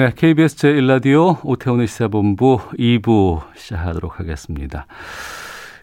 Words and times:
네, 0.00 0.12
KBS 0.16 0.56
제1라디오 0.56 1.44
오태훈의 1.44 1.86
시사본부 1.86 2.58
2부 2.78 3.42
시작하도록 3.54 4.18
하겠습니다. 4.18 4.86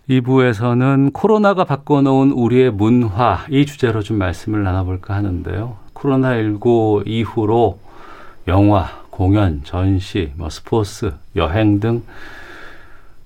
2부에서는 0.09 1.13
코로나가 1.13 1.66
바꿔놓은 1.66 2.31
우리의 2.31 2.72
문화 2.72 3.45
이 3.48 3.67
주제로 3.67 4.02
좀 4.02 4.17
말씀을 4.17 4.63
나눠볼까 4.63 5.13
하는데요. 5.13 5.77
코로나19 5.94 7.03
이후로 7.05 7.77
영화, 8.48 8.88
공연, 9.11 9.61
전시, 9.63 10.31
뭐 10.36 10.49
스포츠, 10.49 11.13
여행 11.36 11.80
등 11.80 12.02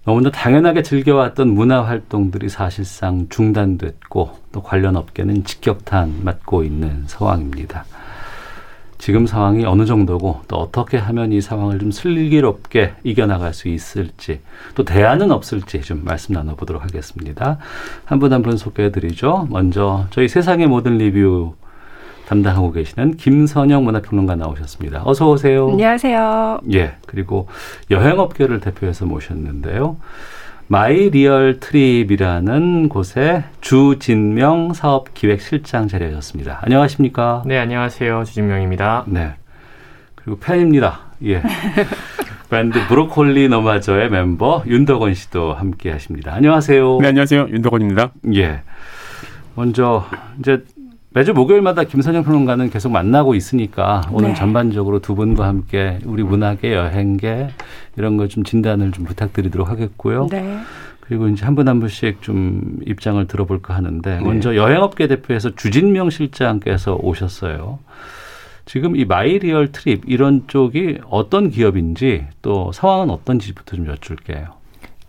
너무나 0.04 0.30
당연하게 0.30 0.84
즐겨왔던 0.84 1.48
문화 1.48 1.86
활동들이 1.86 2.50
사실상 2.50 3.30
중단됐고 3.30 4.40
또 4.52 4.62
관련 4.62 4.98
업계는 4.98 5.46
직격탄 5.46 6.20
맞고 6.26 6.66
있는 6.66 7.06
상황입니다. 7.08 7.86
지금 9.02 9.26
상황이 9.26 9.66
어느 9.66 9.86
정도고 9.88 10.42
또 10.48 10.58
어떻게 10.58 10.96
하면 11.00 11.32
이 11.32 11.42
상황을 11.42 11.80
좀 11.80 11.90
슬기롭게 11.90 12.94
이겨나갈 13.04 13.52
수 13.52 13.68
있을지 13.68 14.42
또 14.76 14.86
대안은 14.86 15.32
없을지 15.32 15.82
좀 15.82 16.04
말씀 16.06 16.36
나눠보도록 16.36 16.84
하겠습니다. 16.84 17.58
한 18.06 18.20
분 18.20 18.32
한 18.32 18.44
분 18.44 18.58
소개해드리죠. 18.58 19.48
먼저 19.50 20.06
저희 20.12 20.28
세상의 20.28 20.68
모든 20.68 21.00
리뷰 21.00 21.56
담당하고 22.28 22.72
계시는 22.74 23.18
김선영 23.18 23.84
문화평론가 23.86 24.36
나오셨습니다. 24.36 25.02
어서 25.04 25.32
오세요. 25.32 25.70
안녕하세요. 25.72 26.60
예, 26.74 26.94
그리고 27.08 27.48
여행업계를 27.90 28.60
대표해서 28.60 29.08
모셨는데요. 29.08 29.98
마이 30.72 31.10
리얼 31.10 31.60
트립이라는 31.60 32.88
곳에 32.88 33.44
주진명 33.60 34.72
사업 34.72 35.14
기획 35.14 35.42
실장 35.42 35.90
자리하셨습니다. 35.90 36.60
안녕하십니까? 36.62 37.44
네, 37.46 37.58
안녕하세요. 37.58 38.24
주진명입니다. 38.24 39.04
네. 39.10 39.34
그리고 40.16 40.40
팬입니다. 40.40 41.02
예. 41.26 41.44
밴드 42.50 42.88
브로콜리 42.88 43.50
너마저의 43.50 44.10
멤버 44.12 44.64
윤덕원 44.66 45.14
씨도 45.14 45.56
함께 45.56 45.92
하십니다. 45.92 46.34
안녕하세요. 46.36 47.00
네, 47.02 47.08
안녕하세요. 47.10 47.50
윤덕원입니다. 47.50 48.12
예. 48.36 48.62
먼저 49.56 50.06
이제 50.40 50.64
매주 51.14 51.34
목요일마다 51.34 51.84
김선영 51.84 52.24
평론가는 52.24 52.70
계속 52.70 52.90
만나고 52.92 53.36
있으니까 53.36 54.02
오늘 54.14 54.30
네. 54.30 54.36
전반적으로 54.36 55.00
두 55.00 55.14
분과 55.16 55.46
함께 55.46 56.00
우리 56.06 56.24
문학의 56.24 56.72
여행계 56.74 57.50
이런 57.98 58.16
거좀 58.16 58.46
진단을 58.46 58.92
좀 58.92 59.04
부탁드리도록 59.06 59.70
하겠고요. 59.70 60.28
네. 60.32 60.60
그리고 61.02 61.28
이제 61.28 61.44
한 61.44 61.56
분 61.56 61.68
한 61.68 61.82
분씩 61.82 62.22
좀 62.22 62.78
입장을 62.86 63.26
들어볼까 63.28 63.76
하는데 63.76 64.22
먼저 64.22 64.56
여행업계 64.56 65.08
대표에서 65.08 65.54
주진명 65.56 66.10
실장께서 66.10 66.96
오셨어요. 66.96 67.80
지금 68.64 68.96
이 68.96 69.04
마이리얼 69.04 69.74
트립 69.74 70.04
이런 70.08 70.44
쪽이 70.48 71.00
어떤 71.10 71.50
기업인지 71.50 72.28
또 72.42 72.72
상황은 72.72 73.10
어떤지부터 73.10 73.76
좀 73.76 73.88
여쭐게요. 73.88 74.61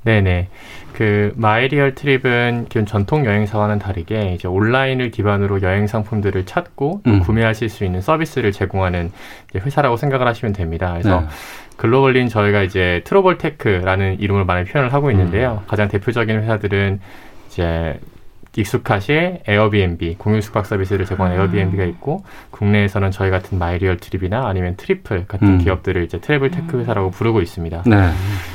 네네. 0.05 0.49
그 0.93 1.33
마이리얼 1.37 1.95
트립은 1.95 2.67
기존 2.69 2.87
전통 2.87 3.25
여행사와는 3.25 3.79
다르게 3.79 4.35
이제 4.35 4.47
온라인을 4.47 5.11
기반으로 5.11 5.63
여행 5.63 5.87
상품들을 5.87 6.45
찾고 6.45 7.01
또 7.05 7.11
음. 7.11 7.21
구매하실 7.21 7.69
수 7.69 7.85
있는 7.85 8.01
서비스를 8.01 8.53
제공하는 8.53 9.11
이제 9.51 9.59
회사라고 9.59 9.97
생각을 9.97 10.27
하시면 10.27 10.53
됩니다. 10.53 10.91
그래서 10.93 11.21
네. 11.21 11.27
globally 11.77 12.29
저희가 12.29 12.63
이제 12.63 13.01
travel 13.05 13.39
tech라는 13.39 14.21
이름을 14.21 14.45
많이 14.45 14.65
표현을 14.65 14.93
하고 14.93 15.11
있는데요. 15.11 15.61
음. 15.63 15.67
가장 15.67 15.89
대표적인 15.89 16.43
회사들은 16.43 17.01
이제 17.49 17.99
익숙하실 18.55 19.41
에어비앤비 19.47 20.17
공유 20.19 20.43
숙박 20.43 20.67
서비스를 20.67 21.07
제공하는 21.07 21.39
음. 21.39 21.41
에어비앤비가 21.41 21.85
있고 21.85 22.23
국내에서는 22.51 23.11
저희 23.11 23.31
같은 23.31 23.59
마이리얼 23.59 23.97
트립이나 23.97 24.47
아니면 24.47 24.77
트리플 24.77 25.27
같은 25.27 25.49
음. 25.49 25.59
기업들을 25.59 26.05
이제 26.05 26.21
travel 26.21 26.51
tech 26.51 26.79
회사라고 26.79 27.11
부르고 27.11 27.41
있습니다. 27.41 27.85
네. 27.87 28.11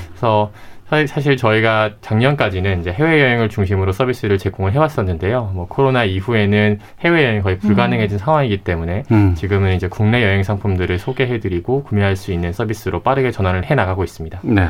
그래서 0.10 0.52
사- 0.90 1.06
사실 1.06 1.36
저희가 1.36 1.96
작년까지는 2.02 2.80
이제 2.80 2.92
해외여행을 2.92 3.50
중심으로 3.50 3.92
서비스를 3.92 4.38
제공을 4.38 4.72
해왔었는데요. 4.74 5.52
뭐 5.54 5.68
코로나 5.68 6.06
이후에는 6.06 6.80
해외여행이 7.02 7.42
거의 7.42 7.58
불가능해진 7.60 8.18
상황이기 8.18 8.64
때문에 8.64 9.04
음. 9.12 9.36
지금은 9.36 9.76
이제 9.76 9.88
국내 9.90 10.24
여행 10.24 10.44
상품들을 10.44 10.98
소개해드리고 10.98 11.84
구매할 11.84 12.16
수 12.16 12.32
있는 12.32 12.54
서비스로 12.54 13.02
빠르게 13.02 13.32
전환을 13.32 13.66
해 13.66 13.76
나가고 13.76 14.04
있습니다. 14.06 14.40
네. 14.44 14.68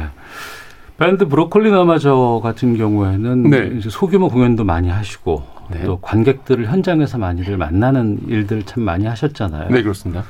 밴드 0.97 1.27
브로콜리 1.27 1.69
너마저 1.69 2.39
같은 2.41 2.75
경우에는 2.75 3.43
네. 3.51 3.69
이제 3.77 3.89
소규모 3.91 4.29
공연도 4.29 4.63
많이 4.63 4.89
하시고 4.89 5.43
네. 5.69 5.83
또 5.83 5.99
관객들을 5.99 6.65
현장에서 6.65 7.19
많이들 7.19 7.57
만나는 7.57 8.21
일들 8.27 8.63
참 8.63 8.81
많이 8.83 9.05
하셨잖아요. 9.05 9.69
네, 9.69 9.83
그렇습니다. 9.83 10.23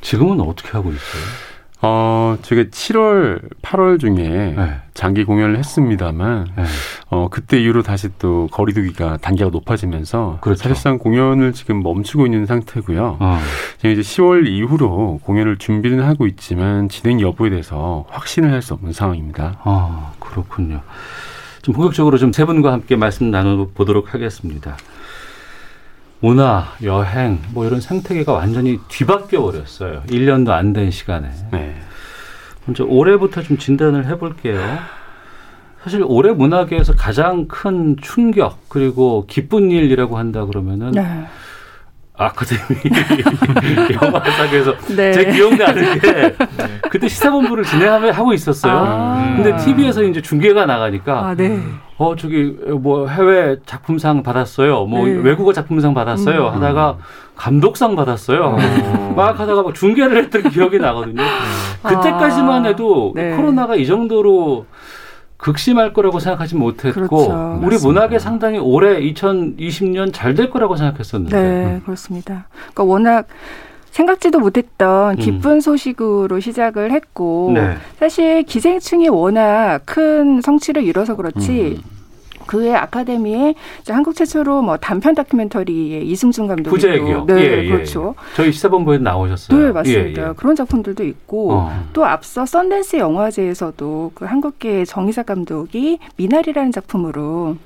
지금은 0.00 0.40
어떻게 0.40 0.70
하고 0.70 0.90
있어요? 0.90 1.22
어, 1.80 2.36
제가 2.42 2.62
7월, 2.64 3.40
8월 3.62 4.00
중에 4.00 4.54
네. 4.56 4.80
장기 4.94 5.22
공연을 5.22 5.58
했습니다만, 5.58 6.48
네. 6.56 6.64
어, 7.08 7.28
그때 7.30 7.60
이후로 7.60 7.82
다시 7.84 8.08
또 8.18 8.48
거리두기가 8.50 9.18
단계가 9.18 9.50
높아지면서 9.50 10.38
그렇죠. 10.40 10.60
사실상 10.60 10.98
공연을 10.98 11.52
지금 11.52 11.82
멈추고 11.84 12.26
있는 12.26 12.46
상태고요. 12.46 13.18
어. 13.20 13.38
지금 13.76 13.90
이제 13.92 14.00
10월 14.00 14.48
이후로 14.48 15.20
공연을 15.22 15.58
준비는 15.58 16.02
하고 16.02 16.26
있지만 16.26 16.88
진행 16.88 17.20
여부에 17.20 17.50
대해서 17.50 18.04
확신을 18.10 18.50
할 18.52 18.60
수 18.60 18.74
없는 18.74 18.92
상황입니다. 18.92 19.60
아, 19.62 20.12
그렇군요. 20.18 20.80
좀 21.62 21.74
본격적으로 21.74 22.18
좀 22.18 22.32
세 22.32 22.44
분과 22.44 22.72
함께 22.72 22.96
말씀 22.96 23.30
나눠보도록 23.30 24.14
하겠습니다. 24.14 24.76
문화, 26.20 26.64
여행, 26.82 27.38
뭐 27.52 27.64
이런 27.66 27.80
생태계가 27.80 28.32
완전히 28.32 28.78
뒤바뀌어 28.88 29.40
버렸어요. 29.42 30.02
1년도 30.08 30.50
안 30.50 30.72
된 30.72 30.90
시간에. 30.90 31.30
네. 31.52 31.76
먼저 32.66 32.84
올해부터 32.84 33.42
좀 33.42 33.56
진단을 33.56 34.06
해볼게요. 34.06 34.60
사실 35.84 36.02
올해 36.04 36.32
문화계에서 36.32 36.94
가장 36.96 37.46
큰 37.46 37.96
충격 38.02 38.68
그리고 38.68 39.26
기쁜 39.28 39.70
일이라고 39.70 40.18
한다 40.18 40.44
그러면은 40.44 40.90
네. 40.90 41.24
아카데미 42.18 42.80
영화상에서 44.02 44.74
네. 44.96 45.12
제 45.12 45.24
기억나는 45.30 45.98
게 46.00 46.34
그때 46.90 47.08
시사본부를 47.08 47.62
진행하며 47.62 48.10
하고 48.10 48.32
있었어요. 48.32 48.72
아. 48.76 49.34
근데 49.36 49.56
TV에서 49.56 50.02
이제 50.02 50.20
중계가 50.20 50.66
나가니까 50.66 51.26
아, 51.28 51.34
네. 51.36 51.62
어 51.96 52.16
저기 52.16 52.56
뭐 52.80 53.06
해외 53.06 53.56
작품상 53.66 54.24
받았어요. 54.24 54.84
뭐 54.86 55.06
네. 55.06 55.12
외국어 55.22 55.52
작품상 55.52 55.94
받았어요. 55.94 56.48
음. 56.48 56.54
하다가 56.54 56.96
감독상 57.36 57.94
받았어요. 57.94 58.56
막 59.14 59.38
하다가 59.38 59.62
막 59.62 59.74
중계를 59.74 60.16
했던 60.24 60.50
기억이 60.50 60.78
나거든요. 60.78 61.22
그때까지만 61.82 62.64
아, 62.64 62.68
해도 62.68 63.12
네. 63.14 63.36
코로나가 63.36 63.76
이 63.76 63.86
정도로 63.86 64.66
극심할 65.38 65.92
거라고 65.92 66.18
생각하지 66.20 66.56
못했고 66.56 66.92
그렇죠. 66.92 67.60
우리 67.62 67.78
문학에 67.78 68.18
상당히 68.18 68.58
올해 68.58 69.00
2020년 69.00 70.12
잘 70.12 70.34
될 70.34 70.50
거라고 70.50 70.76
생각했었는데 70.76 71.40
네, 71.40 71.80
그렇습니다. 71.84 72.46
그러니까 72.74 72.84
워낙 72.84 73.26
생각지도 73.90 74.38
못했던 74.38 75.16
기쁜 75.16 75.60
소식으로 75.60 76.38
시작을 76.40 76.92
했고 76.92 77.48
음. 77.48 77.54
네. 77.54 77.76
사실 77.98 78.42
기생충이 78.44 79.08
워낙 79.08 79.80
큰 79.86 80.40
성취를 80.40 80.84
이뤄서 80.84 81.16
그렇지 81.16 81.80
음. 81.82 81.97
그외 82.48 82.74
아카데미에 82.74 83.54
한국 83.88 84.16
최초로 84.16 84.62
뭐 84.62 84.76
단편 84.78 85.14
다큐멘터리의 85.14 86.08
이승준 86.08 86.48
감독이 86.48 86.70
부재기요. 86.70 87.26
네, 87.26 87.34
예, 87.34 87.64
예, 87.64 87.68
그렇죠. 87.68 88.14
저희 88.34 88.50
시사본부에 88.50 88.98
나오셨어요. 88.98 89.58
네, 89.58 89.72
맞습니다. 89.72 90.22
예, 90.22 90.28
예. 90.28 90.32
그런 90.34 90.56
작품들도 90.56 91.04
있고 91.04 91.52
어. 91.52 91.84
또 91.92 92.04
앞서 92.06 92.46
썬댄스 92.46 92.96
영화제에서도 92.96 94.12
그 94.14 94.24
한국계 94.24 94.86
정희사 94.86 95.22
감독이 95.22 95.98
미나리라는 96.16 96.72
작품으로 96.72 97.56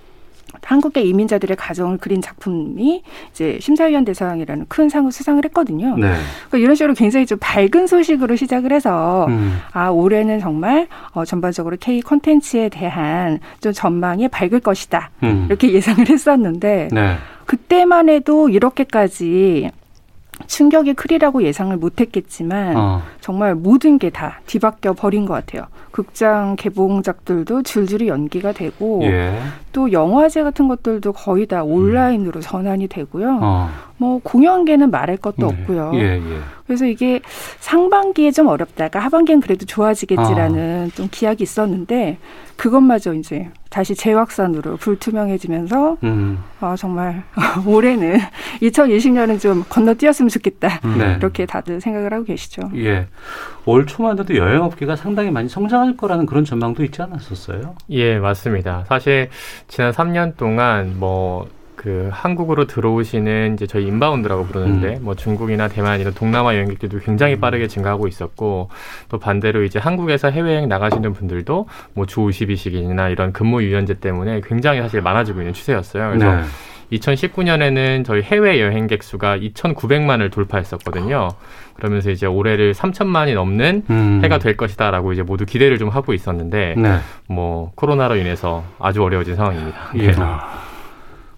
한국계 0.62 1.02
이민자들의 1.02 1.56
가정을 1.56 1.98
그린 1.98 2.22
작품이 2.22 3.02
이제 3.30 3.58
심사위원 3.60 4.04
대상이라는 4.04 4.66
큰 4.68 4.88
상을 4.88 5.10
수상을 5.10 5.44
했거든요. 5.46 5.96
네. 5.96 6.14
그러니까 6.48 6.58
이런 6.58 6.74
식으로 6.74 6.94
굉장히 6.94 7.26
좀 7.26 7.38
밝은 7.40 7.86
소식으로 7.86 8.36
시작을 8.36 8.72
해서 8.72 9.26
음. 9.28 9.58
아 9.72 9.88
올해는 9.88 10.40
정말 10.40 10.88
어, 11.12 11.24
전반적으로 11.24 11.76
K 11.80 12.00
콘텐츠에 12.02 12.68
대한 12.68 13.40
좀 13.60 13.72
전망이 13.72 14.28
밝을 14.28 14.60
것이다 14.60 15.10
음. 15.22 15.46
이렇게 15.48 15.70
예상을 15.72 16.08
했었는데 16.08 16.88
네. 16.92 17.16
그때만 17.46 18.08
해도 18.08 18.48
이렇게까지 18.48 19.70
충격이 20.46 20.94
크리라고 20.94 21.42
예상을 21.42 21.76
못했겠지만 21.76 22.76
어. 22.76 23.02
정말 23.20 23.54
모든 23.54 23.98
게 23.98 24.10
다 24.10 24.40
뒤바뀌어 24.46 24.92
버린 24.92 25.24
것 25.24 25.32
같아요. 25.34 25.64
극장 25.90 26.54
개봉작들도 26.56 27.62
줄줄이 27.62 28.08
연기가 28.08 28.52
되고 28.52 29.00
예. 29.04 29.38
또 29.72 29.90
영화제 29.92 30.42
같은 30.42 30.68
것들도 30.68 31.12
거의 31.12 31.46
다 31.46 31.62
온라인으로 31.64 32.40
전환이 32.40 32.88
되고요. 32.88 33.38
어. 33.42 33.70
뭐 34.02 34.18
공연계는 34.24 34.90
말할 34.90 35.16
것도 35.16 35.36
네. 35.36 35.44
없고요. 35.46 35.92
예, 35.94 36.16
예. 36.16 36.38
그래서 36.66 36.86
이게 36.86 37.20
상반기에 37.60 38.32
좀 38.32 38.48
어렵다가 38.48 38.98
하반기엔 38.98 39.40
그래도 39.40 39.64
좋아지겠지라는 39.64 40.90
좀 40.96 41.06
기약이 41.08 41.44
있었는데 41.44 42.18
그것마저 42.56 43.14
이제 43.14 43.48
다시 43.70 43.94
재확산으로 43.94 44.76
불투명해지면서 44.78 45.98
음. 46.02 46.42
아 46.60 46.74
정말 46.76 47.22
올해는 47.64 48.18
2020년은 48.60 49.40
좀 49.40 49.62
건너뛰었으면 49.68 50.28
좋겠다 50.28 50.80
네. 50.98 51.14
이렇게 51.18 51.46
다들 51.46 51.80
생각을 51.80 52.12
하고 52.12 52.24
계시죠. 52.24 52.72
예. 52.74 53.06
올 53.66 53.86
초만 53.86 54.18
해도 54.18 54.34
여행업계가 54.34 54.96
상당히 54.96 55.30
많이 55.30 55.48
성장할 55.48 55.96
거라는 55.96 56.26
그런 56.26 56.44
전망도 56.44 56.82
있지 56.82 57.00
않았었어요? 57.02 57.76
예, 57.90 58.18
맞습니다. 58.18 58.84
사실 58.88 59.28
지난 59.68 59.92
3년 59.92 60.36
동안 60.36 60.96
뭐 60.98 61.46
그 61.82 62.08
한국으로 62.12 62.66
들어오시는 62.66 63.54
이제 63.54 63.66
저희 63.66 63.86
인바운드라고 63.86 64.44
부르는데 64.46 64.98
뭐 65.00 65.16
중국이나 65.16 65.66
대만 65.66 66.00
이런 66.00 66.14
동남아 66.14 66.54
여행객들도 66.54 67.00
굉장히 67.00 67.36
빠르게 67.40 67.66
증가하고 67.66 68.06
있었고 68.06 68.68
또 69.08 69.18
반대로 69.18 69.64
이제 69.64 69.80
한국에서 69.80 70.30
해외여행 70.30 70.68
나가시는 70.68 71.12
분들도 71.12 71.66
뭐 71.94 72.06
주 72.06 72.20
52시간이나 72.20 73.10
이런 73.10 73.32
근무 73.32 73.62
유연제 73.62 73.94
때문에 73.94 74.42
굉장히 74.46 74.80
사실 74.82 75.00
많아지고 75.00 75.40
있는 75.40 75.54
추세였어요. 75.54 76.10
그래서 76.10 76.36
네. 76.36 76.42
2019년에는 76.92 78.04
저희 78.04 78.22
해외 78.22 78.60
여행객 78.60 79.02
수가 79.02 79.38
2,900만을 79.38 80.30
돌파했었거든요. 80.30 81.28
그러면서 81.74 82.10
이제 82.10 82.26
올해를 82.26 82.74
3천만이 82.74 83.34
넘는 83.34 83.84
음. 83.88 84.20
해가 84.22 84.38
될 84.38 84.58
것이다라고 84.58 85.14
이제 85.14 85.22
모두 85.22 85.46
기대를 85.46 85.78
좀 85.78 85.88
하고 85.88 86.12
있었는데 86.12 86.74
네. 86.76 86.98
뭐 87.28 87.72
코로나로 87.76 88.16
인해서 88.16 88.62
아주 88.78 89.02
어려워진 89.02 89.36
상황입니다. 89.36 89.92
예. 89.96 90.12
아, 90.18 90.58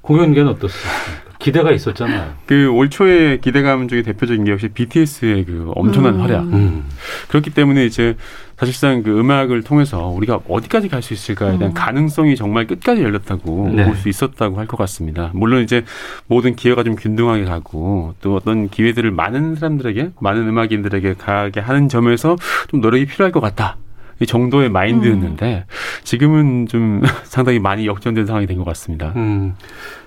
공연계는 0.04 0.50
어떻습니까? 0.52 1.24
기대가 1.38 1.72
있었잖아요. 1.72 2.32
그 2.46 2.70
올 2.72 2.88
초에 2.88 3.36
기대감 3.38 3.86
중에 3.88 4.00
대표적인 4.02 4.44
게 4.44 4.52
역시 4.52 4.68
BTS의 4.68 5.44
그 5.44 5.72
엄청난 5.74 6.14
음. 6.14 6.20
활약. 6.22 6.44
음. 6.44 6.84
그렇기 7.28 7.50
때문에 7.50 7.84
이제 7.84 8.16
사실상 8.56 9.02
그 9.02 9.18
음악을 9.18 9.62
통해서 9.62 10.06
우리가 10.06 10.40
어디까지 10.48 10.88
갈 10.88 11.02
수 11.02 11.12
있을까에 11.12 11.58
대한 11.58 11.72
음. 11.72 11.74
가능성이 11.74 12.34
정말 12.36 12.66
끝까지 12.66 13.02
열렸다고 13.02 13.72
네. 13.74 13.84
볼수 13.84 14.08
있었다고 14.08 14.58
할 14.58 14.66
것 14.66 14.78
같습니다. 14.78 15.30
물론 15.34 15.62
이제 15.62 15.84
모든 16.28 16.54
기회가 16.56 16.82
좀 16.82 16.94
균등하게 16.96 17.44
가고 17.44 18.14
또 18.22 18.36
어떤 18.36 18.70
기회들을 18.70 19.10
많은 19.10 19.56
사람들에게 19.56 20.12
많은 20.20 20.48
음악인들에게 20.48 21.14
가게 21.18 21.60
하는 21.60 21.90
점에서 21.90 22.36
좀 22.68 22.80
노력이 22.80 23.04
필요할 23.04 23.32
것 23.32 23.40
같다. 23.40 23.76
이 24.20 24.26
정도의 24.26 24.68
마인드였는데 24.70 25.64
지금은 26.04 26.66
좀 26.68 27.02
상당히 27.24 27.58
많이 27.58 27.86
역전된 27.86 28.26
상황이 28.26 28.46
된 28.46 28.54
것 28.58 28.64
같습니다. 28.64 29.12
음. 29.16 29.54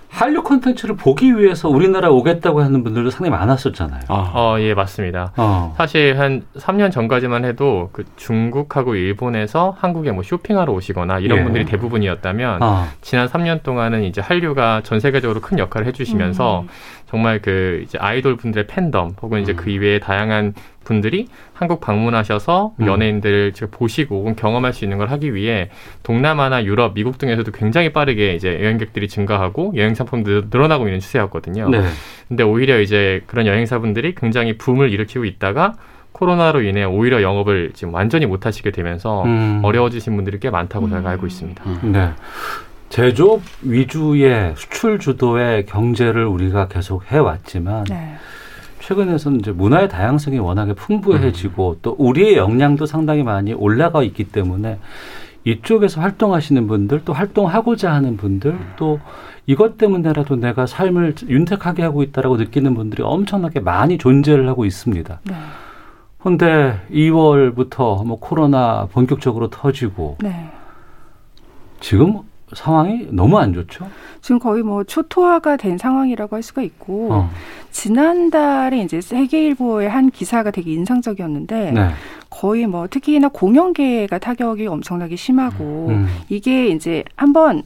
한류 0.09 0.42
콘텐츠를 0.42 0.95
보기 0.95 1.38
위해서 1.38 1.68
우리나라에 1.68 2.09
오겠다고 2.09 2.62
하는 2.63 2.81
분들도 2.81 3.09
상당히 3.09 3.30
많았었잖아요. 3.38 4.00
아, 4.07 4.31
어, 4.33 4.56
예, 4.62 4.74
맞습니다. 4.74 5.33
어. 5.36 5.74
사실 5.77 6.18
한 6.18 6.44
3년 6.57 6.92
전까지만 6.94 7.44
해도 7.44 7.89
그 7.92 8.06
중국하고 8.15 8.95
일본에서 8.95 9.75
한국에 9.77 10.13
뭐 10.13 10.24
쇼핑하러 10.24 10.71
오시거나 10.71 11.19
이런 11.19 11.39
예. 11.39 11.44
분들이 11.44 11.65
대부분이었다면 11.65 12.63
어. 12.63 12.88
지난 13.01 13.27
3년 13.27 13.63
동안은 13.63 14.06
이제 14.06 14.21
한류가 14.21 14.81
전 14.86 15.01
세계적으로 15.01 15.42
큰 15.42 15.59
역할을 15.59 15.86
해주시면서 15.88 16.62
음. 16.62 16.68
정말 17.09 17.42
그 17.42 17.81
이제 17.83 17.98
아이돌 17.98 18.36
분들의 18.36 18.68
팬덤 18.68 19.12
혹은 19.21 19.42
이제 19.42 19.54
그 19.54 19.69
이외의 19.69 20.00
다양한 20.01 20.54
분들이 20.83 21.27
한국 21.54 21.81
방문하셔서 21.81 22.74
음. 22.80 22.88
연예인들을 22.88 23.54
보시고 23.71 24.19
혹은 24.19 24.36
경험할 24.36 24.74
수 24.74 24.86
있는 24.86 24.98
걸 24.98 25.09
하기 25.12 25.33
위해 25.33 25.69
동남아나 26.04 26.63
유럽, 26.65 26.94
미국 26.94 27.18
등에서도 27.18 27.51
굉장히 27.51 27.92
빠르게 27.92 28.36
이제 28.36 28.59
여행객들이 28.62 29.07
증가하고 29.07 29.74
여행 29.75 29.95
상품도 29.95 30.44
늘어나고 30.50 30.88
있는 30.88 31.00
추세였거든요. 31.00 31.69
네. 31.69 31.83
근데 32.27 32.44
오히려 32.44 32.80
이제 32.80 33.21
그런 33.27 33.48
여행사분들이 33.48 34.15
굉장히 34.15 34.57
붐을 34.57 34.92
일으키고 34.92 35.25
있다가 35.25 35.75
코로나로 36.12 36.62
인해 36.62 36.83
오히려 36.83 37.21
영업을 37.21 37.71
지금 37.74 37.94
완전히 37.94 38.25
못 38.25 38.45
하시게 38.45 38.71
되면서 38.71 39.24
음. 39.24 39.62
어려워지신 39.63 40.15
분들이 40.15 40.39
꽤 40.39 40.50
많다고 40.50 40.88
음. 40.88 41.06
알고 41.06 41.27
있습니다. 41.27 41.63
네. 41.83 42.12
제조업 42.89 43.42
위주의 43.62 44.54
수출 44.56 45.00
주도의 45.00 45.66
경제를 45.66 46.25
우리가 46.25 46.68
계속 46.68 47.06
해왔지만 47.12 47.86
네. 47.86 48.16
최근에서는 48.80 49.39
이제 49.39 49.51
문화의 49.51 49.89
다양성이 49.89 50.39
워낙에 50.39 50.74
풍부해지고 50.74 51.80
또 51.81 51.95
우리의 51.98 52.38
역량도 52.38 52.86
상당히 52.86 53.24
많이 53.24 53.54
올라가 53.54 54.01
있기 54.04 54.25
때문에 54.25 54.80
이쪽에서 55.44 56.01
활동하시는 56.01 56.68
분들 56.68 57.01
또 57.04 57.13
활동하고자 57.13 57.92
하는 57.92 58.18
분들 58.18 58.57
또 58.78 59.00
이것 59.45 59.78
때문에라도 59.78 60.36
내가 60.36 60.66
삶을 60.66 61.16
윤택하게 61.28 61.83
하고 61.83 62.04
있다라고 62.04 62.38
느끼는 62.38 62.75
분들이 62.75 63.04
엄청나게 63.04 63.60
많이 63.60 63.98
존재를 63.98 64.48
하고 64.48 64.66
있습니다. 64.66 65.19
네. 65.24 65.36
근데 66.19 66.81
2월부터 66.92 68.06
뭐 68.06 68.19
코로나 68.19 68.88
본격적으로 68.92 69.50
터지고 69.50 70.18
네. 70.22 70.50
지금 71.80 72.22
상황이 72.53 73.07
너무 73.11 73.38
안 73.38 73.53
좋죠. 73.53 73.88
지금 74.21 74.39
거의 74.39 74.63
뭐 74.63 74.83
초토화가 74.83 75.57
된 75.57 75.77
상황이라고 75.77 76.35
할 76.35 76.44
수가 76.44 76.61
있고 76.61 77.09
어. 77.11 77.29
지난달에 77.71 78.79
이제 78.79 79.01
세계일보의 79.01 79.89
한 79.89 80.09
기사가 80.09 80.51
되게 80.51 80.71
인상적이었는데 80.71 81.71
네. 81.71 81.89
거의 82.29 82.67
뭐 82.67 82.88
특히나 82.88 83.29
공연계가 83.29 84.17
타격이 84.19 84.67
엄청나게 84.67 85.15
심하고 85.15 85.88
음. 85.89 86.07
이게 86.29 86.67
이제 86.67 87.03
한번 87.15 87.63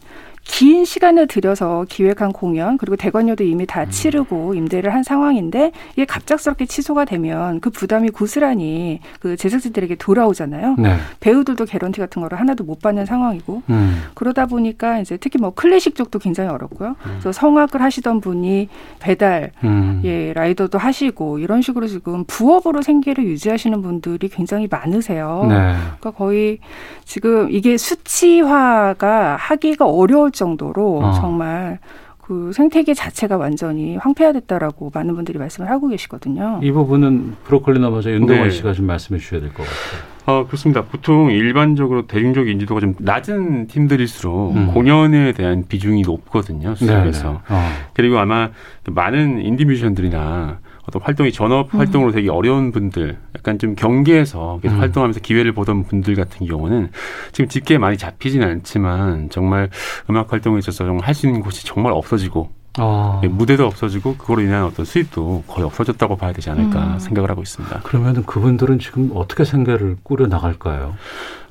긴 0.51 0.83
시간을 0.83 1.27
들여서 1.27 1.86
기획한 1.88 2.33
공연 2.33 2.77
그리고 2.77 2.98
대관료도 2.98 3.45
이미 3.45 3.63
음. 3.63 3.65
다 3.65 3.86
치르고 3.86 4.53
임대를 4.53 4.94
한 4.94 5.01
상황인데 5.01 5.71
이게 5.94 6.03
갑작스럽게 6.03 6.65
취소가 6.65 7.06
되면 7.06 7.62
그 7.62 7.69
부담이 7.69 8.09
고스란히 8.09 9.00
그 9.21 9.38
제작진들에게 9.38 9.95
돌아오잖아요. 9.95 10.75
네. 10.77 10.98
배우들도 11.21 11.63
개런티 11.63 12.01
같은 12.01 12.21
거를 12.21 12.38
하나도 12.38 12.65
못 12.65 12.81
받는 12.81 13.06
상황이고 13.06 13.63
음. 13.69 14.03
그러다 14.13 14.45
보니까 14.45 15.00
이제 15.00 15.15
특히 15.15 15.39
뭐 15.39 15.51
클래식 15.51 15.95
쪽도 15.95 16.19
굉장히 16.19 16.50
어렵고요. 16.50 16.98
그래서 17.01 17.31
성악을 17.31 17.81
하시던 17.81 18.19
분이 18.19 18.68
배달 19.00 19.51
음. 19.63 20.01
예, 20.03 20.33
라이더도 20.33 20.77
하시고 20.77 21.39
이런 21.39 21.62
식으로 21.62 21.88
지금 21.88 22.25
부업으로 22.25 22.81
생계를 22.81 23.24
유지하시는 23.24 23.81
분들이 23.81 24.27
굉장히 24.27 24.68
많으세요. 24.69 25.45
네. 25.48 25.56
그러니까 25.56 26.12
거의 26.12 26.60
지금 27.05 27.50
이게 27.51 27.77
수치화가 27.77 29.38
하기가 29.38 29.86
어려울 29.88 30.31
정도로 30.45 31.01
어. 31.03 31.12
정말 31.13 31.77
그 32.19 32.51
생태계 32.53 32.93
자체가 32.95 33.38
완전히 33.38 33.98
황폐화됐다라고 33.98 34.91
많은 34.93 35.13
분들이 35.15 35.38
말씀을 35.38 35.69
하고 35.69 35.88
계시거든요. 35.89 36.60
이 36.63 36.71
부분은 36.71 37.36
브로콜리 37.43 37.79
넘어서 37.79 38.10
윤동원 38.12 38.45
네. 38.45 38.50
씨가 38.50 38.74
좀 38.74 38.88
말씀해 38.88 39.19
주셔야 39.19 39.39
될 39.41 39.50
것 39.53 39.57
같아요. 39.63 40.12
어, 40.25 40.45
그렇습니다. 40.45 40.83
보통 40.86 41.31
일반적으로 41.31 42.05
대중적 42.07 42.48
인지도가 42.48 42.79
좀 42.79 42.95
낮은 43.00 43.67
팀들일수록 43.67 44.55
음. 44.55 44.67
공연에 44.74 45.31
대한 45.33 45.65
비중이 45.67 46.01
높거든요. 46.03 46.74
수습에서. 46.75 47.41
어. 47.50 47.69
그리고 47.93 48.17
아마 48.19 48.50
많은 48.89 49.41
인디 49.41 49.65
뮤지션들이나 49.65 50.60
어떤 50.91 51.01
활동이 51.01 51.31
전업 51.31 51.74
음. 51.74 51.79
활동으로 51.79 52.12
되게 52.12 52.29
어려운 52.29 52.71
분들, 52.74 53.17
약간 53.38 53.57
좀 53.57 53.75
경계에서 53.75 54.60
계속 54.62 54.75
음. 54.75 54.81
활동하면서 54.81 55.21
기회를 55.21 55.53
보던 55.53 55.86
분들 55.86 56.15
같은 56.15 56.45
경우는 56.45 56.89
지금 57.31 57.48
집계에 57.48 57.77
많이 57.77 57.98
잡히지는 57.98 58.48
않지만 58.48 59.29
정말 59.29 59.69
음악 60.10 60.33
활동에 60.33 60.60
있어서 60.60 60.86
정말 60.86 61.07
할 61.07 61.12
수 61.15 61.27
있는 61.27 61.41
곳이 61.41 61.65
정말 61.65 61.91
없어지고 61.93 62.50
어. 62.79 63.21
예, 63.24 63.27
무대도 63.27 63.65
없어지고 63.65 64.15
그거로 64.15 64.41
인한 64.41 64.63
어떤 64.63 64.86
수입도 64.86 65.43
거의 65.45 65.65
없어졌다고 65.65 66.15
봐야 66.15 66.31
되지 66.33 66.50
않을까 66.50 66.93
음. 66.93 67.00
생각을 67.00 67.29
하고 67.29 67.41
있습니다. 67.41 67.81
그러면은 67.81 68.24
그분들은 68.25 68.79
지금 68.79 69.12
어떻게 69.13 69.43
생계를 69.43 69.98
꾸려 70.03 70.27
나갈까요? 70.27 70.95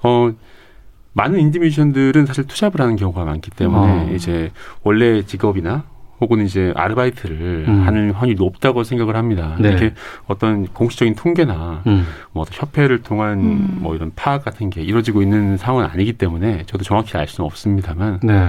어, 0.02 0.32
많은 1.12 1.38
인디 1.40 1.58
뮤지션들은 1.58 2.26
사실 2.26 2.46
투잡을 2.46 2.80
하는 2.80 2.96
경우가 2.96 3.24
많기 3.24 3.50
때문에 3.50 4.10
어. 4.10 4.14
이제 4.14 4.50
원래 4.82 5.22
직업이나 5.22 5.84
혹은 6.20 6.44
이제 6.44 6.72
아르바이트를 6.76 7.64
음. 7.66 7.86
하는 7.86 8.12
확률이 8.12 8.38
높다고 8.38 8.84
생각을 8.84 9.16
합니다. 9.16 9.56
네. 9.58 9.68
이렇게 9.68 9.94
어떤 10.26 10.66
공식적인 10.66 11.14
통계나 11.14 11.82
음. 11.86 12.06
뭐 12.32 12.42
어떤 12.42 12.52
협회를 12.54 13.02
통한 13.02 13.38
음. 13.38 13.78
뭐 13.80 13.94
이런 13.94 14.12
파악 14.14 14.44
같은 14.44 14.70
게 14.70 14.82
이루어지고 14.82 15.22
있는 15.22 15.56
상황은 15.56 15.88
아니기 15.90 16.12
때문에 16.12 16.64
저도 16.66 16.84
정확히 16.84 17.16
알 17.16 17.26
수는 17.26 17.46
없습니다만 17.46 18.20
네. 18.22 18.48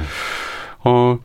어 0.84 1.18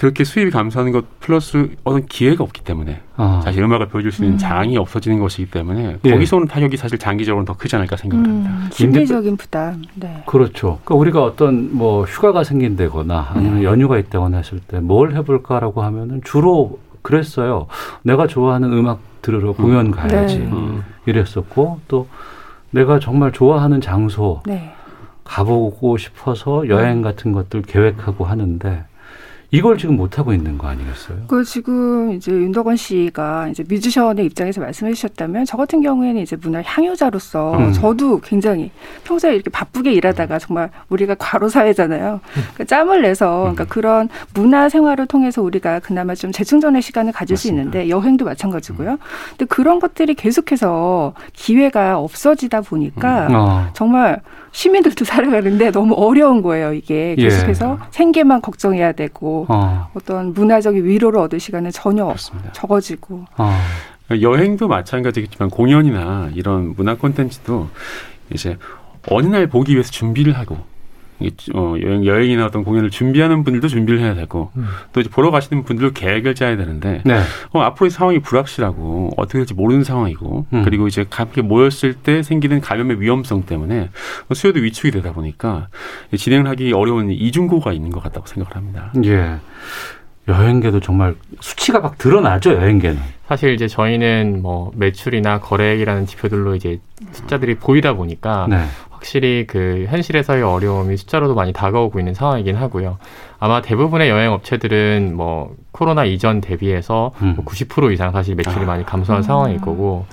그렇게 0.00 0.24
수입이 0.24 0.50
감소하는 0.50 0.92
것 0.92 1.20
플러스 1.20 1.68
어떤 1.84 2.06
기회가 2.06 2.42
없기 2.42 2.64
때문에 2.64 3.02
어. 3.18 3.42
사실 3.44 3.62
음악을 3.62 3.88
보여줄 3.88 4.10
수 4.12 4.22
있는 4.24 4.36
음. 4.36 4.38
장이 4.38 4.78
없어지는 4.78 5.18
것이기 5.20 5.50
때문에 5.50 5.98
예. 6.02 6.10
거기서 6.10 6.38
오는 6.38 6.48
타격이 6.48 6.78
사실 6.78 6.96
장기적으로는 6.96 7.44
더 7.44 7.54
크지 7.54 7.76
않을까 7.76 7.96
생각을 7.96 8.24
합니다. 8.24 8.50
음, 8.50 8.68
심리적인 8.72 9.36
부담. 9.36 9.82
네. 9.96 10.22
그렇죠. 10.24 10.78
그러니까 10.84 10.94
우리가 10.94 11.22
어떤 11.22 11.76
뭐 11.76 12.04
휴가가 12.04 12.44
생긴다거나 12.44 13.32
아니면 13.34 13.58
음. 13.58 13.62
연휴가 13.62 13.98
있다거나 13.98 14.38
했을 14.38 14.58
때 14.60 14.80
뭘 14.80 15.14
해볼까라고 15.14 15.82
하면은 15.82 16.22
주로 16.24 16.78
그랬어요. 17.02 17.66
내가 18.02 18.26
좋아하는 18.26 18.72
음악 18.72 19.00
들으러 19.20 19.52
공연 19.52 19.90
가야지 19.90 20.38
네. 20.38 20.46
음. 20.46 20.82
이랬었고 21.04 21.80
또 21.88 22.08
내가 22.70 23.00
정말 23.00 23.32
좋아하는 23.32 23.82
장소 23.82 24.40
네. 24.46 24.72
가보고 25.24 25.98
싶어서 25.98 26.68
여행 26.68 27.02
같은 27.02 27.32
것들 27.32 27.60
계획하고 27.60 28.24
하는데 28.24 28.84
이걸 29.52 29.78
지금 29.78 29.96
못 29.96 30.18
하고 30.18 30.32
있는 30.32 30.58
거 30.58 30.68
아니겠어요? 30.68 31.18
그 31.26 31.42
지금 31.44 32.12
이제 32.12 32.30
윤덕원 32.30 32.76
씨가 32.76 33.48
이제 33.48 33.64
뮤지션의 33.68 34.24
입장에서 34.26 34.60
말씀해 34.60 34.92
주셨다면 34.92 35.44
저 35.44 35.56
같은 35.56 35.80
경우에는 35.80 36.20
이제 36.22 36.36
문화 36.40 36.62
향유자로서 36.62 37.58
음. 37.58 37.72
저도 37.72 38.20
굉장히 38.20 38.70
평소에 39.04 39.34
이렇게 39.34 39.50
바쁘게 39.50 39.92
일하다가 39.92 40.38
정말 40.38 40.70
우리가 40.88 41.16
과로 41.18 41.48
사회잖아요. 41.48 42.20
그러니까 42.32 42.64
짬을 42.64 43.02
내서 43.02 43.40
그러니까 43.40 43.64
그런 43.64 44.08
문화 44.34 44.68
생활을 44.68 45.06
통해서 45.06 45.42
우리가 45.42 45.80
그나마 45.80 46.14
좀 46.14 46.30
재충전의 46.30 46.82
시간을 46.82 47.12
가질 47.12 47.36
수 47.36 47.48
맞습니다. 47.48 47.78
있는데 47.78 47.88
여행도 47.88 48.24
마찬가지고요. 48.24 48.98
근데 49.30 49.44
그런 49.46 49.80
것들이 49.80 50.14
계속해서 50.14 51.14
기회가 51.32 51.98
없어지다 51.98 52.60
보니까 52.60 53.28
어. 53.32 53.70
정말 53.72 54.20
시민들도 54.52 55.04
살아가는데 55.04 55.70
너무 55.70 55.94
어려운 55.94 56.42
거예요. 56.42 56.72
이게 56.72 57.14
예. 57.16 57.22
계속해서 57.22 57.78
생계만 57.90 58.40
걱정해야 58.40 58.92
되고 58.92 59.46
어. 59.48 59.90
어떤 59.94 60.32
문화적인 60.34 60.84
위로를 60.84 61.20
얻을 61.20 61.40
시간은 61.40 61.70
전혀 61.70 62.04
그렇습니다. 62.06 62.52
적어지고 62.52 63.24
어. 63.36 63.52
여행도 64.10 64.66
마찬가지겠지만 64.66 65.50
공연이나 65.50 66.30
이런 66.34 66.74
문화 66.76 66.96
콘텐츠도 66.96 67.68
이제 68.32 68.56
어느 69.08 69.26
날 69.28 69.46
보기 69.46 69.72
위해서 69.72 69.90
준비를 69.90 70.36
하고 70.36 70.58
어, 71.54 71.74
여행, 71.82 72.04
여행이나 72.04 72.46
어떤 72.46 72.64
공연을 72.64 72.90
준비하는 72.90 73.44
분들도 73.44 73.68
준비를 73.68 74.00
해야 74.00 74.14
되고 74.14 74.50
음. 74.56 74.66
또 74.92 75.00
이제 75.00 75.10
보러 75.10 75.30
가시는 75.30 75.64
분들도 75.64 75.92
계획을 75.92 76.34
짜야 76.34 76.56
되는데 76.56 77.02
네. 77.04 77.20
어, 77.52 77.60
앞으로의 77.60 77.90
상황이 77.90 78.18
불확실하고 78.20 79.10
어떻게 79.16 79.38
될지 79.38 79.54
모르는 79.54 79.84
상황이고 79.84 80.46
음. 80.52 80.62
그리고 80.64 80.86
이제 80.86 81.04
함께 81.10 81.42
모였을 81.42 81.94
때 81.94 82.22
생기는 82.22 82.60
감염의 82.60 83.00
위험성 83.00 83.42
때문에 83.42 83.90
수요도 84.32 84.60
위축이 84.60 84.90
되다 84.90 85.12
보니까 85.12 85.68
진행을 86.16 86.48
하기 86.50 86.72
어려운 86.72 87.10
이중고가 87.10 87.72
있는 87.72 87.90
것 87.90 88.02
같다고 88.02 88.26
생각을 88.26 88.56
합니다. 88.56 88.92
예. 89.04 89.38
여행계도 90.28 90.80
정말 90.80 91.16
수치가 91.40 91.80
막 91.80 91.98
드러나죠 91.98 92.52
여행계는. 92.52 92.98
사실 93.26 93.54
이제 93.54 93.68
저희는 93.68 94.42
뭐 94.42 94.70
매출이나 94.74 95.40
거래액이라는 95.40 96.06
지표들로 96.06 96.54
이제 96.54 96.80
숫자들이 97.12 97.56
보이다 97.56 97.94
보니까 97.94 98.46
네. 98.48 98.64
확실히 99.00 99.46
그 99.46 99.86
현실에서의 99.88 100.42
어려움이 100.42 100.98
숫자로도 100.98 101.34
많이 101.34 101.54
다가오고 101.54 101.98
있는 101.98 102.12
상황이긴 102.12 102.54
하고요. 102.54 102.98
아마 103.38 103.62
대부분의 103.62 104.10
여행 104.10 104.32
업체들은 104.32 105.16
뭐 105.16 105.56
코로나 105.72 106.04
이전 106.04 106.42
대비해서 106.42 107.12
음. 107.22 107.34
뭐90% 107.38 107.92
이상 107.94 108.12
사실 108.12 108.34
매출이 108.34 108.66
많이 108.66 108.84
감소한 108.84 109.20
음. 109.20 109.22
상황일 109.22 109.60
거고 109.62 110.04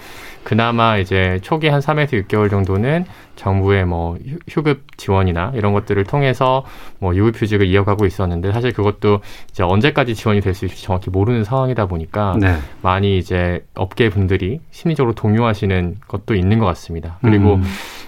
그나마 0.51 0.97
이제 0.97 1.39
초기 1.41 1.67
한 1.67 1.81
3에서 1.81 2.23
6개월 2.25 2.49
정도는 2.49 3.03
정부의 3.35 3.83
뭐 3.85 4.15
휴- 4.25 4.37
휴급 4.47 4.95
지원이나 4.97 5.51
이런 5.55 5.73
것들을 5.73 6.01
통해서 6.05 6.63
뭐 6.99 7.13
유급휴직을 7.13 7.67
이어가고 7.67 8.05
있었는데 8.05 8.53
사실 8.53 8.71
그것도 8.71 9.19
이제 9.51 9.63
언제까지 9.63 10.15
지원이 10.15 10.39
될 10.39 10.53
수 10.53 10.63
있을지 10.63 10.83
정확히 10.85 11.09
모르는 11.09 11.43
상황이다 11.43 11.87
보니까 11.87 12.37
네. 12.39 12.55
많이 12.81 13.17
이제 13.17 13.65
업계 13.75 14.07
분들이 14.09 14.61
심리적으로 14.71 15.13
동요하시는 15.15 15.97
것도 16.07 16.33
있는 16.33 16.59
것 16.59 16.65
같습니다. 16.67 17.17
그리고 17.21 17.55
음. 17.55 17.63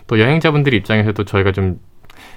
또 0.08 0.18
여행자분들 0.18 0.74
입장에서도 0.74 1.22
저희가 1.26 1.52
좀 1.52 1.78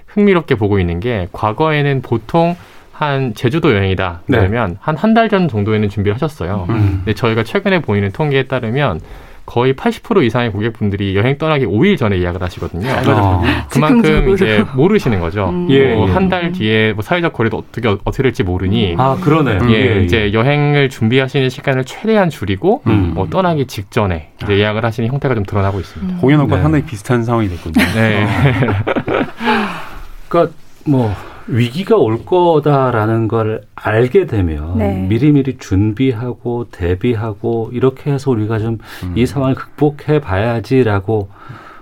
흥미롭게 0.09 0.57
보고 0.57 0.81
있는 0.81 0.99
게 0.99 1.29
과거에는 1.31 2.03
보통 2.03 2.57
한 2.91 3.35
제주도 3.35 3.73
여행이다 3.73 4.23
네. 4.27 4.39
그러면 4.39 4.79
한한 4.81 5.15
달 5.15 5.29
전 5.29 5.47
정도에는 5.47 5.89
준비를 5.89 6.15
하셨어요. 6.17 6.67
음. 6.71 7.03
근데 7.05 7.15
저희가 7.15 7.45
최근에 7.45 7.83
보이는 7.83 8.11
통계에 8.11 8.49
따르면 8.49 9.01
거의 9.45 9.75
80% 9.75 10.25
이상의 10.25 10.53
고객분들이 10.53 11.17
여행 11.17 11.37
떠나기 11.37 11.67
5일 11.67 11.99
전에 11.99 12.19
예약을 12.21 12.43
하시거든요. 12.43 12.89
어. 13.09 13.43
그만큼 13.69 14.03
즉흥적으로. 14.03 14.35
이제 14.35 14.65
모르시는 14.75 15.21
거죠. 15.21 15.49
음. 15.51 15.69
예, 15.71 15.97
예. 15.97 16.13
한달 16.13 16.53
뒤에 16.53 16.93
뭐 16.93 17.03
사회적 17.03 17.33
거리도 17.33 17.59
어떻게 17.59 17.89
어떻게 17.89 18.23
될지 18.23 18.43
모르니 18.43 18.95
아 18.99 19.17
그러네요. 19.21 19.61
예, 19.71 20.03
이제 20.03 20.33
여행을 20.33 20.89
준비하시는 20.89 21.49
시간을 21.49 21.85
최대한 21.85 22.31
줄이고 22.31 22.83
음. 22.87 23.13
뭐 23.15 23.27
떠나기 23.29 23.67
직전에 23.67 24.31
이제 24.43 24.59
예약을 24.59 24.85
하시는 24.85 25.09
형태가 25.09 25.35
좀 25.35 25.45
드러나고 25.45 25.81
있습니다. 25.81 26.21
공연하고 26.21 26.57
네. 26.57 26.63
상당히 26.63 26.85
비슷한 26.85 27.25
상황이 27.25 27.49
됐군요. 27.49 27.75
네. 27.95 28.27
그러니까 30.29 30.55
뭐 30.87 31.15
위기가 31.49 31.97
올 31.97 32.25
거다라는 32.25 33.29
걸 33.29 33.63
알게 33.75 34.27
되면 34.27 34.79
네. 34.79 35.07
미리미리 35.09 35.59
준비하고 35.59 36.69
대비하고 36.71 37.71
이렇게 37.73 38.13
해서 38.13 38.31
우리가 38.31 38.59
좀이 38.59 38.79
음. 39.17 39.27
상황을 39.27 39.55
극복해 39.55 40.21
봐야지라고 40.21 41.29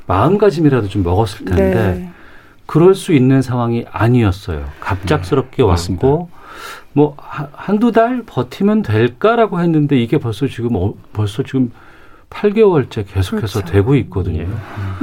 마음가짐이라도 0.07 0.89
좀 0.89 1.03
먹었을 1.03 1.45
텐데 1.45 1.75
네. 1.75 2.11
그럴 2.67 2.95
수 2.95 3.13
있는 3.13 3.43
상황이 3.43 3.85
아니었어요. 3.91 4.65
갑작스럽게 4.81 5.57
네, 5.59 5.63
왔고 5.63 6.31
뭐 6.93 7.15
한- 7.19 7.49
한두 7.53 7.93
달 7.93 8.23
버티면 8.27 8.83
될까라고 8.83 9.61
했는데 9.61 10.01
이게 10.01 10.19
벌써 10.19 10.47
지금 10.47 10.75
어, 10.77 10.95
벌써 11.13 11.43
지금 11.43 11.71
8개월째 12.31 13.05
계속해서 13.07 13.61
그렇죠. 13.61 13.63
되고 13.65 13.95
있거든요. 13.97 14.43
예. 14.43 14.49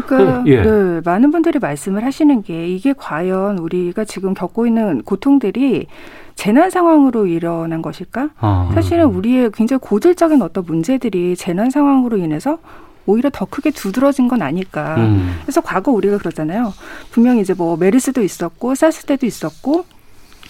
그러니까 0.05 0.43
예. 0.47 0.61
네, 0.61 1.01
많은 1.05 1.31
분들이 1.31 1.59
말씀을 1.59 2.03
하시는 2.03 2.41
게 2.41 2.67
이게 2.67 2.93
과연 2.97 3.59
우리가 3.59 4.05
지금 4.05 4.33
겪고 4.33 4.65
있는 4.65 5.03
고통들이 5.03 5.87
재난 6.35 6.69
상황으로 6.69 7.27
일어난 7.27 7.81
것일까? 7.81 8.29
아, 8.39 8.71
사실은 8.73 9.05
우리의 9.05 9.51
굉장히 9.53 9.79
고질적인 9.81 10.41
어떤 10.41 10.65
문제들이 10.65 11.35
재난 11.35 11.69
상황으로 11.69 12.17
인해서 12.17 12.59
오히려 13.07 13.29
더 13.31 13.45
크게 13.45 13.71
두드러진 13.71 14.27
건 14.27 14.41
아닐까. 14.41 14.95
음, 14.97 15.39
그래서 15.41 15.61
과거 15.61 15.91
우리가 15.91 16.17
그러잖아요. 16.17 16.73
분명히 17.11 17.41
이제 17.41 17.53
뭐 17.53 17.77
메르스도 17.77 18.21
있었고 18.21 18.75
사스 18.75 19.05
때도 19.05 19.25
있었고 19.25 19.85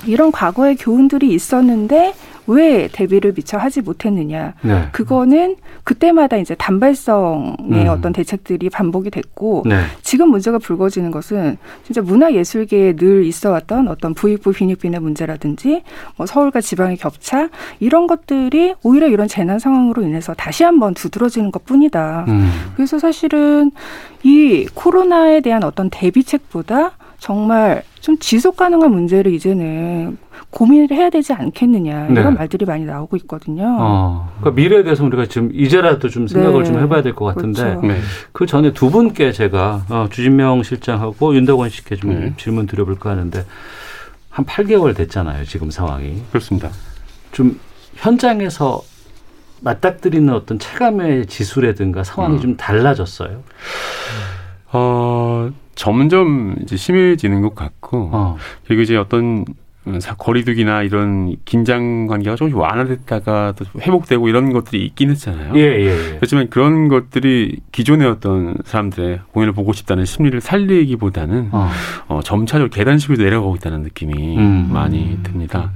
이런 0.06 0.32
과거의 0.32 0.75
교훈들이 0.75 1.34
있었는데 1.34 2.13
왜 2.48 2.88
대비를 2.92 3.34
미처 3.34 3.58
하지 3.58 3.82
못했느냐. 3.82 4.54
네. 4.62 4.88
그거는 4.94 5.58
그때마다 5.84 6.38
이제 6.38 6.56
단발성의 6.56 7.58
음. 7.60 7.88
어떤 7.89 8.13
대책들이 8.13 8.70
반복이 8.70 9.10
됐고 9.12 9.63
네. 9.66 9.82
지금 10.01 10.30
문제가 10.30 10.58
불거지는 10.58 11.12
것은 11.12 11.58
진짜 11.84 12.01
문화예술계에 12.01 12.96
늘 12.96 13.25
있어왔던 13.25 13.89
어떤 13.89 14.13
부익부 14.13 14.54
빈익빈의 14.54 15.01
문제라든지 15.01 15.84
뭐 16.16 16.25
서울과 16.25 16.62
지방의 16.62 16.98
격차 16.98 17.50
이런 17.82 18.08
것들이 18.08 18.75
오히려 18.82 19.08
이런 19.08 19.27
재난 19.27 19.60
상황으로 19.60 20.04
인해서 20.04 20.34
다시 20.34 20.63
한번 20.63 20.94
두드러지는 20.94 21.51
것뿐이다. 21.51 22.25
음. 22.30 22.50
그래서 22.75 22.98
사실은 22.98 23.72
이 24.24 24.66
코로나에 24.74 25.42
대한 25.42 25.63
어떤 25.63 25.89
대비책보다 25.89 26.94
정말 27.19 27.83
좀 28.00 28.17
지속 28.19 28.55
가능한 28.57 28.91
문제를 28.91 29.33
이제는 29.33 30.17
고민을 30.51 30.91
해야 30.91 31.09
되지 31.09 31.33
않겠느냐 31.33 32.07
네. 32.09 32.21
이런 32.21 32.36
말들이 32.36 32.65
많이 32.65 32.86
나오고 32.86 33.17
있거든요. 33.17 33.75
어, 33.79 34.29
그러니까 34.39 34.62
미래에 34.62 34.83
대해서 34.83 35.03
우리가 35.03 35.25
지금 35.25 35.50
이제라도 35.53 36.07
좀 36.09 36.27
생각을 36.27 36.63
네. 36.63 36.71
좀 36.71 36.79
해봐야 36.79 37.01
될 37.01 37.13
것 37.15 37.25
같은데 37.25 37.62
그렇죠. 37.63 37.88
네. 37.88 38.00
그 38.31 38.45
전에 38.45 38.71
두 38.71 38.89
분께 38.91 39.31
제가 39.31 39.86
어, 39.89 40.07
주진명 40.12 40.63
실장하고 40.63 41.36
윤덕원 41.36 41.69
씨께 41.69 41.95
좀 41.95 42.12
네. 42.12 42.33
질문 42.38 42.65
드려볼까 42.67 43.09
하는데 43.09 43.45
한 44.29 44.45
8개월 44.45 44.95
됐잖아요 44.95 45.43
지금 45.45 45.71
상황이 45.71 46.21
그렇습니다. 46.29 46.69
좀 47.31 47.59
현장에서 47.95 48.81
맞닥뜨리는 49.62 50.31
어떤 50.33 50.59
체감의 50.59 51.25
지수라든가 51.25 52.03
상황이 52.03 52.36
음. 52.36 52.41
좀 52.41 52.57
달라졌어요. 52.57 53.41
어, 54.71 55.50
점점 55.77 56.55
이제 56.63 56.75
심해지는 56.75 57.41
것 57.41 57.55
같고 57.55 58.10
어, 58.12 58.38
그리고 58.65 58.81
이제 58.81 58.98
어떤 58.98 59.46
사- 60.01 60.15
거리두기나 60.15 60.84
이런 60.84 61.38
긴장 61.46 62.07
관계가 62.07 62.36
조금씩 62.36 62.57
완화됐다가 62.57 63.53
또 63.55 63.63
회복되고 63.79 64.27
이런 64.27 64.51
것들이 64.51 64.84
있긴 64.86 65.12
했잖아요. 65.12 65.53
예, 65.55 65.62
예, 65.62 65.86
예. 65.86 66.15
그렇지만 66.17 66.50
그런 66.50 66.89
것들이 66.89 67.60
기존의 67.72 68.05
어떤 68.07 68.57
사람들의 68.65 69.19
공연을 69.31 69.53
보고 69.53 69.72
싶다는 69.72 70.03
심리를 70.03 70.41
살리기보다는 70.41 71.50
어, 71.53 71.69
어, 72.10 72.19
점차적으로 72.22 72.69
계단식으로 72.69 73.24
내려가고 73.24 73.55
있다는 73.55 73.84
느낌이 73.84 74.38
음. 74.38 74.69
많이 74.74 75.19
듭니다. 75.24 75.72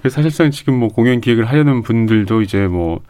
그래서 0.00 0.14
사실상 0.16 0.52
지금 0.52 0.78
뭐 0.78 0.88
공연 0.88 1.20
기획을 1.20 1.46
하려는 1.46 1.82
분들도 1.82 2.42
이제 2.42 2.68
뭐 2.68 3.00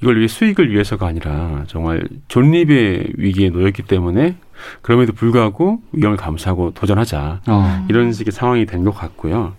이걸 0.00 0.16
위해 0.16 0.28
수익을 0.28 0.72
위해서가 0.72 1.08
아니라 1.08 1.64
정말 1.66 2.08
존립의 2.28 3.08
위기에 3.18 3.50
놓였기 3.50 3.82
때문에 3.82 4.36
그럼에도 4.82 5.12
불구하고 5.12 5.80
위험을 5.92 6.16
감수하고 6.16 6.72
도전하자 6.72 7.40
어, 7.46 7.86
이런 7.88 8.12
식의 8.12 8.32
상황이 8.32 8.66
된 8.66 8.84
것 8.84 8.92
같고요. 8.92 9.52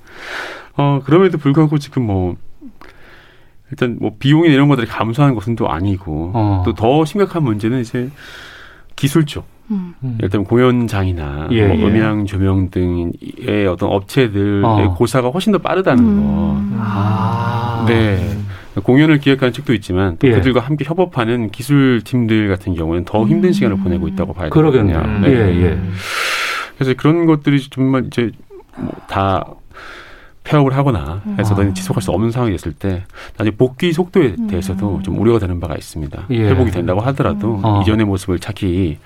어 0.77 1.01
그럼에도 1.05 1.37
불구하고 1.37 1.77
지금 1.77 2.03
뭐 2.07 2.35
일단 3.71 3.97
뭐 4.01 4.15
비용이나 4.19 4.53
이런 4.53 4.67
것들이 4.67 4.87
감소하는 4.87 5.35
것은 5.35 5.55
또 5.55 5.69
아니고 5.69 6.31
어. 6.33 6.63
또더 6.65 7.05
심각한 7.05 7.43
문제는 7.43 7.81
이제 7.81 8.09
기술 8.95 9.25
쪽. 9.25 9.45
음. 9.71 9.93
음. 10.03 10.17
일단 10.21 10.43
공연장이나 10.43 11.47
예, 11.51 11.65
뭐 11.65 11.77
예. 11.77 11.83
음향 11.85 12.25
조명 12.25 12.69
등의 12.71 13.67
어떤 13.71 13.89
업체들의 13.89 14.63
어. 14.65 14.93
고사가 14.95 15.29
훨씬 15.29 15.53
더 15.53 15.59
빠르다는 15.59 16.03
음. 16.03 16.23
거. 16.23 16.77
아, 16.81 17.85
네. 17.87 18.37
공연을 18.83 19.19
기획하는 19.19 19.51
측도 19.51 19.73
있지만 19.73 20.17
또 20.17 20.27
예. 20.27 20.33
그들과 20.33 20.61
함께 20.61 20.85
협업하는 20.85 21.49
기술팀들 21.49 22.47
같은 22.47 22.73
경우는 22.73 23.05
더 23.05 23.27
힘든 23.27 23.51
시간을 23.51 23.77
보내고 23.77 24.07
있다고 24.07 24.33
봐야 24.33 24.49
되거든요. 24.49 24.71
그러겠네요. 24.71 24.99
음. 24.99 25.21
네. 25.21 25.29
예, 25.29 25.63
예. 25.63 25.79
그래서 26.77 26.93
그런 26.97 27.25
것들이 27.25 27.61
정말 27.69 28.05
이제 28.05 28.31
뭐다 28.77 29.45
폐업을 30.43 30.75
하거나 30.75 31.21
해서 31.37 31.53
더 31.53 31.71
지속할 31.71 32.01
수 32.01 32.11
없는 32.11 32.31
상황이 32.31 32.51
됐을 32.51 32.73
때 32.73 33.03
나중에 33.37 33.55
복귀 33.55 33.93
속도에 33.93 34.35
대해서도 34.49 35.01
좀 35.03 35.19
우려가 35.19 35.37
되는 35.37 35.59
바가 35.59 35.75
있습니다. 35.75 36.25
예. 36.31 36.49
회복이 36.49 36.71
된다고 36.71 36.99
하더라도 37.01 37.59
어. 37.61 37.81
이전의 37.81 38.05
모습을 38.05 38.39
찾기 38.39 38.97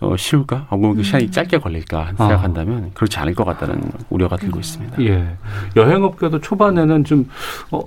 어, 0.00 0.16
쉬울까? 0.16 0.68
혹은 0.70 0.94
그 0.94 1.02
시간이 1.02 1.30
짧게 1.30 1.58
걸릴까 1.58 2.12
어. 2.12 2.16
생각한다면 2.16 2.92
그렇지 2.94 3.18
않을 3.18 3.34
것 3.34 3.44
같다는 3.44 3.90
우려가 4.08 4.36
들고 4.36 4.60
있습니다. 4.60 5.02
예. 5.02 5.26
여행업계도 5.74 6.40
초반에는 6.40 7.02
좀, 7.04 7.28
어, 7.72 7.80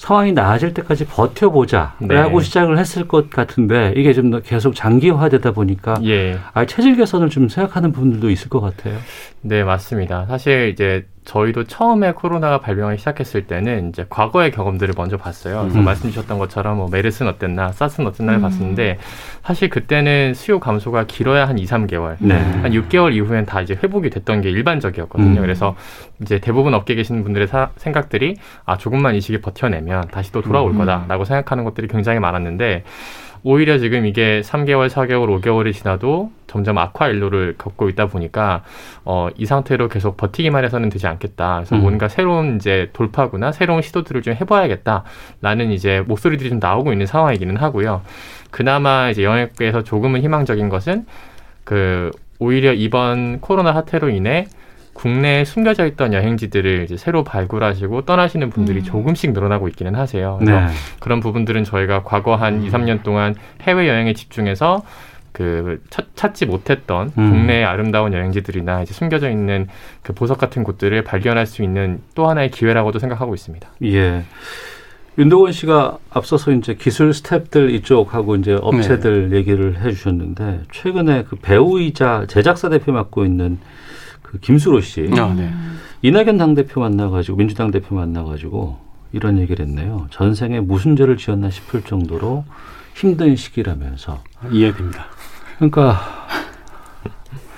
상황이 0.00 0.32
나아질 0.32 0.72
때까지 0.72 1.04
버텨보자라고 1.04 2.38
네. 2.38 2.40
시작을 2.42 2.78
했을 2.78 3.06
것 3.06 3.28
같은데 3.28 3.92
이게 3.94 4.14
좀더 4.14 4.40
계속 4.40 4.74
장기화되다 4.74 5.52
보니까 5.52 6.00
예. 6.04 6.38
아 6.54 6.64
체질 6.64 6.96
개선을 6.96 7.28
좀 7.28 7.50
생각하는 7.50 7.92
분들도 7.92 8.30
있을 8.30 8.48
것 8.48 8.62
같아요. 8.62 8.96
네, 9.42 9.62
맞습니다. 9.62 10.24
사실 10.24 10.70
이제 10.72 11.06
저희도 11.24 11.64
처음에 11.64 12.12
코로나가 12.12 12.60
발병하기 12.60 12.98
시작했을 12.98 13.46
때는 13.46 13.90
이제 13.90 14.06
과거의 14.08 14.50
경험들을 14.50 14.94
먼저 14.96 15.16
봤어요. 15.16 15.60
그래서 15.60 15.78
음. 15.78 15.84
말씀 15.84 16.08
주셨던 16.10 16.38
것처럼 16.38 16.78
뭐 16.78 16.88
메르스는 16.90 17.30
어땠나, 17.32 17.72
사스는 17.72 18.08
어땠나를 18.08 18.40
음. 18.40 18.42
봤었는데 18.42 18.98
사실 19.44 19.68
그때는 19.68 20.32
수요 20.34 20.58
감소가 20.60 21.04
길어야 21.04 21.46
한 21.46 21.58
2, 21.58 21.64
3개월. 21.66 22.16
네. 22.20 22.34
한 22.36 22.72
6개월 22.72 23.14
이후엔 23.14 23.46
다 23.46 23.60
이제 23.60 23.78
회복이 23.80 24.10
됐던 24.10 24.40
게 24.40 24.50
일반적이었거든요. 24.50 25.40
음. 25.40 25.42
그래서 25.42 25.76
이제 26.22 26.38
대부분 26.38 26.72
업계에 26.74 26.96
계시는 26.96 27.22
분들의 27.22 27.46
사- 27.48 27.70
생각들이 27.76 28.36
아 28.64 28.76
조금만 28.78 29.14
이 29.14 29.20
시기 29.20 29.40
버텨내면 29.40 30.08
다시 30.10 30.32
또 30.32 30.40
돌아올 30.42 30.72
음. 30.72 30.78
거다라고 30.78 31.24
생각하는 31.24 31.64
것들이 31.64 31.86
굉장히 31.88 32.18
많았는데 32.18 32.84
오히려 33.42 33.78
지금 33.78 34.06
이게 34.06 34.42
3개월, 34.44 34.88
4개월, 34.88 35.40
5개월이 35.40 35.72
지나도 35.72 36.30
점점 36.46 36.78
악화 36.78 37.08
일로를 37.08 37.54
겪고 37.56 37.88
있다 37.88 38.06
보니까 38.06 38.62
어, 39.04 39.28
이 39.36 39.46
상태로 39.46 39.88
계속 39.88 40.16
버티기만 40.16 40.64
해서는 40.64 40.88
되지 40.88 41.06
않겠다. 41.06 41.56
그래서 41.56 41.76
음. 41.76 41.82
뭔가 41.82 42.08
새로운 42.08 42.56
이제 42.56 42.90
돌파구나 42.92 43.52
새로운 43.52 43.82
시도들을 43.82 44.22
좀 44.22 44.34
해봐야겠다라는 44.34 45.70
이제 45.70 46.00
목소리들이 46.06 46.50
좀 46.50 46.58
나오고 46.58 46.92
있는 46.92 47.06
상황이기는 47.06 47.56
하고요. 47.56 48.02
그나마 48.50 49.10
이제 49.10 49.22
영역에서 49.22 49.84
조금은 49.84 50.20
희망적인 50.22 50.68
것은 50.68 51.06
그 51.64 52.10
오히려 52.38 52.72
이번 52.72 53.40
코로나 53.40 53.72
사태로 53.72 54.10
인해 54.10 54.46
국내에 54.92 55.44
숨겨져 55.44 55.86
있던 55.86 56.12
여행지들을 56.12 56.84
이제 56.84 56.96
새로 56.96 57.24
발굴하시고 57.24 58.02
떠나시는 58.02 58.50
분들이 58.50 58.80
음. 58.80 58.84
조금씩 58.84 59.32
늘어나고 59.32 59.68
있기는 59.68 59.94
하세요. 59.94 60.36
그래서 60.40 60.60
네. 60.60 60.66
그런 60.98 61.20
부분들은 61.20 61.64
저희가 61.64 62.02
과거 62.02 62.36
한 62.36 62.62
2, 62.62 62.70
3년 62.70 63.02
동안 63.02 63.34
해외 63.62 63.88
여행에 63.88 64.12
집중해서 64.12 64.82
그 65.32 65.80
찾, 65.90 66.06
찾지 66.16 66.46
못했던 66.46 67.12
음. 67.16 67.30
국내의 67.30 67.64
아름다운 67.64 68.12
여행지들이나 68.12 68.82
이제 68.82 68.92
숨겨져 68.92 69.30
있는 69.30 69.68
그 70.02 70.12
보석 70.12 70.38
같은 70.38 70.64
곳들을 70.64 71.02
발견할 71.04 71.46
수 71.46 71.62
있는 71.62 72.00
또 72.14 72.28
하나의 72.28 72.50
기회라고도 72.50 72.98
생각하고 72.98 73.34
있습니다. 73.34 73.68
예. 73.84 74.24
윤도건 75.18 75.52
씨가 75.52 75.98
앞서서 76.10 76.52
이제 76.52 76.74
기술 76.74 77.10
스탭들 77.10 77.72
이쪽하고 77.74 78.36
이제 78.36 78.56
업체들 78.60 79.32
얘기를 79.32 79.80
해주셨는데 79.80 80.62
최근에 80.72 81.24
그 81.24 81.36
배우이자 81.36 82.26
제작사 82.28 82.68
대표 82.68 82.92
맡고 82.92 83.24
있는 83.24 83.58
그 84.30 84.38
김수로 84.38 84.80
씨 84.80 85.10
아, 85.18 85.34
네. 85.34 85.50
이낙연 86.02 86.38
당 86.38 86.54
대표 86.54 86.80
만나가지고 86.80 87.36
민주당 87.36 87.70
대표 87.72 87.96
만나가지고 87.96 88.78
이런 89.12 89.38
얘기를 89.38 89.66
했네요. 89.66 90.06
전생에 90.10 90.60
무슨 90.60 90.94
죄를 90.94 91.16
지었나 91.16 91.50
싶을 91.50 91.82
정도로 91.82 92.44
힘든 92.94 93.34
시기라면서. 93.34 94.22
이해됩니다. 94.52 95.06
그러니까, 95.56 96.00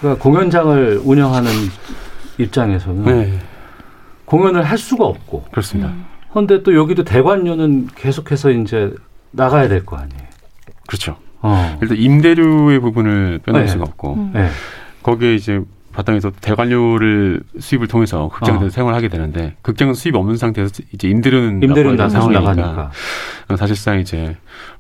그러니까 0.00 0.23
공연장을 0.23 1.02
운영하는 1.05 1.50
입장에서는 2.38 3.05
네, 3.05 3.38
공연을 4.25 4.62
할 4.62 4.79
수가 4.79 5.05
없고 5.05 5.44
그렇습니다. 5.51 5.92
그런데 6.31 6.62
또 6.62 6.75
여기도 6.75 7.05
대관료는 7.05 7.88
계속해서 7.94 8.51
이제 8.51 8.94
나가야 9.33 9.68
될 9.68 9.85
거 9.85 9.97
아니에요. 9.97 10.23
그렇죠. 10.87 11.16
어. 11.42 11.79
일단 11.83 11.99
임대료의 11.99 12.81
부분을 12.81 13.40
빼놓을 13.44 13.64
네. 13.64 13.68
수가 13.70 13.85
없고 13.85 14.14
음. 14.14 14.31
네. 14.33 14.49
거기에 15.03 15.35
이제 15.35 15.61
바탕에서 15.92 16.33
대관료를 16.40 17.42
수입을 17.59 17.87
통해서 17.87 18.28
극장에서 18.33 18.66
어. 18.66 18.68
생활하게 18.68 19.09
되는데 19.09 19.55
극장은 19.62 19.94
수입이 19.94 20.16
없는 20.16 20.37
상태에서 20.37 20.83
이제 20.92 21.09
임대료는 21.09 21.61
되는 21.61 22.09
상황이니까 22.09 22.55
나가니까. 22.55 22.90
사실상 23.57 23.98
이제 24.00 24.37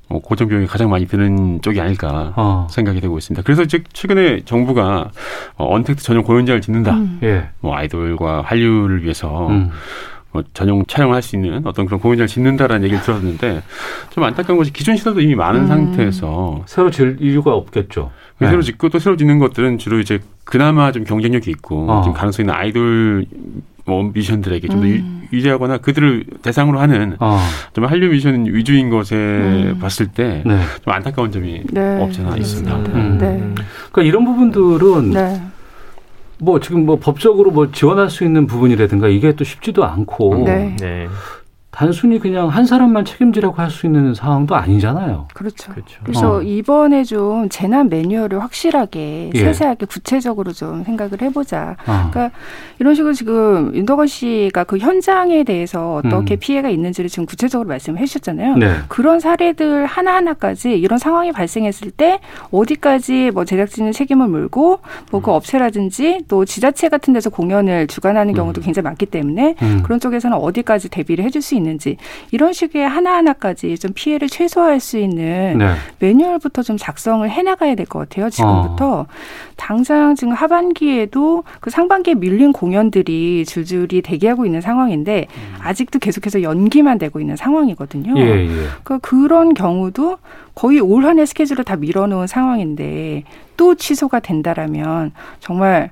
뭐 0.08 0.20
고정 0.20 0.48
비용이 0.48 0.66
가장 0.66 0.90
많이 0.90 1.06
드는 1.06 1.60
쪽이 1.62 1.80
아닐까 1.80 2.32
어. 2.36 2.66
생각이 2.70 3.00
되고 3.00 3.16
있습니다. 3.16 3.42
그래서 3.44 3.62
이제 3.62 3.82
최근에 3.92 4.42
정부가 4.44 5.10
어, 5.56 5.74
언택트 5.74 6.02
전용 6.02 6.22
공연장을 6.22 6.60
짓는다. 6.60 6.92
음. 6.92 7.18
예. 7.22 7.48
뭐 7.60 7.74
아이돌과 7.76 8.42
한류를 8.44 9.02
위해서 9.02 9.48
음. 9.48 9.70
뭐 10.32 10.42
전용 10.54 10.84
촬영을 10.86 11.14
할수 11.14 11.36
있는 11.36 11.66
어떤 11.66 11.86
그런 11.86 12.00
공연장을 12.00 12.26
짓는다라는 12.26 12.84
얘기를 12.84 13.02
들었는데 13.02 13.62
좀 14.10 14.24
안타까운 14.24 14.58
것이 14.58 14.72
기존 14.72 14.96
시설도 14.96 15.20
이미 15.20 15.34
많은 15.34 15.62
음. 15.62 15.66
상태에서 15.66 16.62
새로 16.66 16.90
질 16.90 17.18
이유가 17.20 17.52
없겠죠. 17.52 18.10
네. 18.38 18.48
새로 18.48 18.62
짓고 18.62 18.88
또 18.88 18.98
새로 18.98 19.16
짓는 19.16 19.38
것들은 19.38 19.78
주로 19.78 20.00
이제 20.00 20.18
그나마 20.44 20.90
좀 20.90 21.04
경쟁력이 21.04 21.50
있고 21.50 21.90
어. 21.90 22.02
좀 22.02 22.12
가능성 22.14 22.44
있는 22.44 22.54
아이돌 22.54 23.26
뭐 23.84 24.02
뮤지션들에게 24.04 24.68
좀더 24.68 24.86
음. 24.86 25.28
유리하거나 25.32 25.78
그들을 25.78 26.24
대상으로 26.42 26.78
하는 26.78 27.16
어. 27.20 27.38
좀 27.74 27.84
한류 27.84 28.08
뮤지션 28.08 28.46
위주인 28.46 28.90
것에 28.90 29.16
음. 29.16 29.78
봤을 29.80 30.06
때 30.06 30.42
네. 30.46 30.60
좀 30.84 30.92
안타까운 30.92 31.30
점이 31.30 31.64
네. 31.70 32.00
없잖아 32.00 32.36
있습니다. 32.36 32.76
음. 32.76 33.18
네. 33.18 33.64
그러니까 33.90 34.02
이런 34.02 34.24
부분들은 34.24 35.10
네. 35.10 35.42
뭐 36.42 36.58
지금 36.58 36.84
뭐 36.84 36.96
법적으로 36.96 37.52
뭐 37.52 37.70
지원할 37.70 38.10
수 38.10 38.24
있는 38.24 38.48
부분이라든가 38.48 39.06
이게 39.06 39.32
또 39.36 39.44
쉽지도 39.44 39.84
않고 39.84 40.42
네. 40.44 40.74
네, 40.80 41.06
단순히 41.72 42.18
그냥 42.20 42.48
한 42.48 42.66
사람만 42.66 43.04
책임지라고 43.06 43.56
할 43.56 43.72
수 43.72 43.86
있는 43.86 44.12
상황도 44.12 44.54
아니잖아요. 44.54 45.28
그렇죠. 45.32 45.72
그렇죠. 45.72 45.98
그래서 46.04 46.36
어. 46.36 46.42
이번에 46.42 47.04
좀 47.04 47.48
재난 47.48 47.88
매뉴얼을 47.88 48.42
확실하게 48.42 49.30
예. 49.34 49.38
세세하게 49.38 49.86
구체적으로 49.86 50.52
좀 50.52 50.84
생각을 50.84 51.22
해보자. 51.22 51.76
어. 51.86 52.10
그러니까 52.10 52.30
이런 52.78 52.94
식으로 52.94 53.14
지금 53.14 53.74
윤덕원 53.74 54.08
씨가 54.08 54.64
그 54.64 54.76
현장에 54.76 55.42
대해서 55.44 55.94
어떻게 55.94 56.34
음. 56.34 56.38
피해가 56.38 56.68
있는지를 56.68 57.08
지금 57.08 57.24
구체적으로 57.24 57.66
말씀을 57.68 57.98
해주셨잖아요. 58.00 58.56
네. 58.58 58.74
그런 58.88 59.20
사례들 59.20 59.86
하나 59.86 60.16
하나까지 60.16 60.72
이런 60.72 60.98
상황이 60.98 61.32
발생했을 61.32 61.90
때 61.90 62.20
어디까지 62.50 63.30
뭐 63.32 63.46
제작진은 63.46 63.92
책임을 63.92 64.28
물고 64.28 64.80
뭐 65.10 65.20
음. 65.20 65.22
그 65.22 65.30
업체라든지 65.30 66.20
또 66.28 66.44
지자체 66.44 66.90
같은 66.90 67.14
데서 67.14 67.30
공연을 67.30 67.86
주관하는 67.86 68.34
경우도 68.34 68.60
음. 68.60 68.62
굉장히 68.64 68.84
많기 68.84 69.06
때문에 69.06 69.54
음. 69.62 69.80
그런 69.82 69.98
쪽에서는 69.98 70.36
어디까지 70.36 70.90
대비를 70.90 71.24
해줄 71.24 71.40
수 71.40 71.54
있는 71.54 71.61
지 71.78 71.96
이런 72.30 72.52
식의 72.52 72.88
하나하나까지 72.88 73.78
좀 73.78 73.92
피해를 73.94 74.28
최소화할 74.28 74.80
수 74.80 74.98
있는 74.98 75.58
네. 75.58 75.74
매뉴얼부터 75.98 76.62
좀 76.62 76.76
작성을 76.76 77.28
해나가야 77.28 77.74
될 77.74 77.86
것 77.86 77.98
같아요. 78.00 78.30
지금부터 78.30 79.06
당장 79.56 80.14
지금 80.14 80.32
하반기에도 80.32 81.44
그 81.60 81.70
상반기에 81.70 82.14
밀린 82.14 82.52
공연들이 82.52 83.44
줄줄이 83.46 84.02
대기하고 84.02 84.46
있는 84.46 84.60
상황인데 84.60 85.26
아직도 85.60 85.98
계속해서 85.98 86.42
연기만 86.42 86.98
되고 86.98 87.20
있는 87.20 87.36
상황이거든요. 87.36 88.12
음. 88.12 88.16
예, 88.18 88.46
예. 88.46 88.66
그 88.84 88.98
그런 89.00 89.54
경우도 89.54 90.18
거의 90.54 90.80
올 90.80 91.04
한 91.06 91.18
해 91.18 91.26
스케줄을 91.26 91.64
다 91.64 91.76
밀어놓은 91.76 92.26
상황인데 92.26 93.24
또 93.56 93.74
취소가 93.74 94.20
된다라면 94.20 95.12
정말 95.40 95.90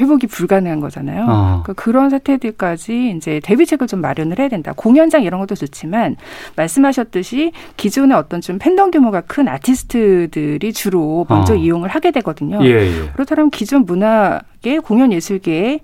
회복이 0.00 0.26
불가능한 0.26 0.80
거잖아요. 0.80 1.26
어. 1.28 1.62
그 1.64 1.74
그런 1.74 2.08
사태들까지 2.10 3.14
이제 3.16 3.40
대비책을 3.44 3.86
좀 3.86 4.00
마련을 4.00 4.38
해야 4.38 4.48
된다. 4.48 4.72
공연장 4.74 5.22
이런 5.22 5.40
것도 5.40 5.54
좋지만 5.54 6.16
말씀하셨듯이 6.56 7.52
기존의 7.76 8.16
어떤 8.16 8.40
좀 8.40 8.58
팬덤 8.58 8.90
규모가 8.90 9.22
큰 9.22 9.48
아티스트들이 9.48 10.72
주로 10.72 11.26
먼저 11.28 11.52
어. 11.54 11.56
이용을 11.56 11.88
하게 11.90 12.10
되거든요. 12.12 12.58
예, 12.64 12.70
예. 12.70 13.08
그렇다면 13.12 13.50
기존 13.50 13.84
문화계 13.84 14.78
공연 14.78 15.12
예술계에 15.12 15.80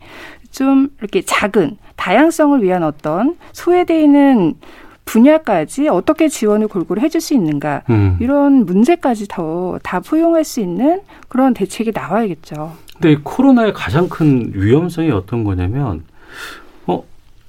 좀 0.51 0.89
이렇게 1.01 1.21
작은 1.23 1.77
다양성을 1.97 2.63
위한 2.63 2.83
어떤 2.85 3.37
소외되어 3.53 4.01
있는 4.01 4.55
분야까지 5.05 5.89
어떻게 5.89 6.29
지원을 6.29 6.69
골고루 6.69 7.01
해줄 7.01 7.21
수 7.21 7.33
있는가 7.35 7.83
음. 7.89 8.17
이런 8.21 8.67
문제까지 8.67 9.27
더 9.29 9.79
다 9.83 10.01
포용할 10.01 10.45
수 10.45 10.61
있는 10.61 11.01
그런 11.29 11.55
대책이 11.55 11.93
나와야겠죠. 11.95 12.73
근데 13.01 13.13
이 13.13 13.17
코로나의 13.23 13.73
가장 13.73 14.09
큰 14.09 14.51
위험성이 14.55 15.11
어떤 15.13 15.45
거냐면, 15.45 16.03
어, 16.87 17.05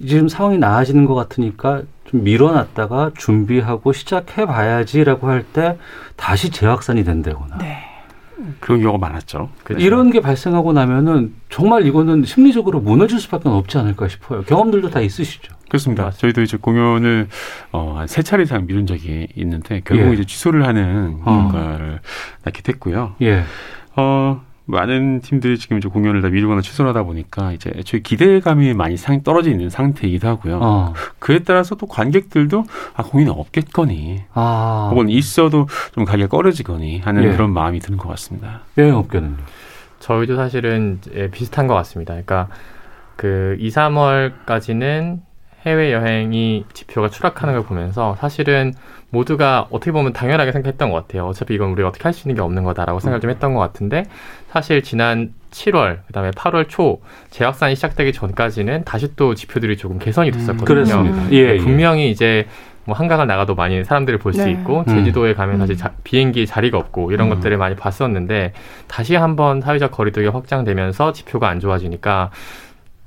지금 0.05 0.27
상황이 0.29 0.57
나아지는 0.57 1.05
것 1.05 1.15
같으니까 1.15 1.81
좀 2.05 2.23
밀어놨다가 2.23 3.11
준비하고 3.17 3.93
시작해 3.93 4.45
봐야지라고 4.45 5.27
할 5.29 5.43
때 5.53 5.77
다시 6.15 6.49
재확산이 6.51 7.03
된다거나. 7.03 7.57
네. 7.57 7.77
그런 8.61 8.81
경우가 8.81 8.97
많았죠. 9.05 9.49
그렇죠. 9.63 9.83
이런 9.85 10.11
게 10.11 10.21
발생하고 10.21 10.71
나면은 10.71 11.33
정말 11.49 11.85
이거는 11.85 12.23
심리적으로 12.23 12.79
무너질 12.79 13.19
수밖에 13.19 13.49
없지 13.49 13.77
않을까 13.77 14.07
싶어요. 14.07 14.43
경험들도 14.43 14.89
다 14.91 15.01
있으시죠. 15.01 15.53
그렇습니다. 15.67 16.09
저희도 16.11 16.41
이제 16.41 16.55
공연을 16.57 17.27
어, 17.73 17.95
한세 17.97 18.21
차례 18.21 18.43
이상 18.43 18.65
미룬 18.65 18.87
적이 18.87 19.27
있는데 19.35 19.81
결국 19.83 20.07
예. 20.09 20.13
이제 20.13 20.23
취소를 20.25 20.65
하는 20.65 21.19
어. 21.25 21.49
결과를 21.51 21.99
낳게 22.43 22.61
됐고요. 22.61 23.15
예. 23.21 23.43
어, 23.97 24.41
많은 24.69 25.21
팀들이 25.21 25.57
지금 25.57 25.79
이제 25.79 25.89
공연을 25.89 26.21
다 26.21 26.29
미루거나 26.29 26.61
취소를 26.61 26.89
하다 26.89 27.03
보니까 27.03 27.53
이제 27.53 27.71
애초에 27.75 28.01
기대감이 28.01 28.73
많이 28.73 28.97
상 28.97 29.23
떨어져 29.23 29.49
있는 29.49 29.69
상태이기도 29.69 30.27
하고요. 30.27 30.59
어. 30.61 30.93
그에 31.17 31.39
따라서 31.39 31.75
또 31.75 31.87
관객들도 31.87 32.63
아 32.93 33.03
공연이 33.03 33.31
없겠거니 33.31 34.23
아. 34.33 34.89
혹은 34.91 35.09
있어도 35.09 35.67
좀 35.93 36.05
가기가 36.05 36.27
꺼려지거니 36.27 36.99
하는 36.99 37.23
예. 37.23 37.31
그런 37.31 37.51
마음이 37.51 37.79
드는 37.79 37.97
것 37.97 38.09
같습니다. 38.09 38.61
여행 38.77 38.95
업계는요. 38.95 39.37
저희도 39.99 40.35
사실은 40.35 40.99
이제 41.01 41.29
비슷한 41.31 41.65
것 41.65 41.73
같습니다. 41.73 42.13
그러니까 42.13 42.47
그 43.15 43.57
2, 43.59 43.69
3월까지는 43.69 45.19
해외 45.65 45.91
여행이 45.91 46.65
지표가 46.73 47.09
추락하는 47.09 47.55
걸 47.55 47.63
보면서 47.63 48.15
사실은 48.19 48.73
모두가 49.11 49.67
어떻게 49.71 49.91
보면 49.91 50.13
당연하게 50.13 50.51
생각했던 50.51 50.91
것 50.91 50.95
같아요. 51.07 51.25
어차피 51.27 51.55
이건 51.55 51.71
우리가 51.71 51.89
어떻게 51.89 52.03
할 52.03 52.13
수 52.13 52.27
있는 52.27 52.35
게 52.35 52.41
없는 52.41 52.63
거다라고 52.63 52.99
생각을 52.99 53.21
좀 53.21 53.29
했던 53.31 53.53
것 53.53 53.59
같은데 53.59 54.05
사실 54.51 54.83
지난 54.83 55.33
7월 55.51 55.99
그다음에 56.07 56.31
8월 56.31 56.67
초 56.69 57.01
재확산이 57.31 57.75
시작되기 57.75 58.13
전까지는 58.13 58.83
다시 58.83 59.15
또 59.15 59.33
지표들이 59.35 59.77
조금 59.77 59.97
개선이 59.99 60.31
됐었거든요. 60.31 60.65
그렇습니다. 60.65 61.31
예, 61.31 61.37
예. 61.53 61.57
분명히 61.57 62.11
이제 62.11 62.47
뭐 62.85 62.95
한강을 62.95 63.27
나가도 63.27 63.55
많이 63.55 63.83
사람들을 63.83 64.17
볼수 64.19 64.43
네. 64.43 64.51
있고 64.51 64.83
음. 64.87 64.95
제주도에 64.95 65.33
가면 65.33 65.57
사실 65.59 65.75
음. 65.75 65.77
자- 65.77 65.91
비행기 66.03 66.45
자리가 66.47 66.77
없고 66.77 67.11
이런 67.11 67.27
음. 67.31 67.35
것들을 67.35 67.55
많이 67.57 67.75
봤었는데 67.75 68.53
다시 68.87 69.15
한번 69.15 69.61
사회적 69.61 69.91
거리두기 69.91 70.27
확장되면서 70.27 71.13
지표가 71.13 71.47
안 71.49 71.59
좋아지니까 71.59 72.31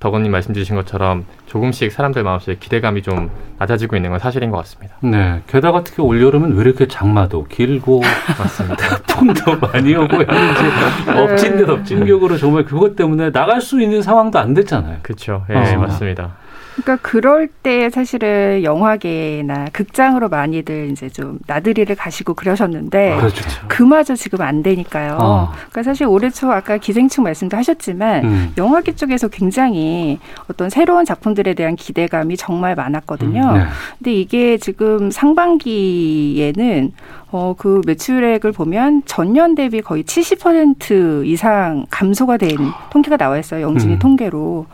덕원님 0.03 0.33
말씀 0.33 0.53
주신 0.53 0.75
것처럼 0.75 1.25
조금씩 1.47 1.93
사람들 1.93 2.25
마음속에 2.25 2.57
기대감이 2.59 3.03
좀 3.03 3.31
낮아지고 3.61 3.95
있는 3.95 4.11
건 4.11 4.19
사실인 4.19 4.51
것 4.51 4.57
같습니다. 4.59 4.97
네. 5.01 5.41
게다가 5.47 5.85
특히 5.85 6.03
올여름은 6.03 6.57
왜 6.57 6.65
이렇게 6.65 6.89
장마도 6.89 7.45
길고 7.45 8.03
맞습니다. 8.37 8.99
풍도 9.07 9.61
많이 9.61 9.95
오고 9.95 10.17
하는지 10.17 11.09
엎친 11.09 11.57
데 11.57 11.65
덮친 11.65 12.05
격으로 12.05 12.37
정말 12.37 12.65
그것 12.65 12.97
때문에 12.97 13.31
나갈 13.31 13.61
수 13.61 13.81
있는 13.81 14.03
상황도 14.03 14.41
안 14.41 14.55
됐잖아요. 14.55 14.99
그렇죠. 15.03 15.45
예, 15.51 15.55
어. 15.55 15.79
맞습니다. 15.79 16.33
그러니까 16.75 16.97
그럴 17.03 17.49
때 17.49 17.91
사실은 17.91 18.63
영화계나 18.63 19.67
극장으로 19.73 20.29
많이들 20.29 20.91
이제 20.91 21.09
좀 21.09 21.39
나들이를 21.47 21.97
가시고 21.97 22.35
그러셨는데 22.35 23.17
그렇죠. 23.17 23.45
그마저 23.69 24.15
지금 24.15 24.41
안 24.41 24.63
되니까요. 24.63 25.19
어. 25.21 25.53
그러니까 25.53 25.83
사실 25.83 26.07
올해 26.07 26.31
초 26.31 26.51
아까 26.51 26.79
기생충 26.79 27.25
말씀도 27.25 27.57
하셨지만 27.57 28.25
음. 28.25 28.53
영화계 28.57 28.95
쪽에서 28.95 29.29
굉장히 29.29 30.19
어떤 30.49 30.71
새로운 30.71 31.05
작품들에 31.05 31.55
대한 31.55 31.77
기대감이 31.77 32.37
정말 32.37 32.75
많았거든요. 32.75 33.53
네. 33.53 33.65
근데 33.99 34.15
이게 34.15 34.57
지금 34.59 35.11
상반기에는 35.11 36.93
어, 37.31 37.55
그 37.57 37.81
매출액을 37.87 38.53
보면 38.53 39.03
전년 39.07 39.55
대비 39.55 39.81
거의 39.81 40.05
70% 40.05 41.27
이상 41.27 41.87
감소가 41.91 42.37
된 42.37 42.57
통계가 42.91 43.17
나와 43.17 43.39
있어요. 43.39 43.63
영진이 43.63 43.95
음. 43.95 43.99
통계로. 43.99 44.67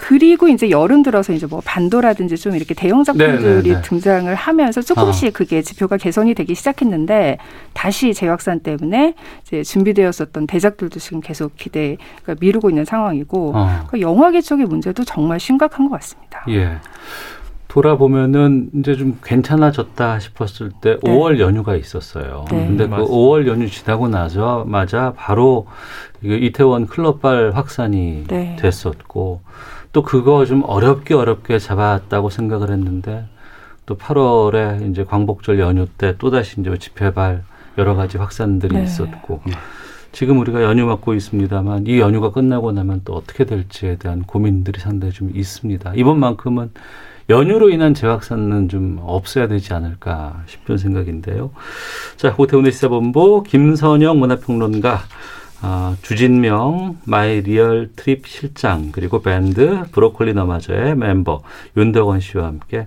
그리고 0.00 0.48
이제 0.48 0.70
여름 0.70 1.02
들어서 1.02 1.34
이제 1.34 1.46
뭐 1.46 1.60
반도라든지 1.62 2.38
좀 2.38 2.56
이렇게 2.56 2.72
대형 2.72 3.04
작품들이 3.04 3.42
네, 3.42 3.62
네, 3.62 3.74
네. 3.74 3.82
등장을 3.82 4.34
하면서 4.34 4.80
조금씩 4.80 5.34
그게 5.34 5.60
지표가 5.60 5.98
개선이 5.98 6.32
되기 6.32 6.54
시작했는데 6.54 7.36
다시 7.74 8.14
재확산 8.14 8.60
때문에 8.60 9.14
이제 9.42 9.62
준비되었었던 9.62 10.46
대작들도 10.46 10.98
지금 10.98 11.20
계속 11.20 11.54
기대 11.54 11.98
그러니까 12.22 12.40
미루고 12.40 12.70
있는 12.70 12.86
상황이고 12.86 13.52
어. 13.54 13.86
그 13.90 14.00
영화계 14.00 14.40
쪽의 14.40 14.64
문제도 14.64 15.04
정말 15.04 15.38
심각한 15.38 15.86
것 15.86 15.96
같습니다. 15.96 16.44
예. 16.48 16.78
돌아보면은 17.68 18.70
이제 18.74 18.96
좀 18.96 19.18
괜찮아졌다 19.22 20.18
싶었을 20.18 20.70
때 20.80 20.98
네. 21.02 21.12
5월 21.12 21.38
연휴가 21.38 21.76
있었어요. 21.76 22.46
네. 22.50 22.66
근데 22.66 22.84
그 22.84 22.90
맞습니다. 22.90 23.14
5월 23.14 23.46
연휴 23.46 23.68
지나고 23.68 24.08
나자마자 24.08 25.12
바로 25.14 25.66
이게 26.22 26.38
이태원 26.38 26.86
클럽발 26.86 27.52
확산이 27.54 28.24
네. 28.28 28.56
됐었고 28.58 29.42
또 29.92 30.02
그거 30.02 30.44
좀 30.44 30.62
어렵게 30.64 31.14
어렵게 31.14 31.58
잡았다고 31.58 32.30
생각을 32.30 32.70
했는데 32.70 33.24
또 33.86 33.96
8월에 33.96 34.90
이제 34.90 35.04
광복절 35.04 35.58
연휴 35.58 35.86
때 35.86 36.16
또다시 36.18 36.60
이제 36.60 36.76
집회발 36.78 37.42
여러 37.78 37.94
가지 37.94 38.18
확산들이 38.18 38.76
네. 38.76 38.84
있었고 38.84 39.42
지금 40.12 40.38
우리가 40.38 40.62
연휴 40.62 40.86
맞고 40.86 41.14
있습니다만 41.14 41.86
이 41.86 41.98
연휴가 41.98 42.30
끝나고 42.30 42.72
나면 42.72 43.02
또 43.04 43.14
어떻게 43.14 43.44
될지에 43.44 43.96
대한 43.96 44.22
고민들이 44.22 44.80
상당히 44.80 45.12
좀 45.12 45.30
있습니다. 45.34 45.94
이번만큼은 45.94 46.70
연휴로 47.30 47.70
인한 47.70 47.94
재확산은 47.94 48.68
좀 48.68 48.98
없어야 49.02 49.46
되지 49.46 49.72
않을까 49.72 50.42
싶은 50.46 50.78
생각인데요. 50.78 51.52
자, 52.16 52.34
오태훈의 52.36 52.72
시사본부 52.72 53.44
김선영 53.46 54.18
문화평론가, 54.18 55.00
아, 55.62 55.96
주진명, 56.00 56.98
마이 57.04 57.42
리얼 57.42 57.90
트립 57.94 58.26
실장, 58.26 58.92
그리고 58.92 59.20
밴드 59.20 59.82
브로콜리 59.92 60.32
너마저의 60.32 60.96
멤버 60.96 61.42
윤덕원 61.76 62.20
씨와 62.20 62.46
함께 62.46 62.86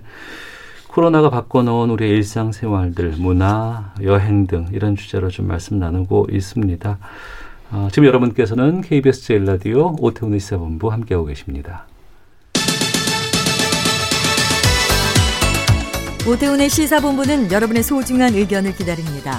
코로나가 0.88 1.30
바꿔놓은 1.30 1.90
우리의 1.90 2.10
일상생활들, 2.12 3.14
문화, 3.18 3.92
여행 4.02 4.46
등 4.46 4.66
이런 4.72 4.96
주제로 4.96 5.28
좀 5.28 5.46
말씀 5.46 5.78
나누고 5.78 6.28
있습니다. 6.30 6.98
아, 7.70 7.88
지금 7.92 8.06
여러분께서는 8.06 8.80
KBS 8.80 9.22
제일라디오 9.22 9.96
오태훈의 10.00 10.40
시사본부 10.40 10.92
함께하고 10.92 11.26
계십니다. 11.26 11.86
오태훈의 16.26 16.70
시사본부는 16.70 17.52
여러분의 17.52 17.82
소중한 17.82 18.32
의견을 18.34 18.74
기다립니다. 18.74 19.38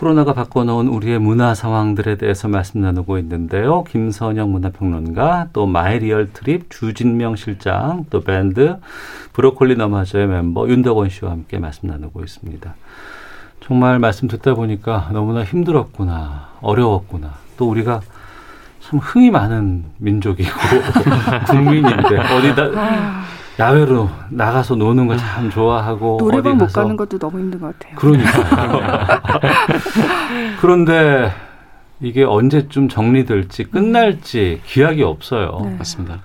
코로나가 0.00 0.32
바꿔놓은 0.32 0.88
우리의 0.88 1.18
문화 1.18 1.54
상황들에 1.54 2.16
대해서 2.16 2.48
말씀 2.48 2.80
나누고 2.80 3.18
있는데요. 3.18 3.84
김선영 3.84 4.50
문화평론가, 4.50 5.48
또 5.52 5.66
마이리얼 5.66 6.32
트립 6.32 6.70
주진명 6.70 7.36
실장, 7.36 8.06
또 8.08 8.22
밴드 8.22 8.78
브로콜리 9.34 9.76
너마저의 9.76 10.26
멤버 10.26 10.66
윤덕원 10.66 11.10
씨와 11.10 11.32
함께 11.32 11.58
말씀 11.58 11.86
나누고 11.86 12.22
있습니다. 12.24 12.74
정말 13.60 13.98
말씀 13.98 14.26
듣다 14.26 14.54
보니까 14.54 15.10
너무나 15.12 15.44
힘들었구나, 15.44 16.48
어려웠구나. 16.62 17.34
또 17.58 17.68
우리가 17.68 18.00
참 18.80 19.00
흥이 19.00 19.30
많은 19.30 19.84
민족이고 19.98 20.50
국민인데 21.46 22.16
어디다 22.16 22.70
야외로 23.58 24.08
나가서 24.30 24.76
노는 24.76 25.06
거 25.06 25.16
참 25.16 25.50
좋아하고 25.50 26.16
노래방 26.18 26.52
어디 26.52 26.58
못 26.58 26.64
가서 26.66 26.80
가는 26.82 26.96
것도 26.96 27.18
너무 27.18 27.38
힘든 27.40 27.60
것 27.60 27.78
같아요. 27.78 27.96
그러니까 27.96 29.20
그런데 30.60 31.30
이게 32.00 32.24
언제쯤 32.24 32.88
정리될지 32.88 33.64
끝날지 33.64 34.62
기약이 34.64 35.02
없어요. 35.02 35.60
네. 35.64 35.76
맞습니다. 35.76 36.20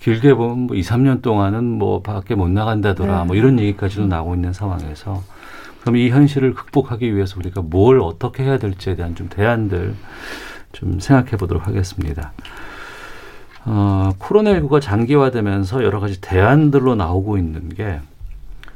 길게 0.00 0.34
보면 0.34 0.58
뭐 0.66 0.76
2, 0.76 0.80
3년 0.80 1.20
동안은 1.22 1.64
뭐 1.64 2.00
밖에 2.02 2.34
못 2.34 2.48
나간다더라 2.48 3.20
네. 3.20 3.24
뭐 3.26 3.36
이런 3.36 3.58
얘기까지도 3.58 4.06
나오고 4.06 4.34
있는 4.34 4.52
상황에서 4.52 5.22
그럼 5.80 5.96
이 5.96 6.10
현실을 6.10 6.54
극복하기 6.54 7.14
위해서 7.14 7.36
우리가 7.38 7.62
뭘 7.62 8.00
어떻게 8.00 8.44
해야 8.44 8.58
될지에 8.58 8.94
대한 8.96 9.14
좀 9.14 9.28
대안들 9.28 9.94
좀 10.72 11.00
생각해 11.00 11.32
보도록 11.32 11.66
하겠습니다. 11.66 12.32
어, 13.64 14.10
코로나19가 14.18 14.80
장기화되면서 14.80 15.84
여러 15.84 16.00
가지 16.00 16.20
대안들로 16.20 16.94
나오고 16.94 17.36
있는 17.38 17.68
게 17.68 18.00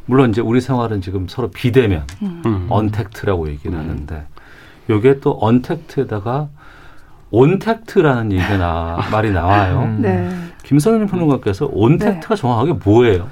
물론 0.07 0.31
이제 0.31 0.41
우리 0.41 0.61
생활은 0.61 1.01
지금 1.01 1.27
서로 1.29 1.51
비대면 1.51 2.05
음. 2.23 2.67
언택트라고 2.69 3.49
얘기를 3.49 3.79
하는데 3.79 4.27
요게 4.91 5.21
또 5.21 5.39
언택트에다가 5.41 6.49
온택트라는 7.31 8.33
얘기가 8.33 8.57
나, 8.59 9.09
말이 9.11 9.31
나와요. 9.33 9.83
음. 9.83 9.99
네. 10.03 10.31
김선영 10.63 11.07
평론가께서 11.07 11.69
온택트가 11.73 12.37
정확하게 12.37 12.75
뭐예요? 12.85 13.29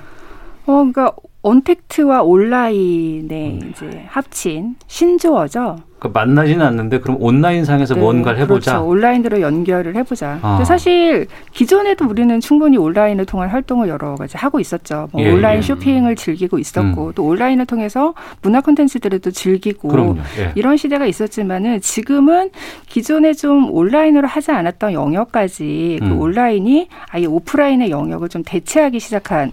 어, 0.67 0.73
그러니까 0.73 1.13
언택트와 1.43 2.23
온라인의 2.23 3.59
이제 3.71 4.05
합친 4.07 4.77
신조어죠. 4.87 5.79
그러니까 5.99 6.21
만나지는 6.21 6.65
않는데 6.67 7.01
그럼 7.01 7.17
온라인 7.21 7.65
상에서 7.65 7.95
네, 7.95 8.01
뭔가를 8.01 8.41
해보자. 8.41 8.73
그렇죠. 8.73 8.89
온라인으로 8.89 9.41
연결을 9.41 9.97
해보자. 9.97 10.39
아. 10.43 10.53
근데 10.53 10.65
사실 10.65 11.27
기존에도 11.53 12.07
우리는 12.07 12.41
충분히 12.41 12.77
온라인을 12.77 13.27
통한 13.27 13.49
활동을 13.49 13.89
여러 13.89 14.15
가지 14.15 14.37
하고 14.37 14.61
있었죠. 14.61 15.09
뭐 15.13 15.23
예, 15.23 15.33
온라인 15.33 15.59
예. 15.59 15.63
쇼핑을 15.63 16.17
즐기고 16.17 16.59
있었고 16.59 17.13
또 17.13 17.25
온라인을 17.25 17.67
통해서 17.67 18.15
문화 18.41 18.61
콘텐츠들을 18.61 19.19
또 19.21 19.31
즐기고. 19.31 20.17
예. 20.39 20.53
이런 20.55 20.77
시대가 20.77 21.07
있었지만은 21.07 21.81
지금은 21.81 22.51
기존에 22.87 23.33
좀 23.33 23.71
온라인으로 23.71 24.27
하지 24.29 24.51
않았던 24.53 24.93
영역까지 24.93 25.99
그 26.01 26.07
음. 26.07 26.21
온라인이 26.21 26.89
아예 27.11 27.27
오프라인의 27.27 27.91
영역을 27.91 28.29
좀 28.29 28.43
대체하기 28.45 28.99
시작한 29.01 29.53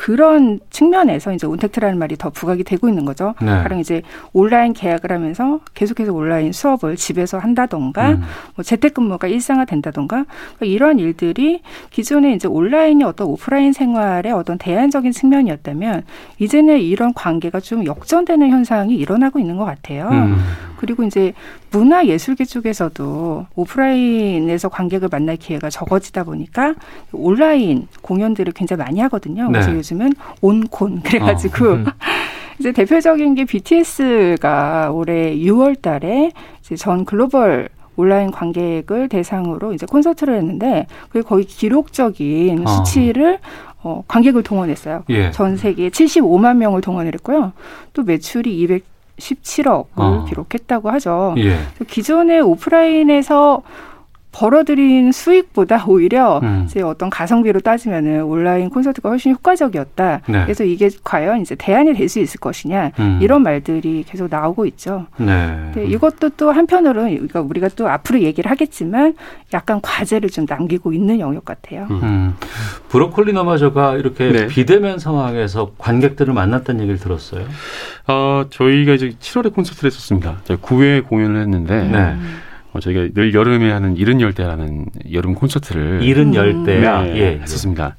그런 0.00 0.60
측면에서 0.70 1.34
이제 1.34 1.46
온택트라는 1.46 1.98
말이 1.98 2.16
더 2.16 2.30
부각이 2.30 2.64
되고 2.64 2.88
있는 2.88 3.04
거죠. 3.04 3.34
네. 3.38 3.48
가령 3.48 3.80
이제 3.80 4.00
온라인 4.32 4.72
계약을 4.72 5.12
하면서 5.12 5.60
계속해서 5.74 6.14
온라인 6.14 6.52
수업을 6.52 6.96
집에서 6.96 7.38
한다던가 7.38 8.12
음. 8.12 8.22
뭐 8.56 8.62
재택근무가 8.62 9.28
일상화된다던가 9.28 10.24
그러니까 10.24 10.64
이러한 10.64 11.00
일들이 11.00 11.60
기존에 11.90 12.32
이제 12.32 12.48
온라인이 12.48 13.04
어떤 13.04 13.26
오프라인 13.26 13.74
생활의 13.74 14.32
어떤 14.32 14.56
대안적인 14.56 15.12
측면이었다면 15.12 16.04
이제는 16.38 16.80
이런 16.80 17.12
관계가 17.12 17.60
좀 17.60 17.84
역전되는 17.84 18.48
현상이 18.48 18.96
일어나고 18.96 19.38
있는 19.38 19.58
것 19.58 19.66
같아요. 19.66 20.08
음. 20.08 20.38
그리고 20.78 21.02
이제 21.02 21.34
문화 21.70 22.06
예술계 22.06 22.46
쪽에서도 22.46 23.46
오프라인에서 23.54 24.70
관객을 24.70 25.08
만날 25.12 25.36
기회가 25.36 25.68
적어지다 25.68 26.24
보니까 26.24 26.74
온라인 27.12 27.86
공연들을 28.00 28.54
굉장히 28.54 28.82
많이 28.82 28.98
하거든요. 29.00 29.46
그래서 29.48 29.70
네. 29.70 29.76
요즘은 29.90 30.12
온콘 30.40 31.02
그래가지고 31.04 31.66
어, 31.66 31.72
음. 31.74 31.86
이제 32.58 32.72
대표적인 32.72 33.34
게 33.34 33.44
BTS가 33.44 34.90
올해 34.92 35.34
6월 35.36 35.80
달에 35.80 36.30
이제 36.60 36.76
전 36.76 37.04
글로벌 37.04 37.68
온라인 37.96 38.30
관객을 38.30 39.08
대상으로 39.08 39.72
이제 39.72 39.86
콘서트를 39.86 40.36
했는데 40.36 40.86
그게 41.08 41.22
거의 41.22 41.44
기록적인 41.44 42.66
어. 42.66 42.70
수치를 42.70 43.38
어, 43.82 44.04
관객을 44.06 44.42
동원했어요. 44.42 45.04
예. 45.08 45.30
전 45.30 45.56
세계에 45.56 45.88
75만 45.88 46.56
명을 46.56 46.82
동원을 46.82 47.14
했고요. 47.14 47.52
또 47.94 48.02
매출이 48.02 48.82
217억을 49.18 49.86
어. 49.96 50.26
기록했다고 50.28 50.90
하죠. 50.90 51.34
예. 51.38 51.58
기존의 51.86 52.42
오프라인에서 52.42 53.62
벌어들인 54.32 55.10
수익보다 55.12 55.84
오히려 55.86 56.38
음. 56.42 56.64
이제 56.66 56.82
어떤 56.82 57.10
가성비로 57.10 57.60
따지면은 57.60 58.22
온라인 58.22 58.70
콘서트가 58.70 59.08
훨씬 59.08 59.32
효과적이었다. 59.32 60.20
네. 60.28 60.42
그래서 60.44 60.64
이게 60.64 60.88
과연 61.02 61.40
이제 61.40 61.54
대안이 61.54 61.94
될 61.94 62.10
수 62.10 62.18
있을 62.18 62.40
것이냐 62.40 62.90
음. 62.98 63.18
이런 63.22 63.42
말들이 63.42 64.04
계속 64.06 64.28
나오고 64.30 64.66
있죠. 64.66 65.06
네. 65.16 65.70
근데 65.72 65.86
이것도 65.86 66.30
또 66.30 66.50
한편으로는 66.50 67.12
그러니까 67.14 67.40
우리가 67.40 67.68
또 67.76 67.88
앞으로 67.88 68.20
얘기를 68.20 68.50
하겠지만 68.50 69.14
약간 69.54 69.80
과제를 69.80 70.30
좀 70.30 70.44
남기고 70.48 70.92
있는 70.92 71.20
영역 71.20 71.44
같아요. 71.44 71.86
음. 71.90 72.34
브로콜리 72.88 73.32
너마저가 73.32 73.96
이렇게 73.96 74.32
네. 74.32 74.46
비대면 74.48 74.98
상황에서 74.98 75.70
관객들을 75.78 76.34
만났다는 76.34 76.80
얘기를 76.80 76.98
들었어요. 76.98 77.44
어, 78.08 78.44
저희가 78.50 78.94
이제 78.94 79.10
7월에 79.20 79.54
콘서트를 79.54 79.88
했었습니다. 79.90 80.38
저희 80.44 80.56
9회 80.58 81.06
공연을 81.06 81.40
했는데 81.42 81.82
네. 81.88 82.16
어, 82.72 82.80
저희가 82.80 83.08
늘 83.14 83.34
여름에 83.34 83.70
하는 83.70 83.96
이른 83.96 84.20
열대라는 84.20 84.86
여름 85.12 85.34
콘서트를 85.34 86.00
음. 86.02 86.34
열대야. 86.34 87.02
네, 87.02 87.16
예. 87.16 87.40
했었습니다. 87.42 87.96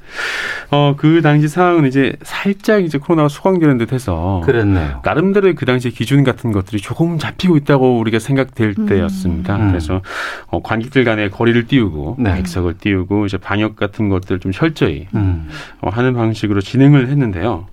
어, 0.69 0.95
그 0.97 1.21
당시 1.21 1.47
상황은 1.47 1.85
이제 1.87 2.13
살짝 2.21 2.83
이제 2.83 2.97
코로나가 2.97 3.27
수강되는 3.27 3.77
듯 3.77 3.91
해서 3.91 4.41
그랬네요. 4.45 5.01
나름대로 5.03 5.53
그 5.55 5.65
당시 5.65 5.89
기준 5.89 6.23
같은 6.23 6.51
것들이 6.51 6.81
조금 6.81 7.17
잡히고 7.17 7.57
있다고 7.57 7.99
우리가 7.99 8.19
생각될 8.19 8.75
음. 8.79 8.85
때였습니다. 8.85 9.57
음. 9.57 9.67
그래서 9.69 10.01
어, 10.47 10.61
관객들 10.61 11.03
간의 11.03 11.29
거리를 11.31 11.67
띄우고 11.67 12.17
네. 12.19 12.35
백석을 12.35 12.77
띄우고 12.77 13.25
이제 13.25 13.37
방역 13.37 13.75
같은 13.75 14.07
것들 14.09 14.39
좀 14.39 14.51
철저히 14.51 15.07
음. 15.15 15.49
어, 15.81 15.89
하는 15.89 16.13
방식으로 16.13 16.61
진행을 16.61 17.09
했는데요. 17.09 17.67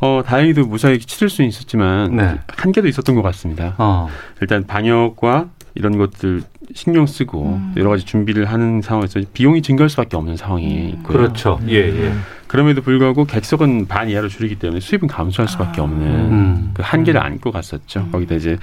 어, 0.00 0.22
다행히도 0.24 0.66
무사히 0.66 1.00
치를 1.00 1.28
수는 1.28 1.48
있었지만 1.48 2.16
네. 2.16 2.38
한계도 2.46 2.86
있었던 2.86 3.16
것 3.16 3.22
같습니다. 3.22 3.74
어. 3.78 4.08
일단 4.40 4.64
방역과 4.64 5.48
이런 5.78 5.96
것들 5.96 6.42
신경 6.74 7.06
쓰고 7.06 7.54
음. 7.54 7.74
여러 7.76 7.90
가지 7.90 8.04
준비를 8.04 8.46
하는 8.46 8.82
상황에서 8.82 9.20
비용이 9.32 9.62
증가할 9.62 9.88
수밖에 9.88 10.16
없는 10.16 10.36
상황이 10.36 10.88
있고요. 10.90 11.18
그렇죠. 11.18 11.60
예, 11.68 11.76
예. 11.76 12.12
그럼에도 12.48 12.82
불구하고 12.82 13.24
객석은 13.26 13.86
반 13.86 14.10
이하로 14.10 14.28
줄이기 14.28 14.56
때문에 14.56 14.80
수입은 14.80 15.06
감소할 15.06 15.48
수밖에 15.48 15.80
아. 15.80 15.84
없는 15.84 16.06
음. 16.06 16.70
그 16.74 16.82
한계를 16.84 17.22
안고 17.22 17.52
갔었죠. 17.52 18.08
거기다 18.10 18.34
이제 18.34 18.58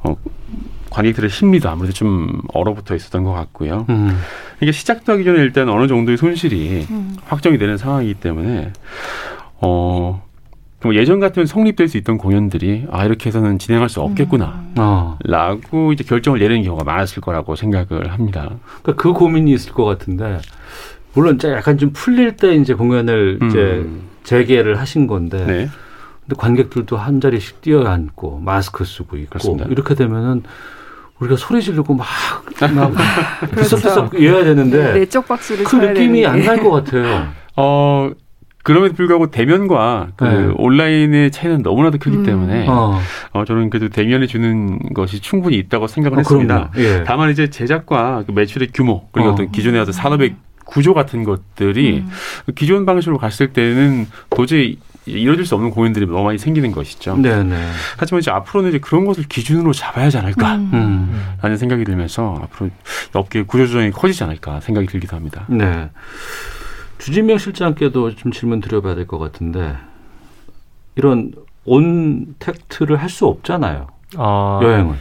어, 0.00 0.14
관객들의 0.90 1.30
심리도 1.30 1.70
아무래도 1.70 1.94
좀 1.94 2.42
얼어붙어 2.52 2.94
있었던 2.94 3.24
것 3.24 3.32
같고요. 3.32 3.86
음. 3.88 4.20
이게 4.60 4.70
시작도 4.70 5.14
하기 5.14 5.24
전에 5.24 5.40
일단 5.40 5.70
어느 5.70 5.86
정도의 5.86 6.18
손실이 6.18 6.86
음. 6.90 7.16
확정이 7.24 7.56
되는 7.56 7.78
상황이기 7.78 8.14
때문에 8.14 8.72
어. 9.62 10.28
뭐 10.82 10.94
예전 10.94 11.20
같으면 11.20 11.46
성립될 11.46 11.88
수 11.88 11.98
있던 11.98 12.16
공연들이 12.16 12.86
아 12.90 13.04
이렇게 13.04 13.28
해서는 13.28 13.58
진행할 13.58 13.88
수 13.90 14.00
없겠구나 14.00 14.64
어. 14.78 15.18
라고 15.24 15.92
이제 15.92 16.04
결정을 16.04 16.38
내리는 16.40 16.62
경우가 16.62 16.84
많았을 16.84 17.20
거라고 17.20 17.54
생각을 17.54 18.10
합니다. 18.12 18.50
그러니까 18.82 19.02
그 19.02 19.12
고민이 19.12 19.52
있을 19.52 19.72
것 19.72 19.84
같은데 19.84 20.38
물론 21.12 21.34
이제 21.34 21.50
약간 21.50 21.76
좀 21.76 21.90
풀릴 21.92 22.36
때 22.36 22.54
이제 22.54 22.72
공연을 22.72 23.40
이제 23.42 23.58
음. 23.58 24.02
재개를 24.24 24.78
하신 24.78 25.06
건데 25.06 25.44
네. 25.44 25.68
근데 26.22 26.36
관객들도 26.38 26.96
한 26.96 27.20
자리씩 27.20 27.60
뛰어 27.60 27.84
앉고 27.84 28.40
마스크 28.44 28.84
쓰고 28.84 29.16
있고 29.18 29.30
그렇습니다. 29.30 29.66
이렇게 29.68 29.94
되면은 29.94 30.44
우리가 31.18 31.36
소리 31.36 31.60
지르고 31.60 31.92
막, 31.92 32.06
막 32.74 32.92
그렇죠. 33.50 33.76
들썩들썩 33.76 34.18
이어야 34.18 34.44
되는데 34.44 34.94
내적 34.94 35.28
박수를 35.28 35.64
그 35.64 35.76
느낌이 35.76 36.24
안. 36.24 36.40
날 36.42 36.58
것 36.62 36.70
같아요. 36.70 37.28
어 37.56 38.10
그럼에도 38.62 38.94
불구하고 38.94 39.30
대면과 39.30 40.08
그 40.16 40.24
네. 40.24 40.52
온라인의 40.56 41.30
차이는 41.30 41.62
너무나도 41.62 41.98
크기 41.98 42.18
음. 42.18 42.24
때문에 42.24 42.66
어, 42.68 43.00
어, 43.32 43.44
저는 43.44 43.70
그래도 43.70 43.88
대면에 43.88 44.26
주는 44.26 44.78
것이 44.94 45.20
충분히 45.20 45.56
있다고 45.58 45.86
생각을 45.86 46.18
어, 46.18 46.20
했습니다. 46.20 46.70
예. 46.76 47.04
다만 47.04 47.30
이제 47.30 47.48
제작과 47.48 48.24
그 48.26 48.32
매출의 48.32 48.68
규모 48.74 49.08
그리고 49.12 49.30
어. 49.30 49.32
어. 49.32 49.34
떤 49.34 49.50
기존의 49.50 49.80
어떤 49.80 49.92
산업의 49.92 50.36
구조 50.66 50.94
같은 50.94 51.24
것들이 51.24 52.04
음. 52.04 52.52
기존 52.54 52.86
방식으로 52.86 53.18
갔을 53.18 53.52
때는 53.52 54.06
도저히 54.28 54.78
이뤄질 55.06 55.46
수 55.46 55.54
없는 55.54 55.70
공연들이 55.70 56.06
너무 56.06 56.24
많이 56.24 56.38
생기는 56.38 56.70
것이죠. 56.70 57.16
네네. 57.16 57.56
하지만 57.96 58.20
이제 58.20 58.30
앞으로는 58.30 58.70
이제 58.70 58.78
그런 58.78 59.04
것을 59.06 59.24
기준으로 59.24 59.72
잡아야 59.72 60.06
하지 60.06 60.18
않을까. 60.18 60.56
음. 60.56 60.70
음. 60.72 61.24
라는 61.40 61.56
생각이 61.56 61.84
들면서 61.84 62.38
앞으로 62.42 62.70
업계 63.14 63.42
구조조정이 63.42 63.90
커지지 63.90 64.22
않을까 64.22 64.60
생각이 64.60 64.86
들기도 64.86 65.16
합니다. 65.16 65.46
네. 65.48 65.88
주진명 67.00 67.38
실장께도 67.38 68.14
좀 68.14 68.30
질문 68.32 68.60
드려봐야 68.60 68.94
될 68.94 69.06
것 69.06 69.18
같은데 69.18 69.74
이런 70.96 71.32
온 71.64 72.34
택트를 72.38 72.96
할 72.96 73.08
수 73.08 73.26
없잖아요. 73.26 73.86
어, 74.16 74.60
여행은. 74.62 74.94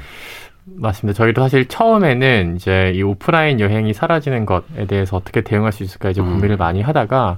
맞습니다. 0.65 1.17
저희도 1.17 1.41
사실 1.41 1.67
처음에는 1.67 2.55
이제 2.55 2.91
이 2.95 3.01
오프라인 3.01 3.59
여행이 3.59 3.93
사라지는 3.93 4.45
것에 4.45 4.85
대해서 4.87 5.17
어떻게 5.17 5.41
대응할 5.41 5.71
수 5.71 5.83
있을까 5.83 6.09
이제 6.11 6.21
음. 6.21 6.33
고민을 6.35 6.57
많이 6.57 6.81
하다가 6.81 7.37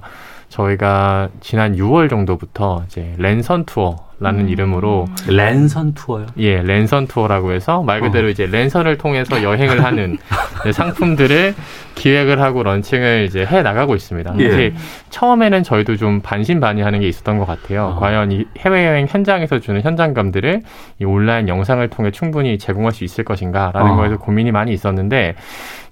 저희가 0.50 1.30
지난 1.40 1.74
6월 1.76 2.10
정도부터 2.10 2.84
이제 2.86 3.14
랜선 3.18 3.64
투어 3.64 3.96
라는 4.22 4.42
음. 4.42 4.48
이름으로 4.48 5.06
랜선 5.28 5.94
투어요. 5.94 6.26
예, 6.38 6.62
랜선 6.62 7.08
투어라고 7.08 7.52
해서 7.52 7.82
말 7.82 8.00
그대로 8.00 8.28
이제 8.28 8.46
랜선을 8.46 8.96
통해서 8.98 9.42
여행을 9.42 9.84
하는 9.84 10.16
상품들을 10.72 11.54
기획을 11.94 12.40
하고 12.40 12.62
런칭을 12.62 13.26
이제 13.28 13.44
해 13.44 13.62
나가고 13.62 13.94
있습니다. 13.94 14.34
예. 14.38 14.48
사실 14.48 14.74
처음에는 15.10 15.62
저희도 15.62 15.96
좀 15.96 16.20
반신반의하는 16.20 17.00
게 17.00 17.08
있었던 17.08 17.38
것 17.38 17.46
같아요. 17.46 17.94
어. 17.96 18.00
과연 18.00 18.32
이 18.32 18.44
해외 18.58 18.86
여행 18.86 19.06
현장에서 19.08 19.58
주는 19.58 19.80
현장감들을 19.82 20.62
이 21.00 21.04
온라인 21.04 21.48
영상을 21.48 21.86
통해 21.88 22.10
충분히 22.10 22.58
제공할 22.58 22.92
수 22.92 23.04
있을 23.04 23.24
것인가라는 23.24 23.92
어. 23.92 23.96
거에서 23.96 24.18
고민이 24.18 24.52
많이 24.52 24.72
있었는데 24.72 25.34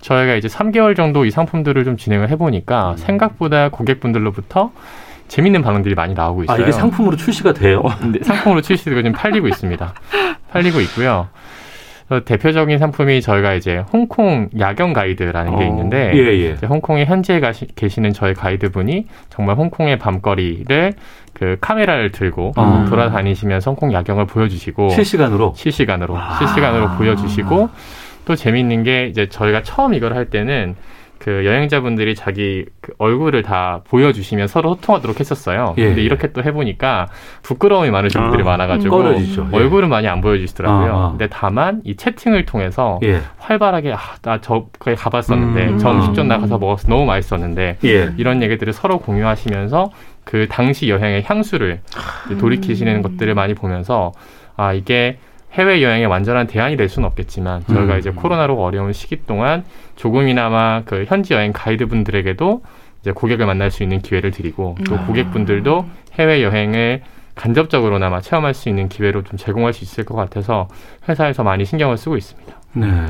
저희가 0.01 0.35
이제 0.35 0.49
3개월 0.49 0.97
정도 0.97 1.25
이 1.25 1.31
상품들을 1.31 1.85
좀 1.85 1.97
진행을 1.97 2.31
해보니까 2.31 2.95
생각보다 2.97 3.69
고객분들로부터 3.69 4.71
재밌는 5.31 5.63
반응들이 5.63 5.95
많이 5.95 6.13
나오고 6.13 6.45
있어요. 6.45 6.57
아 6.57 6.61
이게 6.61 6.73
상품으로 6.73 7.17
출시가 7.17 7.53
돼요? 7.53 7.83
네, 8.13 8.19
상품으로 8.23 8.61
출시되고 8.63 8.97
지금 8.97 9.13
팔리고 9.13 9.47
있습니다. 9.49 9.95
팔리고 10.51 10.81
있고요. 10.81 11.29
어, 12.09 12.25
대표적인 12.25 12.79
상품이 12.79 13.23
저희가 13.23 13.55
이제 13.55 13.85
홍콩 13.93 14.49
야경 14.59 14.93
가이드라는 14.93 15.57
게 15.57 15.65
어, 15.65 15.69
있는데 15.69 16.11
예, 16.15 16.19
예. 16.41 16.67
홍콩에 16.67 17.05
현지에 17.05 17.39
가시, 17.39 17.69
계시는 17.77 18.13
저희 18.13 18.35
가이드분이 18.35 19.07
정말 19.29 19.57
홍콩의 19.57 20.01
밤거리를 20.01 20.93
그 21.33 21.57
카메라를 21.61 22.11
들고 22.11 22.55
어. 22.57 22.85
돌아다니시면서 22.89 23.71
홍콩 23.71 23.93
야경을 23.93 24.27
보여주시고 24.27 24.89
실시간으로. 24.91 25.55
실시간으로 25.57 26.19
아. 26.19 26.39
실시간으로 26.39 26.91
보여주시고 26.97 27.69
또 28.25 28.35
재밌는 28.35 28.83
게 28.83 29.07
이제 29.07 29.29
저희가 29.29 29.63
처음 29.63 29.95
이걸 29.95 30.17
할 30.17 30.25
때는 30.25 30.75
그 31.21 31.45
여행자분들이 31.45 32.15
자기 32.15 32.65
그 32.81 32.95
얼굴을 32.97 33.43
다 33.43 33.83
보여주시면 33.85 34.49
서로 34.49 34.77
소통하도록 34.77 35.21
했었어요. 35.21 35.75
예, 35.77 35.85
근데 35.89 36.01
예. 36.01 36.05
이렇게 36.05 36.33
또 36.33 36.43
해보니까 36.43 37.09
부끄러움이 37.43 37.91
많으신 37.91 38.19
아, 38.19 38.25
분들이 38.25 38.43
많아가지고 38.43 38.97
꺼려지죠. 38.97 39.49
예. 39.53 39.57
얼굴은 39.57 39.91
많이 39.91 40.09
안 40.09 40.23
보여주시더라고요. 40.23 40.93
아, 40.93 41.07
아. 41.07 41.11
근데 41.11 41.29
다만 41.29 41.83
이 41.85 41.95
채팅을 41.95 42.47
통해서 42.47 42.99
예. 43.03 43.21
활발하게 43.37 43.93
아, 43.93 43.99
나 44.23 44.41
저거에 44.41 44.95
가봤었는데 44.95 45.69
음. 45.69 45.79
저 45.79 45.93
음식점 45.93 46.27
나가서 46.27 46.57
먹었어 46.57 46.89
너무 46.89 47.05
맛있었는데 47.05 47.77
예. 47.85 48.13
이런 48.17 48.43
얘기들을 48.43 48.73
서로 48.73 48.99
공유하시면서 48.99 49.91
그 50.25 50.49
당시 50.51 50.89
여행의 50.89 51.25
향수를 51.27 51.83
돌이키시는 52.41 52.97
음. 52.97 53.03
것들을 53.03 53.35
많이 53.35 53.53
보면서 53.53 54.13
아 54.57 54.73
이게 54.73 55.19
해외 55.53 55.83
여행의 55.83 56.07
완전한 56.07 56.47
대안이 56.47 56.77
될 56.77 56.89
수는 56.89 57.07
없겠지만 57.09 57.65
저희가 57.67 57.95
음. 57.95 57.99
이제 57.99 58.11
코로나로 58.11 58.63
어려운 58.63 58.93
시기 58.93 59.25
동안 59.27 59.65
조금이나마 59.97 60.83
그 60.85 61.05
현지 61.09 61.35
여행 61.35 61.53
가이드 61.53 61.87
분들에게도 61.87 62.63
이제 63.01 63.13
고객을 63.13 63.47
만날 63.47 63.71
수 63.71 63.83
있는 63.83 64.01
기회를 64.01 64.31
드리고 64.31 64.77
또 64.87 64.95
음. 64.95 65.07
고객분들도 65.07 65.87
해외 66.15 66.43
여행을 66.43 67.03
간접적으로나마 67.35 68.21
체험할 68.21 68.55
수 68.55 68.69
있는 68.69 68.89
기회로 68.89 69.23
좀 69.25 69.37
제공할 69.39 69.73
수 69.73 69.83
있을 69.85 70.05
것 70.05 70.15
같아서 70.15 70.69
회사에서 71.09 71.43
많이 71.43 71.65
신경을 71.65 71.97
쓰고 71.97 72.17
있습니다. 72.17 72.53
네. 72.75 73.07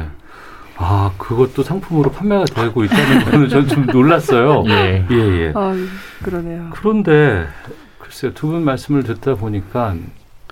아, 0.76 1.12
그것도 1.18 1.62
상품으로 1.62 2.10
판매가 2.10 2.44
되고 2.44 2.84
있다는 2.84 3.24
거는 3.24 3.48
전좀 3.50 3.86
놀랐어요. 3.86 4.64
예. 4.70 5.04
예, 5.10 5.14
예. 5.16 5.52
아, 5.54 5.74
그러네요. 6.22 6.70
그런데 6.70 7.46
글쎄요, 7.98 8.32
두 8.32 8.46
분 8.48 8.64
말씀을 8.64 9.02
듣다 9.02 9.34
보니까 9.34 9.94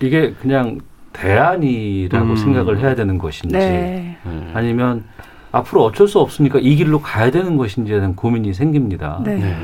이게 0.01 0.33
그냥 0.41 0.79
대안이라고 1.13 2.25
음. 2.25 2.35
생각을 2.35 2.79
해야 2.79 2.95
되는 2.95 3.17
것인지 3.17 3.57
네. 3.57 4.17
네. 4.23 4.51
아니면 4.53 5.05
앞으로 5.51 5.83
어쩔 5.85 6.07
수 6.07 6.19
없으니까 6.19 6.59
이 6.59 6.75
길로 6.75 7.01
가야 7.01 7.31
되는 7.31 7.57
것인지에 7.57 7.97
대한 7.97 8.15
고민이 8.15 8.53
생깁니다. 8.53 9.21
네. 9.23 9.35
네. 9.35 9.57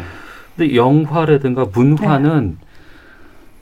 근데 0.55 0.75
영화라든가 0.75 1.65
문화는 1.71 2.58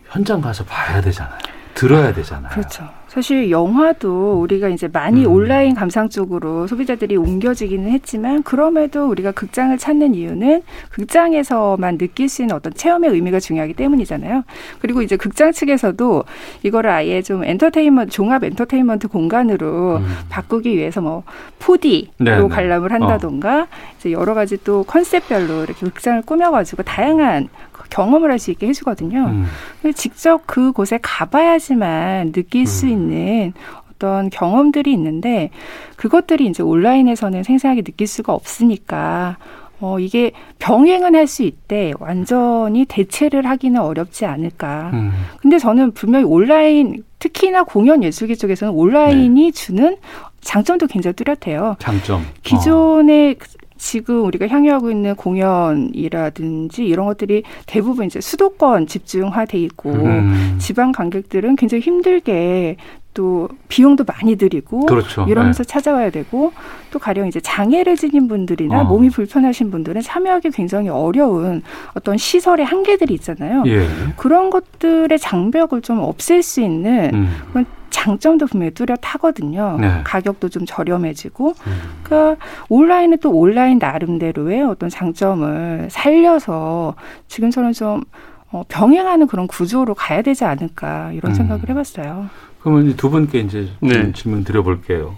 현장 0.05 0.41
가서 0.41 0.63
봐야 0.63 1.01
되잖아요. 1.01 1.39
들어야 1.73 2.13
되잖아요. 2.13 2.51
그렇죠. 2.51 2.87
사실 3.13 3.51
영화도 3.51 4.41
우리가 4.41 4.69
이제 4.69 4.89
많이 4.91 5.23
음. 5.23 5.31
온라인 5.31 5.75
감상 5.75 6.09
쪽으로 6.09 6.65
소비자들이 6.65 7.15
옮겨지기는 7.15 7.91
했지만 7.91 8.41
그럼에도 8.41 9.07
우리가 9.07 9.31
극장을 9.33 9.77
찾는 9.77 10.15
이유는 10.15 10.63
극장에서만 10.89 11.99
느낄 11.99 12.27
수 12.27 12.41
있는 12.41 12.55
어떤 12.55 12.73
체험의 12.73 13.11
의미가 13.11 13.39
중요하기 13.39 13.75
때문이잖아요. 13.75 14.41
그리고 14.79 15.03
이제 15.03 15.15
극장 15.15 15.51
측에서도 15.51 16.23
이거를 16.63 16.89
아예 16.89 17.21
좀 17.21 17.43
엔터테인먼트 17.43 18.09
종합 18.09 18.43
엔터테인먼트 18.43 19.09
공간으로 19.09 19.97
음. 19.97 20.15
바꾸기 20.29 20.75
위해서 20.75 20.99
뭐 20.99 21.21
4D로 21.59 22.07
네, 22.17 22.39
네. 22.39 22.47
관람을 22.47 22.91
한다던가 22.91 23.67
이제 23.99 24.11
여러 24.11 24.33
가지 24.33 24.57
또 24.63 24.83
컨셉별로 24.85 25.65
이렇게 25.65 25.85
극장을 25.85 26.23
꾸며가지고 26.23 26.81
다양한 26.81 27.49
경험을 27.93 28.31
할 28.31 28.39
수 28.39 28.51
있게 28.51 28.67
해주거든요. 28.67 29.19
음. 29.27 29.45
직접 29.93 30.45
그곳에 30.47 30.99
가봐야지만 31.01 32.31
느낄 32.33 32.65
수 32.65 32.87
음. 32.87 32.91
있는 33.03 33.53
어떤 33.91 34.29
경험들이 34.29 34.91
있는데 34.93 35.49
그것들이 35.97 36.45
이제 36.47 36.63
온라인에서는 36.63 37.43
생생하게 37.43 37.83
느낄 37.83 38.07
수가 38.07 38.33
없으니까 38.33 39.37
어 39.79 39.99
이게 39.99 40.31
병행은 40.59 41.15
할 41.15 41.27
수 41.27 41.43
있대 41.43 41.93
완전히 41.99 42.85
대체를 42.85 43.45
하기는 43.45 43.79
어렵지 43.81 44.25
않을까. 44.25 44.91
음. 44.93 45.11
근데 45.41 45.57
저는 45.57 45.91
분명히 45.91 46.25
온라인 46.25 47.03
특히나 47.19 47.63
공연 47.63 48.03
예술계 48.03 48.35
쪽에서는 48.35 48.73
온라인이 48.73 49.51
주는 49.51 49.97
장점도 50.41 50.87
굉장히 50.87 51.15
뚜렷해요. 51.15 51.75
장점. 51.79 52.21
어. 52.21 52.23
기존의 52.43 53.37
지금 53.83 54.23
우리가 54.23 54.47
향유하고 54.47 54.89
있는 54.89 55.13
공연이라든지 55.15 56.85
이런 56.85 57.05
것들이 57.05 57.43
대부분 57.65 58.05
이제 58.05 58.21
수도권 58.21 58.87
집중화돼 58.87 59.57
있고 59.59 59.91
음. 59.91 60.55
지방 60.57 60.93
관객들은 60.93 61.57
굉장히 61.57 61.81
힘들게 61.81 62.77
또 63.13 63.49
비용도 63.67 64.05
많이 64.05 64.37
들이고 64.37 64.85
그렇죠. 64.85 65.25
이러면서 65.27 65.65
찾아와야 65.65 66.11
되고 66.11 66.53
또 66.91 66.97
가령 66.97 67.27
이제 67.27 67.41
장애를 67.41 67.97
지닌 67.97 68.29
분들이나 68.29 68.81
어. 68.81 68.83
몸이 68.85 69.09
불편하신 69.09 69.69
분들은 69.69 70.01
참여하기 70.01 70.51
굉장히 70.51 70.87
어려운 70.87 71.61
어떤 71.93 72.17
시설의 72.17 72.65
한계들이 72.65 73.13
있잖아요. 73.15 73.63
네. 73.63 73.71
예. 73.71 73.87
그런 74.15 74.49
것들의 74.49 75.19
장벽을 75.19 75.81
좀 75.81 75.99
없앨 75.99 76.41
수 76.41 76.61
있는 76.61 77.11
음. 77.13 77.65
장점도 77.93 78.47
분명히 78.47 78.71
뚜렷하거든요. 78.71 79.77
네. 79.79 80.01
가격도 80.03 80.49
좀 80.49 80.65
저렴해지고 80.65 81.53
음. 81.67 81.81
그러니까 82.03 82.43
온라인은 82.67 83.19
또 83.19 83.31
온라인 83.31 83.77
나름대로의 83.77 84.63
어떤 84.63 84.89
장점을 84.89 85.87
살려서 85.89 86.95
지금처럼 87.27 87.71
좀 87.71 88.03
어, 88.51 88.63
병행하는 88.67 89.27
그런 89.27 89.47
구조로 89.47 89.93
가야 89.93 90.21
되지 90.21 90.43
않을까 90.43 91.11
이런 91.13 91.31
음. 91.31 91.35
생각을 91.35 91.69
해봤어요. 91.69 92.29
그러면 92.61 92.87
이제 92.87 92.95
두 92.95 93.09
분께 93.09 93.39
이제 93.39 93.69
좀 93.79 93.89
네. 93.89 94.11
질문 94.11 94.43
드려볼게요. 94.43 95.15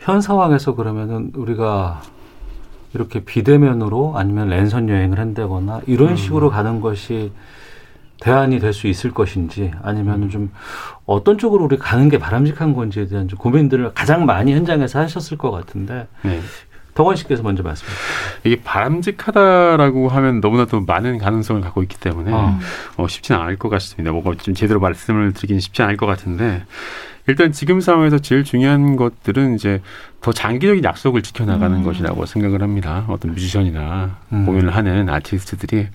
현 0.00 0.20
상황에서 0.20 0.74
그러면은 0.74 1.30
우리가 1.34 2.02
이렇게 2.94 3.20
비대면으로 3.20 4.14
아니면 4.16 4.48
랜선 4.48 4.88
여행을 4.88 5.18
한다거나 5.18 5.80
이런 5.86 6.10
음. 6.10 6.16
식으로 6.16 6.50
가는 6.50 6.80
것이 6.80 7.32
대안이 8.22 8.60
될 8.60 8.72
수 8.72 8.86
있을 8.86 9.10
것인지 9.10 9.72
아니면은 9.82 10.30
좀 10.30 10.52
어떤 11.06 11.38
쪽으로 11.38 11.64
우리 11.64 11.76
가는 11.76 12.08
게 12.08 12.18
바람직한 12.18 12.72
건지에 12.72 13.06
대한 13.08 13.26
좀 13.26 13.36
고민들을 13.38 13.92
가장 13.94 14.24
많이 14.26 14.52
현장에서 14.52 15.00
하셨을 15.00 15.36
것 15.36 15.50
같은데 15.50 16.06
네. 16.22 16.40
덕원 16.94 17.16
씨께서 17.16 17.42
먼저 17.42 17.62
말씀해 17.62 17.90
주세요. 17.90 18.40
이게 18.44 18.62
바람직하다라고 18.62 20.08
하면 20.08 20.40
너무나도 20.40 20.82
많은 20.82 21.18
가능성을 21.18 21.60
갖고 21.62 21.82
있기 21.82 21.98
때문에 21.98 22.32
어. 22.32 22.58
어, 22.96 23.08
쉽지는 23.08 23.40
않을 23.40 23.56
것 23.56 23.68
같습니다. 23.70 24.12
뭐가 24.12 24.34
좀 24.40 24.54
제대로 24.54 24.78
말씀을 24.78 25.32
드리기는 25.32 25.60
쉽지 25.60 25.82
않을 25.82 25.96
것 25.96 26.06
같은데 26.06 26.64
일단 27.26 27.52
지금 27.52 27.80
상황에서 27.80 28.18
제일 28.18 28.44
중요한 28.44 28.96
것들은 28.96 29.54
이제 29.54 29.80
더 30.20 30.32
장기적인 30.32 30.84
약속을 30.84 31.22
지켜나가는 31.22 31.78
음. 31.78 31.84
것이라고 31.84 32.26
생각을 32.26 32.62
합니다. 32.62 33.04
어떤 33.08 33.32
뮤지션이나 33.32 34.18
음. 34.32 34.46
공연을 34.46 34.74
하는 34.74 35.08
아티스트들이 35.08 35.88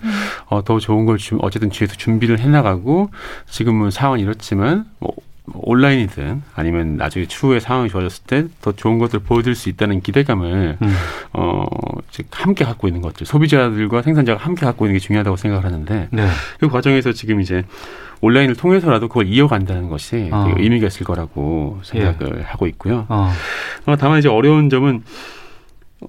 어, 0.46 0.64
더 0.64 0.78
좋은 0.78 1.06
걸 1.06 1.18
주, 1.18 1.38
어쨌든 1.40 1.68
뒤에서 1.70 1.94
준비를 1.96 2.38
해나가고 2.38 3.10
지금은 3.46 3.90
상황이 3.90 4.22
이렇지만 4.22 4.86
뭐 4.98 5.14
온라인이든 5.54 6.42
아니면 6.54 6.96
나중에 6.96 7.26
추후에 7.26 7.60
상황이 7.60 7.88
좋아졌을 7.88 8.24
때 8.24 8.48
더 8.60 8.72
좋은 8.72 8.98
것들을 8.98 9.20
보여줄 9.24 9.54
수 9.54 9.68
있다는 9.68 10.00
기대감을 10.00 10.78
음. 10.82 10.94
어, 11.32 11.64
즉 12.10 12.26
함께 12.32 12.64
갖고 12.64 12.88
있는 12.88 13.00
것들, 13.02 13.26
소비자들과 13.26 14.02
생산자가 14.02 14.42
함께 14.42 14.66
갖고 14.66 14.86
있는 14.86 14.98
게 14.98 15.04
중요하다고 15.04 15.36
생각을 15.36 15.64
하는데 15.64 16.08
네. 16.10 16.28
그 16.58 16.68
과정에서 16.68 17.12
지금 17.12 17.40
이제 17.40 17.64
온라인을 18.20 18.56
통해서라도 18.56 19.08
그걸 19.08 19.26
이어간다는 19.28 19.88
것이 19.88 20.28
어. 20.32 20.48
되게 20.48 20.62
의미가 20.62 20.88
있을 20.88 21.06
거라고 21.06 21.80
생각을 21.82 22.42
하고 22.42 22.66
있고요. 22.66 23.06
어. 23.08 23.30
어, 23.86 23.96
다만 23.96 24.18
이제 24.18 24.28
어려운 24.28 24.70
점은 24.70 25.02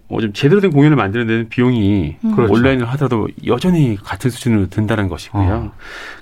어, 0.08 0.22
좀 0.22 0.34
제대로 0.34 0.62
된 0.62 0.70
공연을 0.72 0.96
만드는 0.96 1.26
데는 1.26 1.50
비용이 1.50 2.16
음. 2.24 2.36
그렇죠. 2.36 2.54
온라인을 2.54 2.86
하더라도 2.90 3.28
여전히 3.48 3.96
같은 3.96 4.30
수준으로 4.30 4.68
든다는 4.70 5.08
것이고요. 5.08 5.52
어. 5.52 5.72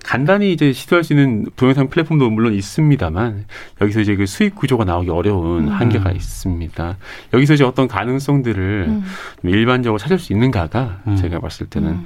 간단히 0.06 0.54
이제 0.54 0.72
시도할 0.72 1.04
수 1.04 1.12
있는 1.12 1.46
동영상 1.58 1.90
플랫폼도 1.90 2.30
물론 2.30 2.54
있습니다만 2.54 3.46
여기서 3.82 4.00
이제 4.00 4.16
그 4.16 4.26
수익 4.26 4.56
구조가 4.56 4.86
나오기 4.86 5.10
어려운 5.10 5.68
음. 5.68 5.70
한계가 5.70 6.12
있습니다. 6.12 6.98
여기서 7.34 7.56
이제 7.56 7.66
어떤 7.66 7.90
가능성들을 7.90 8.86
음. 8.88 9.04
좀 9.42 9.50
일반적으로 9.50 9.98
찾을 10.00 10.18
수 10.18 10.32
있는가가 10.32 11.02
음. 11.08 11.16
제가 11.18 11.40
봤을 11.42 11.68
때는 11.68 11.90
음. 11.90 12.06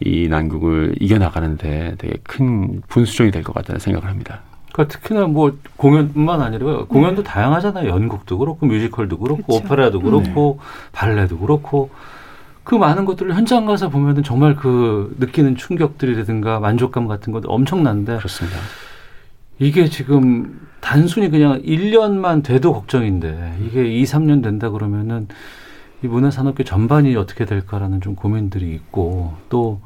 이 0.00 0.28
난국을 0.28 0.94
이겨나가는데 0.98 1.96
되게 1.98 2.14
큰 2.22 2.80
분수종이 2.88 3.30
될 3.30 3.42
것 3.42 3.52
같다는 3.54 3.80
생각을 3.80 4.08
합니다. 4.08 4.40
그러니까 4.72 4.92
특히나 4.92 5.26
뭐 5.26 5.56
공연뿐만 5.76 6.40
아니라 6.40 6.84
공연도 6.84 7.22
다양하잖아요. 7.22 7.88
연극도 7.88 8.38
그렇고 8.38 8.66
뮤지컬도 8.66 9.18
그렇고 9.18 9.42
그렇죠. 9.42 9.64
오페라도 9.64 10.00
그렇고 10.00 10.58
발레도 10.92 11.38
그렇고 11.38 11.90
그 12.64 12.74
많은 12.74 13.04
것들을 13.04 13.34
현장 13.34 13.66
가서 13.66 13.88
보면은 13.88 14.22
정말 14.22 14.56
그 14.56 15.14
느끼는 15.18 15.56
충격들이라든가 15.56 16.60
만족감 16.60 17.06
같은 17.06 17.32
것도 17.32 17.50
엄청난데 17.50 18.16
그렇습니다. 18.18 18.58
이게 19.58 19.88
지금 19.88 20.60
단순히 20.80 21.28
그냥 21.28 21.60
1년만 21.62 22.42
돼도 22.42 22.72
걱정인데 22.72 23.58
이게 23.66 23.86
2, 23.86 24.04
3년 24.04 24.42
된다 24.42 24.70
그러면은 24.70 25.28
이 26.02 26.08
문화산업계 26.08 26.64
전반이 26.64 27.14
어떻게 27.14 27.44
될까라는 27.44 28.00
좀 28.00 28.16
고민들이 28.16 28.74
있고 28.74 29.34
또 29.48 29.80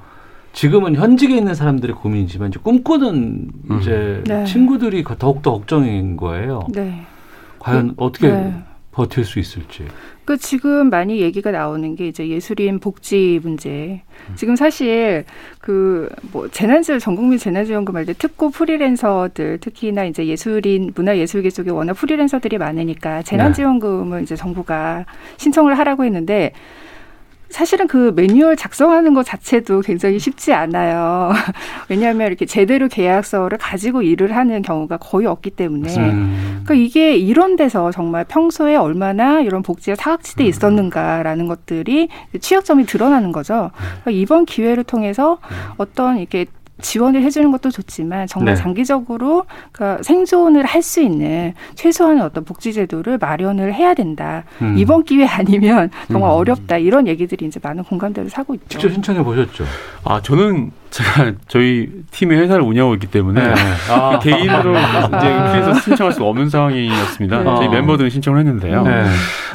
지금은 0.56 0.94
현직에 0.94 1.36
있는 1.36 1.54
사람들의 1.54 1.96
고민이지만 1.96 2.48
이제 2.48 2.58
꿈꾸는 2.62 3.50
음. 3.70 3.78
이제 3.78 4.22
네. 4.26 4.44
친구들이 4.46 5.04
더욱더 5.18 5.52
걱정인 5.52 6.16
거예요. 6.16 6.66
네. 6.72 7.02
과연 7.58 7.92
어떻게 7.98 8.30
네. 8.30 8.54
버틸 8.90 9.26
수 9.26 9.38
있을지. 9.38 9.84
그 10.24 10.38
지금 10.38 10.88
많이 10.88 11.20
얘기가 11.20 11.50
나오는 11.50 11.94
게 11.94 12.08
이제 12.08 12.26
예술인 12.26 12.78
복지 12.80 13.38
문제. 13.42 14.00
지금 14.34 14.56
사실 14.56 15.24
그 15.60 16.08
뭐 16.32 16.48
재난지원 16.48 17.00
전국민 17.00 17.38
재난지원금 17.38 17.94
할 17.94 18.06
때 18.06 18.14
특고 18.14 18.48
프리랜서들 18.48 19.58
특히나 19.58 20.06
이제 20.06 20.26
예술인 20.26 20.92
문화예술계 20.94 21.50
쪽에 21.50 21.70
워낙 21.70 21.92
프리랜서들이 21.92 22.56
많으니까 22.56 23.22
재난지원금을 23.22 24.22
이제 24.22 24.34
정부가 24.36 25.04
신청을 25.36 25.76
하라고 25.78 26.04
했는데 26.06 26.52
사실은 27.48 27.86
그 27.86 28.12
매뉴얼 28.14 28.56
작성하는 28.56 29.14
것 29.14 29.24
자체도 29.24 29.80
굉장히 29.82 30.18
쉽지 30.18 30.52
않아요. 30.52 31.32
왜냐하면 31.88 32.26
이렇게 32.26 32.44
제대로 32.44 32.88
계약서를 32.88 33.58
가지고 33.58 34.02
일을 34.02 34.34
하는 34.34 34.62
경우가 34.62 34.96
거의 34.98 35.26
없기 35.26 35.50
때문에. 35.50 35.96
음. 35.96 36.62
그러니까 36.64 36.74
이게 36.74 37.16
이런 37.16 37.56
데서 37.56 37.90
정말 37.92 38.24
평소에 38.24 38.76
얼마나 38.76 39.40
이런 39.40 39.62
복지가 39.62 39.94
사각지대 39.96 40.44
음. 40.44 40.48
있었는가라는 40.48 41.46
것들이 41.46 42.08
취약점이 42.40 42.86
드러나는 42.86 43.32
거죠. 43.32 43.70
그러니까 43.76 44.10
이번 44.10 44.44
기회를 44.44 44.84
통해서 44.84 45.38
어떤 45.76 46.18
이렇게 46.18 46.46
지원을 46.80 47.22
해주는 47.22 47.50
것도 47.52 47.70
좋지만 47.70 48.26
정말 48.26 48.54
네. 48.54 48.60
장기적으로 48.60 49.46
그러니까 49.72 50.02
생존을 50.02 50.64
할 50.64 50.86
수 50.86 51.02
있는 51.02 51.52
최소한의 51.74 52.22
어떤 52.22 52.44
복지 52.44 52.72
제도를 52.72 53.18
마련을 53.18 53.74
해야 53.74 53.92
된다. 53.94 54.44
음. 54.62 54.76
이번 54.78 55.02
기회 55.02 55.26
아니면 55.26 55.90
정말 56.12 56.30
음. 56.30 56.34
어렵다. 56.36 56.76
이런 56.78 57.08
얘기들이 57.08 57.44
이제 57.46 57.58
많은 57.60 57.82
공감대를 57.82 58.30
사고 58.30 58.54
있죠. 58.54 58.66
직접 58.68 58.90
신청해 58.90 59.24
보셨죠? 59.24 59.64
아 60.04 60.22
저는 60.22 60.70
제가 60.90 61.32
저희 61.48 61.88
팀의 62.12 62.38
회사를 62.38 62.62
운영하고 62.62 62.94
있기 62.94 63.08
때문에 63.08 63.52
아. 63.90 64.18
개인으로 64.22 64.76
이제 64.78 65.50
그래서 65.52 65.74
신청할 65.74 66.12
수 66.12 66.22
없는 66.22 66.48
상황이었습니다. 66.50 67.38
네. 67.38 67.44
저희 67.56 67.66
어. 67.66 67.70
멤버들은 67.70 68.10
신청을 68.10 68.38
했는데요. 68.38 68.82
네. 68.84 69.04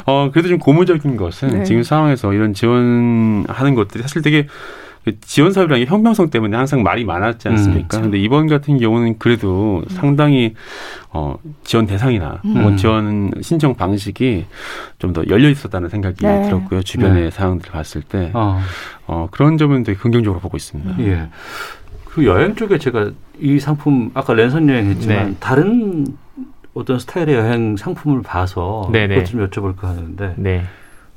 어 0.04 0.28
그래도 0.32 0.48
좀 0.50 0.58
고무적인 0.58 1.16
것은 1.16 1.48
네. 1.60 1.64
지금 1.64 1.82
상황에서 1.82 2.34
이런 2.34 2.52
지원하는 2.52 3.74
것들이 3.74 4.02
사실 4.02 4.20
되게 4.20 4.42
그 4.42 4.48
지원 5.20 5.52
사업이라는 5.52 5.84
게 5.84 5.90
형평성 5.90 6.30
때문에 6.30 6.56
항상 6.56 6.82
말이 6.82 7.04
많았지 7.04 7.48
않습니까? 7.48 7.96
음. 7.98 8.02
근데 8.02 8.18
이번 8.18 8.46
같은 8.46 8.78
경우는 8.78 9.18
그래도 9.18 9.82
상당히 9.88 10.54
어 11.10 11.34
지원 11.64 11.86
대상이나 11.86 12.40
음. 12.44 12.76
지원 12.76 13.30
신청 13.40 13.74
방식이 13.74 14.46
좀 14.98 15.12
더 15.12 15.22
열려 15.28 15.48
있었다는 15.50 15.88
생각이 15.88 16.24
네. 16.24 16.44
들었고요. 16.44 16.82
주변의 16.82 17.24
네. 17.24 17.30
상황들을 17.30 17.72
봤을 17.72 18.02
때 18.02 18.30
어. 18.32 18.60
어, 19.06 19.28
그런 19.30 19.58
점은 19.58 19.82
되게 19.82 19.98
긍정적으로 19.98 20.40
보고 20.40 20.56
있습니다. 20.56 20.94
예. 21.00 21.28
그 22.04 22.24
여행 22.24 22.54
쪽에 22.54 22.78
제가 22.78 23.10
이 23.40 23.58
상품 23.58 24.10
아까 24.14 24.34
랜선 24.34 24.68
여행 24.68 24.86
했지만 24.86 25.30
네. 25.30 25.36
다른 25.40 26.06
어떤 26.74 26.98
스타일의 26.98 27.34
여행 27.34 27.76
상품을 27.76 28.22
봐서 28.22 28.88
네네. 28.92 29.16
그것 29.16 29.26
좀 29.30 29.46
여쭤볼까 29.48 29.82
하는데 29.82 30.34
네. 30.36 30.62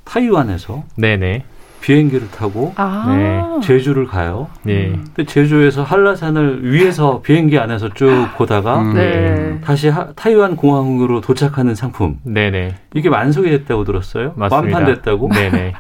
타이완에서 0.04 0.84
네네. 0.98 1.46
비행기를 1.82 2.30
타고 2.32 2.74
아. 2.78 3.06
네. 3.16 3.44
제주를 3.66 4.08
가요. 4.08 4.48
네. 4.64 4.92
근데 5.16 5.26
제주에서 5.26 5.84
한라산을 5.84 6.72
위에서 6.72 7.22
비행기 7.22 7.60
안에서 7.60 7.90
쭉 7.94 8.28
보다가 8.38 8.80
음. 8.82 8.94
네. 8.96 9.60
다시 9.64 9.90
하- 9.90 10.08
타이완 10.16 10.56
공항으로 10.56 11.22
도착하는 11.22 11.76
상품 11.76 12.18
네네. 12.24 12.76
이게 12.96 13.10
만석이 13.10 13.50
됐다고 13.50 13.84
들었어요. 13.84 14.34
맞습니다. 14.36 14.78
완판됐다고. 14.78 15.30
네네. 15.30 15.74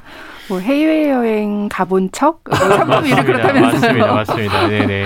뭐 0.49 0.59
해외 0.59 1.09
여행 1.09 1.67
가본 1.69 2.09
척? 2.11 2.41
상품 2.51 2.77
이름 2.77 2.87
맞습니다. 2.89 3.23
그렇다면서요. 3.23 3.71
맞습니다. 3.81 4.13
맞습니다. 4.13 4.67
네네. 4.67 5.05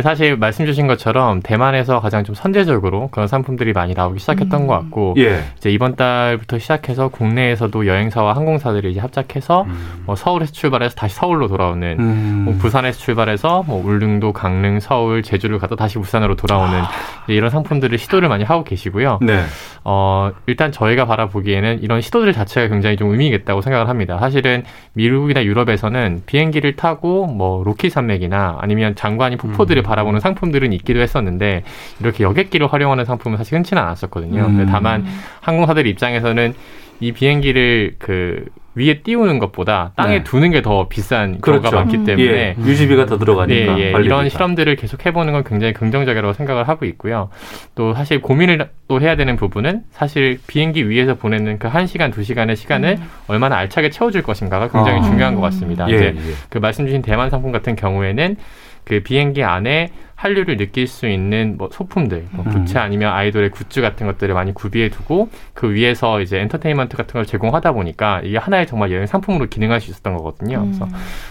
사실 0.00 0.36
말씀 0.36 0.64
주신 0.64 0.86
것처럼 0.86 1.42
대만에서 1.42 2.00
가장 2.00 2.24
좀 2.24 2.34
선제적으로 2.34 3.08
그런 3.10 3.28
상품들이 3.28 3.74
많이 3.74 3.92
나오기 3.92 4.18
시작했던 4.20 4.62
음. 4.62 4.66
것 4.66 4.74
같고 4.74 5.14
예. 5.18 5.44
이제 5.58 5.70
이번 5.70 5.96
달부터 5.96 6.58
시작해서 6.58 7.08
국내에서도 7.08 7.86
여행사와 7.86 8.34
항공사들이 8.34 8.92
이제 8.92 9.00
합작해서 9.00 9.62
음. 9.64 10.02
뭐 10.06 10.16
서울에서 10.16 10.52
출발해서 10.52 10.94
다시 10.94 11.14
서울로 11.16 11.48
돌아오는 11.48 11.96
음. 11.98 12.42
뭐 12.46 12.54
부산에서 12.54 12.98
출발해서 12.98 13.64
뭐 13.66 13.84
울릉도, 13.84 14.32
강릉, 14.32 14.80
서울, 14.80 15.22
제주를 15.22 15.58
가다 15.58 15.76
다시 15.76 15.98
부산으로 15.98 16.36
돌아오는 16.36 16.80
이제 17.24 17.34
이런 17.34 17.50
상품들을 17.50 17.98
시도를 17.98 18.30
많이 18.30 18.44
하고 18.44 18.64
계시고요. 18.64 19.18
네. 19.20 19.42
어, 19.84 20.30
일단 20.46 20.72
저희가 20.72 21.06
바라보기에는 21.06 21.82
이런 21.82 22.00
시도들 22.00 22.32
자체가 22.32 22.68
굉장히 22.68 22.96
좀 22.96 23.10
의미 23.10 23.26
있겠다고 23.26 23.60
생각을 23.60 23.88
합니다. 23.88 24.18
사실은 24.18 24.62
미국이나 24.94 25.44
유럽에서는 25.44 26.22
비행기를 26.24 26.76
타고 26.76 27.26
뭐 27.26 27.62
로키 27.64 27.90
산맥이나 27.90 28.58
아니면 28.60 28.94
장관이 28.94 29.36
폭포들 29.36 29.81
을 29.82 29.86
바라보는 29.86 30.20
상품들은 30.20 30.72
있기도 30.74 31.00
했었는데 31.00 31.64
이렇게 32.00 32.24
여객기를 32.24 32.72
활용하는 32.72 33.04
상품은 33.04 33.36
사실 33.38 33.56
흔치는 33.58 33.82
않았었거든요. 33.82 34.44
음. 34.46 34.66
다만 34.70 35.04
항공사들 35.40 35.86
입장에서는 35.86 36.54
이 37.00 37.12
비행기를 37.12 37.96
그 37.98 38.44
위에 38.74 39.00
띄우는 39.00 39.38
것보다 39.38 39.92
땅에 39.96 40.18
네. 40.18 40.24
두는 40.24 40.50
게 40.50 40.62
더 40.62 40.88
비싼 40.88 41.40
경우가 41.40 41.68
그렇죠. 41.68 41.76
많기 41.76 41.96
음. 41.96 42.04
때문에 42.04 42.26
예. 42.28 42.56
유지비가 42.58 43.04
더 43.06 43.18
들어가니까. 43.18 43.78
예, 43.78 43.88
예. 43.88 43.92
관리비가. 43.92 44.00
이런 44.00 44.28
실험들을 44.28 44.76
계속 44.76 45.04
해보는 45.04 45.32
건 45.32 45.42
굉장히 45.44 45.72
긍정적이라고 45.72 46.32
생각을 46.32 46.68
하고 46.68 46.84
있고요. 46.86 47.28
또 47.74 47.92
사실 47.94 48.22
고민을 48.22 48.70
또 48.86 49.00
해야 49.00 49.16
되는 49.16 49.34
부분은 49.36 49.82
사실 49.90 50.38
비행기 50.46 50.88
위에서 50.88 51.16
보내는 51.16 51.58
그 51.58 51.68
1시간, 51.68 52.12
2시간의 52.12 52.54
시간을 52.56 52.98
얼마나 53.26 53.56
알차게 53.56 53.90
채워줄 53.90 54.22
것인가가 54.22 54.68
굉장히 54.68 55.00
어. 55.00 55.02
중요한 55.02 55.34
것 55.34 55.40
같습니다. 55.42 55.90
예, 55.90 55.94
이제 55.94 56.14
예. 56.16 56.20
그 56.48 56.58
말씀 56.58 56.86
주신 56.86 57.02
대만 57.02 57.28
상품 57.28 57.50
같은 57.50 57.74
경우에는 57.74 58.36
그 58.84 59.00
비행기 59.00 59.42
안에 59.44 59.90
한류를 60.14 60.56
느낄 60.56 60.86
수 60.86 61.08
있는 61.08 61.56
뭐 61.58 61.68
소품들, 61.72 62.26
뭐 62.30 62.44
음. 62.46 62.50
부채 62.50 62.78
아니면 62.78 63.12
아이돌의 63.12 63.50
굿즈 63.50 63.80
같은 63.80 64.06
것들을 64.06 64.32
많이 64.34 64.54
구비해 64.54 64.88
두고 64.88 65.28
그 65.52 65.72
위에서 65.72 66.20
이제 66.20 66.38
엔터테인먼트 66.38 66.96
같은 66.96 67.14
걸 67.14 67.26
제공하다 67.26 67.72
보니까 67.72 68.20
이게 68.22 68.38
하나의 68.38 68.68
정말 68.68 68.92
여행 68.92 69.06
상품으로 69.06 69.46
기능할 69.46 69.80
수 69.80 69.90
있었던 69.90 70.16
거거든요. 70.16 70.58
음. 70.58 70.66
그래서 70.66 70.88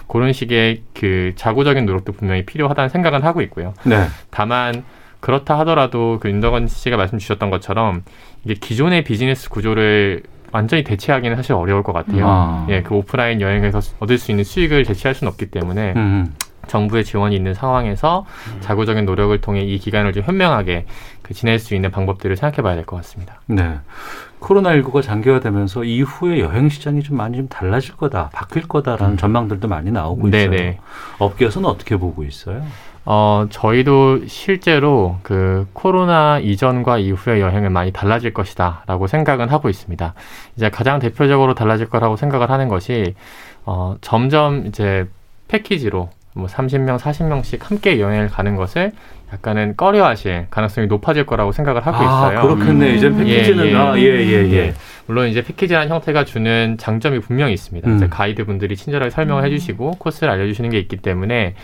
그런 0.08 0.34
식의 0.34 0.82
그 0.94 1.32
자구적인 1.36 1.86
노력도 1.86 2.12
분명히 2.12 2.46
필요하다는 2.46 2.90
생각은 2.90 3.24
하고 3.24 3.42
있고요. 3.42 3.74
네. 3.86 4.08
다만 4.30 4.84
그렇다 5.22 5.58
하더라도 5.60 6.20
그 6.20 6.30
윤덕원 6.30 6.68
씨가 6.68 6.98
말씀 6.98 7.18
주셨던 7.18 7.50
것처럼 7.50 8.04
이게 8.44 8.56
기존의 8.56 9.06
비즈니스 9.06 9.50
구조를 9.50 10.24
완전히 10.52 10.84
대체하기는 10.84 11.38
사실 11.38 11.54
어려울 11.54 11.82
것 11.84 11.94
같아요. 11.94 12.26
아. 12.28 12.68
예, 12.70 12.82
그 12.82 12.94
오프라인 12.96 13.40
여행에서 13.40 13.80
얻을 14.00 14.18
수 14.18 14.32
있는 14.32 14.44
수익을 14.44 14.84
대체할 14.84 15.16
수는 15.16 15.32
없기 15.32 15.46
때문에 15.46 15.94
음. 15.96 16.34
정부의 16.68 17.04
지원이 17.04 17.36
있는 17.36 17.54
상황에서 17.54 18.26
자구적인 18.62 19.06
노력을 19.06 19.40
통해 19.42 19.62
이 19.62 19.78
기간을 19.78 20.14
좀 20.14 20.24
현명하게 20.24 20.86
그 21.22 21.34
지낼 21.34 21.60
수 21.60 21.76
있는 21.76 21.92
방법들을 21.92 22.36
생각해 22.36 22.62
봐야 22.62 22.76
될 22.76 22.86
것 22.86 22.96
같습니다. 22.98 23.42
네. 23.48 23.80
코로나19가 24.40 25.02
장기화되면서 25.02 25.84
이후에 25.84 26.40
여행 26.40 26.70
시장이 26.70 27.04
좀 27.04 27.18
많이 27.18 27.38
좀 27.38 27.48
달라질 27.48 27.96
거다, 27.96 28.30
바뀔 28.34 28.68
거다라는 28.68 29.18
전망들도 29.18 29.68
많이 29.68 29.92
나오고 29.92 30.28
있어요. 30.30 30.50
네네. 30.50 30.80
업계에서는 31.20 31.70
어떻게 31.70 31.96
보고 31.98 32.24
있어요? 32.24 32.64
어, 33.06 33.48
저희도 33.50 34.28
실제로 34.28 35.18
그 35.24 35.68
코로나 35.74 36.40
이전과 36.40 37.00
이후의 37.00 37.42
여행은 37.42 37.72
많이 37.72 37.92
달라질 37.92 38.34
것이다 38.34 38.84
라고 38.86 39.08
생각은 39.08 39.50
하고 39.50 39.70
있습니다. 39.70 40.14
이제 40.56 40.70
가장 40.70 41.00
대표적으로 41.00 41.54
달라질 41.56 41.90
거라고 41.90 42.16
생각을 42.16 42.50
하는 42.52 42.68
것이, 42.68 43.16
어, 43.66 43.96
점점 44.02 44.66
이제 44.68 45.08
패키지로 45.48 46.10
뭐 46.34 46.48
30명, 46.48 46.98
40명씩 46.98 47.62
함께 47.64 48.00
여행을 48.00 48.30
가는 48.30 48.56
것을 48.56 48.92
약간은 49.34 49.76
꺼려 49.78 50.06
하실 50.06 50.48
가능성이 50.50 50.88
높아질 50.88 51.26
거라고 51.26 51.52
생각을 51.52 51.86
하고 51.86 51.98
있어요. 51.98 52.40
아, 52.40 52.42
그렇겠네. 52.42 52.96
이제 52.96 53.10
패키지는 53.10 53.66
예, 53.66 53.72
예. 53.72 53.76
아, 53.76 53.98
예, 53.98 54.04
예, 54.04 54.52
예. 54.54 54.74
물론 55.06 55.28
이제 55.28 55.42
패키지라는 55.42 55.90
형태가 55.90 56.26
주는 56.26 56.78
장점이 56.78 57.20
분명히 57.20 57.54
있습니다. 57.54 57.90
음. 57.90 57.96
이제 57.98 58.08
가이드 58.08 58.46
분들이 58.46 58.76
친절하게 58.76 59.10
설명을 59.10 59.44
해주시고 59.46 59.92
코스를 60.00 60.32
알려주시는 60.32 60.70
게 60.70 60.80
있기 60.80 60.98
때문에 60.98 61.56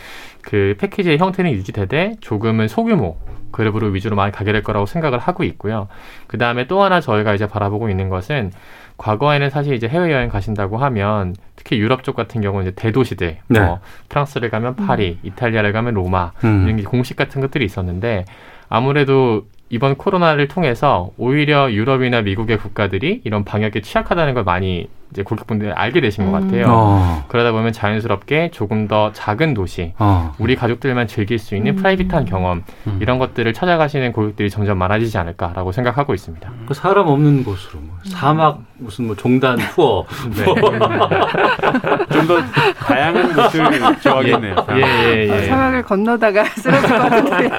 그 0.42 0.76
패키지의 0.80 1.18
형태는 1.18 1.52
유지되되 1.52 2.16
조금은 2.22 2.68
소규모 2.68 3.18
그룹으로 3.52 3.88
위주로 3.88 4.16
많이 4.16 4.32
가게 4.32 4.52
될 4.52 4.64
거라고 4.64 4.86
생각을 4.86 5.20
하고 5.20 5.44
있고요. 5.44 5.88
그 6.28 6.38
다음에 6.38 6.68
또 6.68 6.82
하나 6.84 7.02
저희가 7.02 7.34
이제 7.34 7.48
바라보고 7.48 7.90
있는 7.90 8.10
것은 8.10 8.52
과거에는 8.98 9.50
사실 9.50 9.74
이제 9.74 9.88
해외 9.88 10.12
여행 10.12 10.30
가신다고 10.30 10.78
하면 10.78 11.36
특히 11.56 11.78
유럽 11.78 12.04
쪽 12.04 12.16
같은 12.16 12.42
경우는 12.42 12.68
이제 12.68 12.76
대도시들, 12.76 13.38
네. 13.48 13.60
뭐 13.60 13.80
프랑스를 14.10 14.50
가면 14.50 14.76
파리, 14.76 15.20
이탈리아를 15.24 15.72
가면 15.72 15.94
로마 15.94 16.32
음. 16.44 16.64
이런 16.66 16.78
게 16.78 16.84
공식 16.84 17.16
같은 17.16 17.42
것들이 17.42 17.64
있었는데 17.66 18.26
아무래도 18.70 19.46
이번 19.70 19.96
코로나를 19.96 20.48
통해서 20.48 21.12
오히려 21.18 21.72
유럽이나 21.72 22.22
미국의 22.22 22.58
국가들이 22.58 23.22
이런 23.24 23.44
방역에 23.44 23.82
취약하다는 23.82 24.34
걸 24.34 24.44
많이 24.44 24.88
이제 25.12 25.24
고객분들이 25.24 25.72
알게 25.72 26.02
되신 26.02 26.30
것 26.30 26.38
음. 26.38 26.46
같아요. 26.48 26.66
어, 26.70 27.26
그러다 27.28 27.52
보면 27.52 27.72
자연스럽게 27.72 28.52
조금 28.52 28.88
더 28.88 29.12
작은 29.14 29.54
도시, 29.54 29.94
어. 30.00 30.34
우리 30.38 30.56
가족들만 30.56 31.08
즐길 31.08 31.40
수 31.40 31.56
있는 31.56 31.74
음. 31.74 31.76
private한 31.78 32.26
경험 32.26 32.64
음. 32.88 33.00
이런 33.02 33.18
것들을 33.18 33.52
찾아가시는 33.54 34.12
고객들이 34.12 34.50
점점 34.50 34.78
많아지지 34.78 35.18
않을까라고 35.18 35.72
생각하고 35.72 36.14
있습니다. 36.14 36.50
그 36.68 36.74
사람 36.74 37.08
없는 37.08 37.44
곳으로 37.44 37.80
뭐 37.80 37.98
사막 38.04 38.62
무슨 38.80 39.08
뭐 39.08 39.16
종단 39.16 39.58
투어 39.74 40.06
네. 40.36 40.46
좀더 42.12 42.42
다양한 42.86 43.34
것을 43.34 43.66
좋아하겠네요. 44.02 44.56
예, 44.72 44.82
예, 44.82 45.30
예. 45.30 45.48
사막을 45.48 45.84
건너다가 45.84 46.44
쓰러질 46.56 46.90
것 46.90 46.98
같은데. 46.98 47.50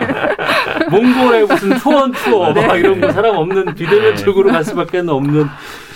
몽골의 0.91 1.47
무슨 1.47 1.77
투원 1.79 2.13
투어 2.13 2.53
막 2.53 2.77
이런 2.77 3.01
거 3.01 3.11
사람 3.13 3.37
없는 3.37 3.75
비대면 3.75 4.15
네. 4.15 4.23
쪽으로 4.23 4.51
갈 4.51 4.65
수밖에 4.65 4.99
없는 4.99 5.49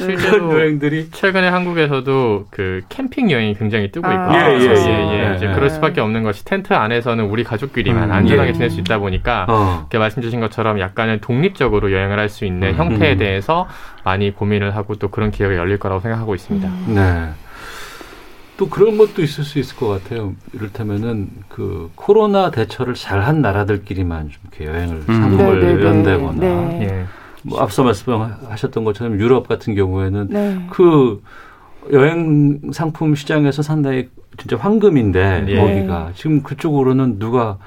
실제로 0.03 0.53
여행들이 0.53 1.11
최근에 1.11 1.49
한국에서도 1.49 2.47
그 2.51 2.83
캠핑 2.89 3.31
여행이 3.31 3.55
굉장히 3.55 3.93
뜨고 3.93 4.07
아. 4.09 4.13
있고, 4.13 4.35
예, 4.35 4.59
예, 4.59 4.75
예, 4.75 5.31
예. 5.31 5.37
이제 5.37 5.49
예. 5.49 5.53
그럴 5.55 5.71
수밖에 5.71 6.01
없는 6.01 6.25
것이 6.25 6.45
텐트 6.45 6.73
안에서는 6.73 7.25
우리 7.25 7.45
가족끼리만 7.45 8.05
음, 8.05 8.13
안전하게 8.13 8.49
예. 8.49 8.53
지낼 8.53 8.71
수 8.71 8.81
있다 8.81 8.99
보니까 8.99 9.47
어. 9.49 9.79
이렇게 9.83 9.99
말씀 9.99 10.23
주신 10.23 10.41
것처럼 10.41 10.81
약간은 10.81 11.21
독립적으로 11.21 11.93
여행을 11.93 12.19
할 12.19 12.33
수 12.33 12.45
있는 12.47 12.69
음. 12.71 12.75
형태에 12.77 13.13
음. 13.13 13.19
대해서 13.19 13.69
많이 14.05 14.35
고민을 14.35 14.75
하고 14.75 14.95
또 14.97 15.09
그런 15.09 15.31
기회가 15.31 15.55
열릴 15.55 15.79
거라고 15.79 16.01
생각하고 16.01 16.35
있습니다. 16.35 16.69
네. 16.89 17.29
또 18.57 18.69
그런 18.69 18.97
것도 18.97 19.23
있을 19.23 19.45
수 19.45 19.59
있을 19.59 19.77
것 19.77 19.89
같아요. 19.89 20.33
이를테면은 20.53 21.29
그 21.49 21.91
코로나 21.95 22.51
대처를 22.51 22.95
잘한 22.95 23.43
나라들끼리만 23.43 24.31
좀 24.31 24.41
이렇게 24.51 24.67
여행을 24.67 24.97
음. 24.97 25.05
상품을 25.07 25.61
네, 25.61 25.67
네, 25.67 25.75
네. 25.75 25.85
연대거나 25.85 26.33
네. 26.41 26.83
예. 26.83 27.05
뭐 27.43 27.61
앞서 27.61 27.83
말씀하셨던 27.83 28.85
것처럼 28.85 29.19
유럽 29.19 29.49
같은 29.49 29.75
경우에는 29.75 30.29
네. 30.31 30.67
그 30.71 31.23
여행 31.93 32.61
상품 32.73 33.15
시장에서 33.15 33.63
상당히 33.63 34.09
진짜 34.39 34.57
황금인데 34.57 35.45
예. 35.49 35.57
거기가 35.57 36.13
지금 36.15 36.43
그쪽으로는 36.43 37.19
누가 37.19 37.59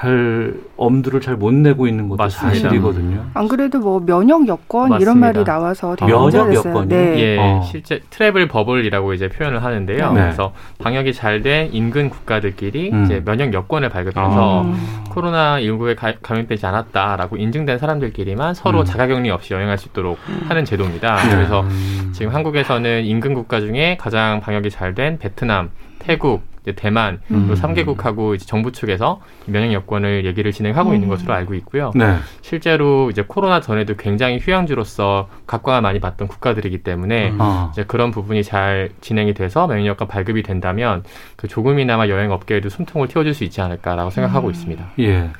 갈 0.00 0.54
엄두를 0.78 1.20
잘 1.20 1.36
못 1.36 1.52
내고 1.52 1.86
있는 1.86 2.08
것도 2.08 2.16
맞습니다. 2.16 2.54
사실이거든요. 2.60 3.22
안 3.34 3.48
그래도 3.48 3.78
뭐 3.80 4.00
면역 4.00 4.48
여건 4.48 4.98
이런 5.00 5.18
맞습니다. 5.20 5.26
말이 5.26 5.44
나와서 5.44 5.94
되게 5.94 6.10
면역. 6.10 6.54
여건이요? 6.54 6.86
네. 6.88 7.18
예, 7.20 7.38
어. 7.38 7.62
실제 7.70 8.00
트래블 8.08 8.48
버블이라고 8.48 9.12
이제 9.12 9.28
표현을 9.28 9.62
하는데요. 9.62 10.12
네. 10.14 10.20
그래서 10.22 10.52
방역이 10.78 11.12
잘 11.12 11.40
된 11.42 11.70
인근 11.72 12.08
국가들끼리 12.10 12.90
음. 12.92 13.04
이제 13.04 13.22
면역 13.24 13.52
여건을 13.54 13.88
발급해서 13.90 14.62
음. 14.62 14.74
코로나 15.10 15.58
19에 15.60 15.96
감염되지 16.22 16.64
않았다라고 16.66 17.36
인증된 17.38 17.78
사람들끼리만 17.78 18.52
서로 18.54 18.80
음. 18.80 18.84
자가격리 18.84 19.30
없이 19.30 19.52
여행할 19.54 19.76
수 19.78 19.88
있도록 19.88 20.18
하는 20.48 20.64
제도입니다. 20.64 21.16
네. 21.16 21.34
그래서 21.34 21.60
음. 21.60 22.10
지금 22.14 22.34
한국에서는 22.34 23.04
인근 23.04 23.32
국가 23.34 23.60
중에 23.60 23.96
가장 24.00 24.40
방역이 24.40 24.70
잘 24.70 24.94
된 24.94 25.18
베트남, 25.18 25.70
태국, 26.00 26.42
이제 26.70 26.80
대만 26.80 27.20
음. 27.30 27.50
이 27.50 27.54
3개국하고 27.54 28.34
이제 28.34 28.44
정부 28.46 28.72
측에서 28.72 29.20
면역 29.46 29.72
여건을 29.72 30.24
얘기를 30.24 30.52
진행하고 30.52 30.94
있는 30.94 31.08
음. 31.08 31.10
것으로 31.10 31.32
알고 31.32 31.54
있고요. 31.54 31.90
네. 31.94 32.16
실제로 32.42 33.10
이제 33.10 33.24
코로나 33.26 33.60
전에도 33.60 33.94
굉장히 33.96 34.38
휴양지로서 34.38 35.28
각광을 35.46 35.80
많이 35.82 36.00
받던 36.00 36.28
국가들이기 36.28 36.82
때문에 36.82 37.30
음. 37.30 37.38
어. 37.40 37.70
이제 37.72 37.84
그런 37.84 38.10
부분이 38.10 38.44
잘 38.44 38.90
진행이 39.00 39.34
돼서 39.34 39.66
면역 39.66 39.86
여건 39.86 40.08
발급이 40.08 40.42
된다면 40.42 41.02
그 41.36 41.48
조금이나마 41.48 42.08
여행 42.08 42.30
업계에도 42.30 42.68
숨통을 42.68 43.08
틔워줄 43.08 43.34
수 43.34 43.44
있지 43.44 43.60
않을까라고 43.60 44.10
생각하고 44.10 44.48
음. 44.48 44.52
있습니다. 44.52 44.90
예. 45.00 45.30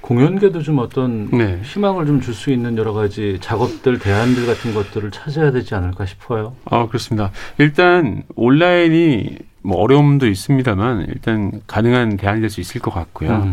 공연계도 0.00 0.62
좀 0.62 0.78
어떤 0.78 1.30
네. 1.30 1.60
희망을 1.62 2.06
좀 2.06 2.20
줄 2.20 2.34
수 2.34 2.50
있는 2.50 2.76
여러 2.76 2.92
가지 2.92 3.38
작업들, 3.40 3.98
대안들 3.98 4.46
같은 4.46 4.74
것들을 4.74 5.10
찾아야 5.10 5.50
되지 5.52 5.74
않을까 5.74 6.04
싶어요. 6.06 6.54
아, 6.64 6.86
그렇습니다. 6.86 7.30
일단 7.58 8.22
온라인이 8.34 9.38
뭐 9.64 9.78
어려움도 9.78 10.28
있습니다만 10.28 11.06
일단 11.08 11.50
가능한 11.66 12.18
대안이 12.18 12.40
될 12.40 12.50
수 12.50 12.60
있을 12.60 12.80
것 12.80 12.92
같고요. 12.92 13.30
음. 13.30 13.52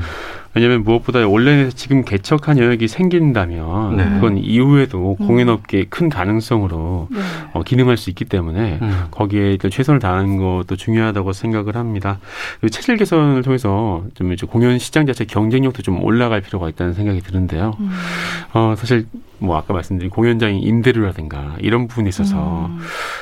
왜냐하면 0.53 0.83
무엇보다 0.83 1.25
온라인에서 1.25 1.71
지금 1.71 2.03
개척한 2.03 2.57
영역이 2.57 2.89
생긴다면 2.89 3.95
네. 3.95 4.03
그건 4.09 4.37
이후에도 4.37 5.15
음. 5.19 5.25
공연업계의 5.25 5.85
큰 5.89 6.09
가능성으로 6.09 7.07
네. 7.09 7.19
어, 7.53 7.63
기능할 7.63 7.95
수 7.95 8.09
있기 8.09 8.25
때문에 8.25 8.79
음. 8.81 9.03
거기에 9.11 9.51
일단 9.51 9.71
최선을 9.71 10.01
다하는 10.01 10.35
것도 10.37 10.75
중요하다고 10.75 11.31
생각을 11.31 11.77
합니다. 11.77 12.19
그리고 12.59 12.69
체질 12.69 12.97
개선을 12.97 13.43
통해서 13.43 14.03
좀 14.13 14.33
이제 14.33 14.45
공연 14.45 14.77
시장 14.77 15.05
자체 15.05 15.23
경쟁력도 15.23 15.81
좀 15.83 16.03
올라갈 16.03 16.41
필요가 16.41 16.67
있다는 16.67 16.93
생각이 16.93 17.21
드는데요. 17.21 17.77
음. 17.79 17.89
어, 18.53 18.75
사실 18.77 19.05
뭐 19.41 19.57
아까 19.57 19.73
말씀드린 19.73 20.09
공연장의 20.09 20.59
임대료라든가 20.61 21.55
이런 21.59 21.87
부분에 21.87 22.09
있어서 22.09 22.67
음. 22.67 22.79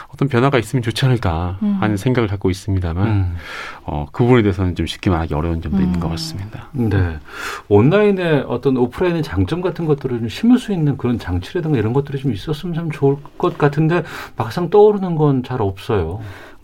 어떤 0.10 0.28
변화가 0.28 0.60
있으면 0.60 0.84
좋지 0.84 1.06
않을까 1.06 1.58
음. 1.64 1.78
하는 1.80 1.98
생각을 1.98 2.28
갖고 2.28 2.50
있습니다만 2.50 3.08
음. 3.08 3.36
어, 3.86 4.06
그 4.12 4.24
부분에 4.24 4.42
대해서는 4.44 4.76
좀 4.76 4.86
쉽게 4.86 5.10
말하기 5.10 5.34
어려운 5.34 5.62
점도 5.62 5.80
있는 5.80 5.96
음. 5.96 6.00
것 6.00 6.10
같습니다. 6.10 6.68
네. 6.74 7.18
온라인의 7.70 8.46
어떤 8.48 8.78
오프라인의 8.78 9.24
장점 9.24 9.62
같은 9.62 9.86
것들을 9.86 10.20
좀 10.20 10.30
심을 10.30 10.60
수 10.60 10.74
있는 10.74 10.98
그런 10.98 11.18
장치라든가 11.18 11.78
이런 11.78 11.94
것들이 11.94 12.20
좀 12.20 12.34
있었으면 12.34 12.76
참 12.76 12.92
좋을 12.92 13.16
것 13.38 13.58
같은데 13.58 14.04
막상 14.36 14.70
떠오르는 14.70 15.16
건 15.16 15.40
잘 15.44 15.62
없어요. 15.62 16.20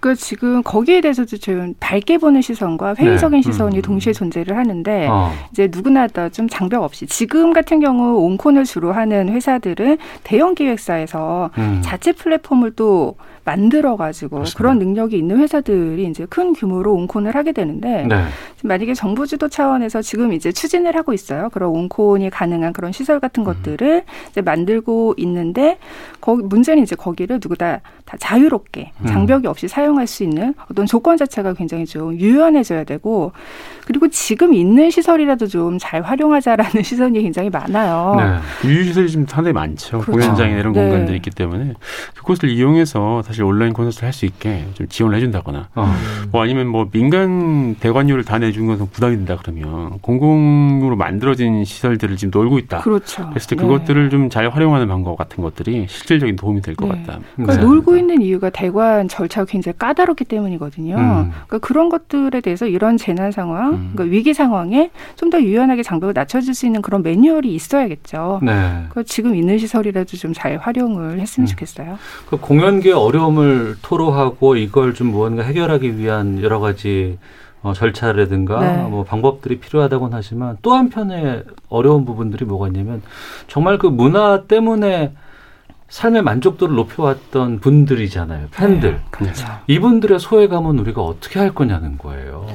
그 0.06 0.14
지금 0.14 0.62
거기에 0.62 1.02
대해서도 1.02 1.38
좀 1.38 1.74
밝게 1.80 2.20
보는 2.20 2.40
시선과 2.44 2.94
회의적인 3.00 3.42
네. 3.42 3.42
시선이 3.42 3.78
음. 3.78 3.82
동시에 3.82 4.14
존재를 4.14 4.56
하는데 4.56 5.08
어. 5.10 5.32
이제 5.52 5.68
누구나 5.72 6.06
다 6.06 6.30
좀 6.30 6.48
장벽 6.48 6.84
없이 6.84 7.08
지금 7.08 7.54
같은 7.54 7.80
경우 7.80 8.20
온콘을 8.20 8.66
주로 8.66 8.92
하는 8.92 9.30
회사들은 9.30 9.98
대형 10.24 10.54
기획사에서 10.54 11.50
음. 11.58 11.82
자체 11.84 12.12
플랫폼을 12.12 12.74
또 12.76 13.16
만들어 13.46 13.96
가지고 13.96 14.38
그렇습니다. 14.38 14.58
그런 14.58 14.80
능력이 14.80 15.18
있는 15.18 15.38
회사들이 15.40 16.06
이제 16.06 16.26
큰 16.30 16.54
규모로 16.54 16.94
온콘을 16.94 17.36
하게 17.36 17.52
되는데 17.52 18.06
네. 18.08 18.24
지금 18.56 18.68
만약에 18.68 18.94
정부 18.94 19.26
주도 19.28 19.48
차원에서 19.48 20.02
지금 20.02 20.34
이제 20.34 20.52
추진을 20.52 20.96
하고 20.96 21.14
있어요. 21.14 21.50
그런 21.54 21.70
온콘이 21.70 22.30
가능한 22.30 22.74
그런 22.74 22.92
시설 22.92 23.20
같은 23.20 23.44
음. 23.44 23.46
것들을 23.46 24.04
이제 24.32 24.42
만들고 24.42 25.14
있는데 25.18 25.78
거기 26.20 26.44
문제는 26.44 26.84
이제 26.84 26.96
거기를 26.96 27.40
누구다 27.42 27.82
다 28.06 28.18
자유롭게 28.20 28.92
음. 29.02 29.06
장벽이 29.08 29.48
없이 29.48 29.68
사용할 29.68 30.08
수 30.08 30.24
있는 30.24 30.54
어떤 30.70 30.86
조건 30.86 31.18
자체가 31.18 31.54
굉장히 31.54 31.86
좀 31.86 32.14
유연해져야 32.20 32.84
되고 32.84 33.32
그리고 33.86 34.08
지금 34.10 34.54
있는 34.54 34.90
시설이라도 34.90 35.48
좀 35.48 35.76
잘 35.86 36.02
활용하자라는 36.02 36.82
시선이 36.84 37.22
굉장히 37.22 37.50
많아요. 37.50 38.16
네. 38.18 38.68
유유시설이 38.68 39.12
좀 39.12 39.26
상당히 39.28 39.54
많죠. 39.54 40.00
그렇죠. 40.00 40.12
공연장이나 40.12 40.60
이런 40.60 40.74
네. 40.74 40.82
공간들이 40.82 41.18
있기 41.18 41.30
때문에 41.30 41.74
그곳을 42.16 42.50
이용해서 42.50 43.22
사실 43.22 43.35
온라인 43.44 43.74
콘서트를 43.74 44.06
할 44.08 44.14
수 44.14 44.26
있게 44.26 44.66
좀 44.76 44.88
지원을 44.88 45.18
해준다거나 45.18 45.68
어. 45.76 45.94
뭐 46.32 46.42
아니면 46.44 46.68
뭐 46.68 46.88
민간 46.90 47.76
대관료를 47.80 48.24
다 48.24 48.38
내준 48.40 48.66
것은 48.68 48.88
부담이 48.92 49.16
된다 49.18 49.38
그러면 49.42 50.00
공공으로 50.00 50.96
만들어진 50.96 51.66
시설들을 51.66 52.16
지금 52.18 52.32
놀고 52.34 52.58
있다. 52.60 52.80
그렇죠. 52.80 53.28
그랬을 53.30 53.50
때 53.50 53.56
네. 53.56 53.62
그것들을 53.62 54.10
좀 54.10 54.30
잘 54.30 54.50
활용하는 54.50 54.88
방법 54.88 55.18
같은 55.18 55.44
것들이 55.44 55.86
실질적인 55.90 56.36
도움이 56.36 56.62
될것 56.62 56.90
네. 56.90 56.96
같다. 57.06 57.20
그러니까 57.36 57.58
네. 57.58 57.64
놀고 57.64 57.96
있는 57.98 58.22
이유가 58.22 58.50
대관 58.50 59.08
절차가 59.08 59.46
굉장히 59.46 59.78
까다롭기 59.78 60.26
때문이거든요. 60.26 60.96
음. 60.96 61.32
그러니까 61.48 61.58
그런 61.60 61.90
것들에 61.90 62.42
대해서 62.42 62.66
이런 62.66 62.98
재난 62.98 63.32
상황, 63.32 63.74
음. 63.74 63.92
그러니까 63.94 64.04
위기 64.16 64.34
상황에 64.34 64.92
좀 65.18 65.30
더 65.30 65.42
유연하게 65.42 65.82
장벽을 65.84 66.14
낮춰줄 66.14 66.54
수 66.54 66.66
있는 66.68 66.82
그런 66.84 67.02
매뉴얼이 67.04 67.54
있어야겠죠. 67.56 68.40
네. 68.44 68.84
그 68.90 69.04
지금 69.04 69.36
있는 69.36 69.58
시설이라도 69.58 70.16
좀 70.18 70.34
잘 70.34 70.58
활용을 70.58 71.20
했으면 71.20 71.46
음. 71.46 71.48
좋겠어요. 71.48 71.98
그 72.30 72.38
공연계 72.38 72.92
어려 72.92 73.25
움을 73.26 73.76
토로하고 73.82 74.56
이걸 74.56 74.94
좀 74.94 75.08
무언가 75.08 75.44
해결하기 75.44 75.98
위한 75.98 76.42
여러 76.42 76.60
가지 76.60 77.18
어, 77.62 77.74
절차라든가 77.74 78.60
네. 78.60 78.84
뭐 78.84 79.04
방법들이 79.04 79.60
필요하다고는 79.60 80.16
하지만 80.16 80.58
또 80.62 80.74
한편에 80.74 81.44
어려운 81.68 82.06
부분들이 82.06 82.46
뭐가 82.46 82.68
있냐면 82.68 83.02
정말 83.48 83.80
그 83.80 83.88
문화 83.88 84.44
때문에 84.44 85.14
삶의 85.90 86.22
만족도를 86.24 86.76
높여왔던 86.76 87.60
분들이잖아요. 87.60 88.48
팬들. 88.52 88.92
네, 88.92 89.02
그렇죠. 89.12 89.48
이분들의 89.68 90.20
소외감은 90.20 90.78
우리가 90.80 91.02
어떻게 91.02 91.40
할 91.40 91.54
거냐는 91.54 91.98
거예요. 91.98 92.46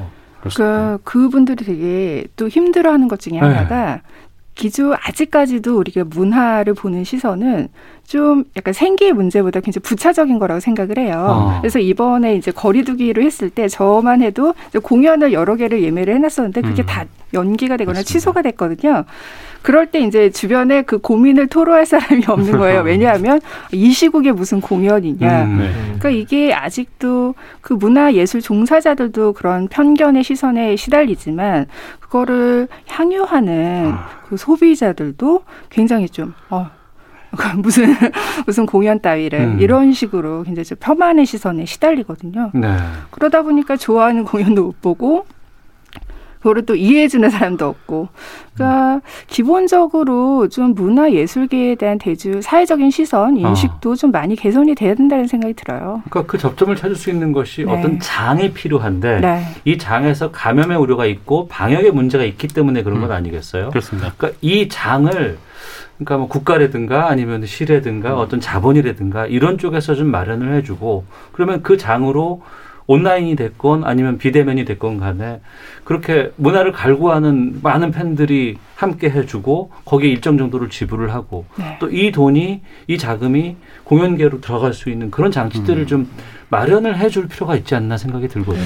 그러니까 0.40 0.98
그분들이 1.04 1.64
되게 1.64 2.26
또 2.36 2.48
힘들어하는 2.48 3.08
것 3.08 3.20
중에 3.20 3.34
네. 3.34 3.38
하나가 3.40 4.00
기존 4.54 4.94
아직까지도 5.00 5.78
우리가 5.78 6.04
문화를 6.04 6.74
보는 6.74 7.04
시선은 7.04 7.68
좀 8.06 8.44
약간 8.56 8.74
생계의 8.74 9.12
문제보다 9.12 9.60
굉장히 9.60 9.82
부차적인 9.82 10.38
거라고 10.38 10.60
생각을 10.60 10.98
해요. 10.98 11.26
어. 11.28 11.58
그래서 11.60 11.78
이번에 11.78 12.34
이제 12.34 12.50
거리두기로 12.50 13.22
했을 13.22 13.48
때 13.48 13.68
저만 13.68 14.22
해도 14.22 14.54
공연을 14.82 15.32
여러 15.32 15.56
개를 15.56 15.82
예매를 15.82 16.14
해놨었는데 16.16 16.62
그게 16.62 16.82
음. 16.82 16.86
다 16.86 17.04
연기가 17.32 17.76
되거나 17.76 18.00
맞습니다. 18.00 18.12
취소가 18.12 18.42
됐거든요. 18.42 19.04
그럴 19.62 19.86
때 19.86 20.00
이제 20.00 20.30
주변에 20.30 20.82
그 20.82 20.98
고민을 20.98 21.48
토로할 21.48 21.86
사람이 21.86 22.24
없는 22.26 22.58
거예요. 22.58 22.82
왜냐하면 22.84 23.40
이 23.72 23.92
시국에 23.92 24.32
무슨 24.32 24.60
공연이냐. 24.60 25.44
음. 25.44 25.58
네. 25.58 25.70
그러니까 25.98 26.10
이게 26.10 26.54
아직도 26.54 27.34
그 27.60 27.74
문화 27.74 28.12
예술 28.14 28.40
종사자들도 28.40 29.34
그런 29.34 29.68
편견의 29.68 30.24
시선에 30.24 30.76
시달리지만 30.76 31.66
그거를 32.00 32.68
향유하는 32.86 33.92
아. 33.94 34.08
그 34.28 34.36
소비자들도 34.36 35.42
굉장히 35.68 36.08
좀 36.08 36.34
어. 36.48 36.70
무슨 37.58 37.94
무슨 38.46 38.66
공연 38.66 39.00
따위를 39.00 39.38
음. 39.38 39.60
이런 39.60 39.92
식으로 39.92 40.42
굉장히 40.42 40.64
좀 40.64 40.78
폄하의 40.80 41.26
시선에 41.26 41.64
시달리거든요. 41.64 42.50
네. 42.54 42.76
그러다 43.10 43.42
보니까 43.42 43.76
좋아하는 43.76 44.24
공연도 44.24 44.64
못 44.64 44.80
보고 44.80 45.26
그거를 46.40 46.66
또 46.66 46.74
이해해주는 46.74 47.28
사람도 47.30 47.66
없고, 47.66 48.08
그러니까 48.54 49.00
기본적으로 49.26 50.48
좀 50.48 50.74
문화 50.74 51.12
예술계에 51.12 51.76
대한 51.76 51.98
대주 51.98 52.40
사회적인 52.42 52.90
시선 52.90 53.36
인식도 53.36 53.94
좀 53.96 54.10
많이 54.10 54.36
개선이 54.36 54.74
돼야 54.74 54.94
된다는 54.94 55.26
생각이 55.26 55.54
들어요. 55.54 56.02
그러니까 56.10 56.30
그 56.30 56.38
접점을 56.38 56.74
찾을 56.76 56.96
수 56.96 57.10
있는 57.10 57.32
것이 57.32 57.64
네. 57.64 57.72
어떤 57.72 58.00
장이 58.00 58.52
필요한데 58.52 59.20
네, 59.20 59.44
이 59.64 59.78
장에서 59.78 60.30
감염의 60.30 60.76
우려가 60.76 61.06
있고 61.06 61.46
방역의 61.48 61.92
문제가 61.92 62.24
있기 62.24 62.48
때문에 62.48 62.82
그런 62.82 63.00
건 63.00 63.10
음. 63.10 63.14
아니겠어요? 63.14 63.70
그렇습니다. 63.70 64.12
그러니까 64.16 64.38
이 64.40 64.68
장을 64.68 65.38
그러니까 65.96 66.16
뭐 66.16 66.28
국가라든가 66.28 67.08
아니면 67.08 67.44
시라든가 67.44 68.18
어떤 68.18 68.40
자본이라든가 68.40 69.26
이런 69.26 69.58
쪽에서 69.58 69.94
좀 69.94 70.10
마련을 70.10 70.54
해주고 70.56 71.04
그러면 71.32 71.62
그 71.62 71.76
장으로 71.76 72.42
온라인이 72.90 73.36
됐건 73.36 73.84
아니면 73.84 74.18
비대면이 74.18 74.64
됐건 74.64 74.98
간에 74.98 75.40
그렇게 75.84 76.32
문화를 76.34 76.72
갈구하는 76.72 77.60
많은 77.62 77.92
팬들이 77.92 78.58
함께 78.74 79.08
해주고 79.08 79.70
거기에 79.84 80.10
일정 80.10 80.36
정도를 80.36 80.70
지불을 80.70 81.14
하고 81.14 81.44
네. 81.56 81.76
또이 81.78 82.10
돈이 82.10 82.62
이 82.88 82.98
자금이 82.98 83.54
공연계로 83.84 84.40
들어갈 84.40 84.72
수 84.72 84.90
있는 84.90 85.12
그런 85.12 85.30
장치들을 85.30 85.82
음. 85.82 85.86
좀 85.86 86.08
마련을 86.48 86.98
해줄 86.98 87.28
필요가 87.28 87.54
있지 87.54 87.76
않나 87.76 87.96
생각이 87.96 88.26
들거든요. 88.26 88.64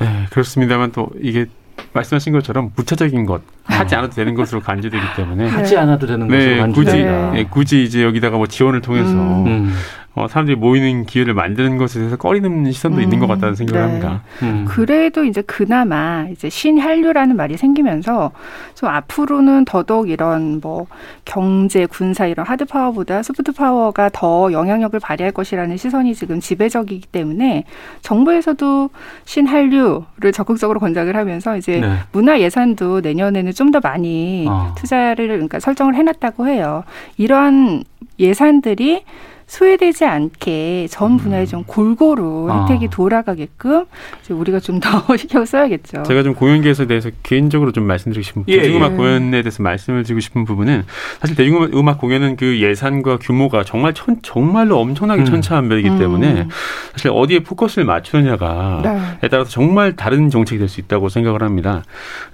네, 0.00 0.26
그렇습니다만 0.28 0.92
또 0.92 1.08
이게 1.18 1.46
말씀하신 1.94 2.34
것처럼 2.34 2.72
무차적인 2.76 3.24
것 3.24 3.40
하지 3.64 3.94
않아도 3.94 4.14
되는 4.14 4.34
것으로 4.34 4.60
간주되기 4.60 5.02
때문에 5.16 5.48
하지 5.48 5.78
않아도 5.78 6.06
되는 6.06 6.28
것으로 6.28 6.50
네, 6.50 6.58
간주된다. 6.58 6.92
굳이 6.92 7.02
네. 7.02 7.30
네, 7.30 7.48
굳이 7.50 7.84
이제 7.84 8.02
여기다가 8.02 8.36
뭐 8.36 8.46
지원을 8.46 8.82
통해서 8.82 9.10
음. 9.10 9.72
음, 10.16 10.22
어, 10.22 10.28
사람들이 10.28 10.56
모이는 10.56 11.04
기회를 11.04 11.34
만드는 11.34 11.76
것에 11.76 11.98
대해서 12.00 12.16
꺼리는 12.16 12.72
시선도 12.72 12.96
음, 12.98 13.02
있는 13.02 13.18
것 13.18 13.26
같다는 13.26 13.54
생각을 13.54 13.80
네. 13.80 13.86
합니다. 13.86 14.22
음. 14.42 14.64
그래도 14.66 15.24
이제 15.24 15.42
그나마 15.42 16.26
이제 16.30 16.48
신한류라는 16.48 17.36
말이 17.36 17.56
생기면서 17.56 18.32
좀 18.74 18.88
앞으로는 18.88 19.66
더더욱 19.66 20.08
이런 20.08 20.60
뭐 20.62 20.86
경제, 21.24 21.86
군사 21.86 22.26
이런 22.26 22.46
하드 22.46 22.64
파워보다 22.64 23.22
소프트 23.22 23.52
파워가 23.52 24.10
더 24.12 24.50
영향력을 24.52 24.98
발휘할 24.98 25.32
것이라는 25.32 25.76
시선이 25.76 26.14
지금 26.14 26.40
지배적이기 26.40 27.08
때문에 27.08 27.64
정부에서도 28.00 28.90
신한류를 29.24 30.32
적극적으로 30.32 30.80
권장을 30.80 31.14
하면서 31.14 31.56
이제 31.56 31.80
네. 31.80 31.98
문화 32.12 32.40
예산도 32.40 33.00
내년에는 33.00 33.52
좀 33.52 33.66
더 33.66 33.80
많이 33.80 34.46
어. 34.48 34.72
투자를 34.76 35.26
그러니까 35.26 35.58
설정을 35.58 35.96
해놨다고 35.96 36.46
해요. 36.46 36.84
이러한 37.16 37.82
예산들이 38.18 39.02
소외되지 39.46 40.04
않게 40.04 40.88
전 40.90 41.16
분야에 41.16 41.46
좀 41.46 41.64
골고루 41.64 42.48
아. 42.50 42.62
혜택이 42.62 42.88
돌아가게끔 42.88 43.86
이제 44.22 44.34
우리가 44.34 44.60
좀 44.60 44.76
더 44.80 45.02
신경 45.16 45.44
써야겠죠. 45.44 46.02
제가 46.02 46.22
좀 46.22 46.34
공연계에 46.34 46.74
대해서 46.86 47.10
개인적으로 47.22 47.72
좀 47.72 47.84
말씀드리고 47.84 48.22
싶은 48.22 48.44
예, 48.48 48.60
대중음악 48.60 48.92
예. 48.92 48.96
공연에 48.96 49.42
대해서 49.42 49.62
말씀을 49.62 50.02
드리고 50.02 50.20
싶은 50.20 50.44
부분은 50.44 50.84
사실 51.20 51.34
대중음악 51.34 51.98
공연은 51.98 52.36
그 52.36 52.60
예산과 52.60 53.18
규모가 53.18 53.64
정말 53.64 53.94
천, 53.94 54.18
정말로 54.22 54.78
엄청나게 54.78 55.22
음. 55.22 55.24
천차만별이기 55.24 55.88
음. 55.88 55.98
때문에 55.98 56.46
사실 56.92 57.10
어디에 57.12 57.38
포커스를 57.40 57.86
맞추느냐가 57.86 58.80
네. 58.82 59.00
에 59.22 59.28
따라서 59.28 59.48
정말 59.50 59.96
다른 59.96 60.28
정책이 60.28 60.58
될 60.58 60.66
수 60.68 60.80
있다고 60.80 61.08
생각을 61.08 61.42
합니다. 61.42 61.84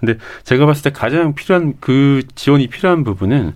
근데 0.00 0.16
제가 0.44 0.64
봤을 0.66 0.82
때 0.82 0.90
가장 0.90 1.34
필요한 1.34 1.74
그 1.80 2.22
지원이 2.34 2.68
필요한 2.68 3.04
부분은 3.04 3.52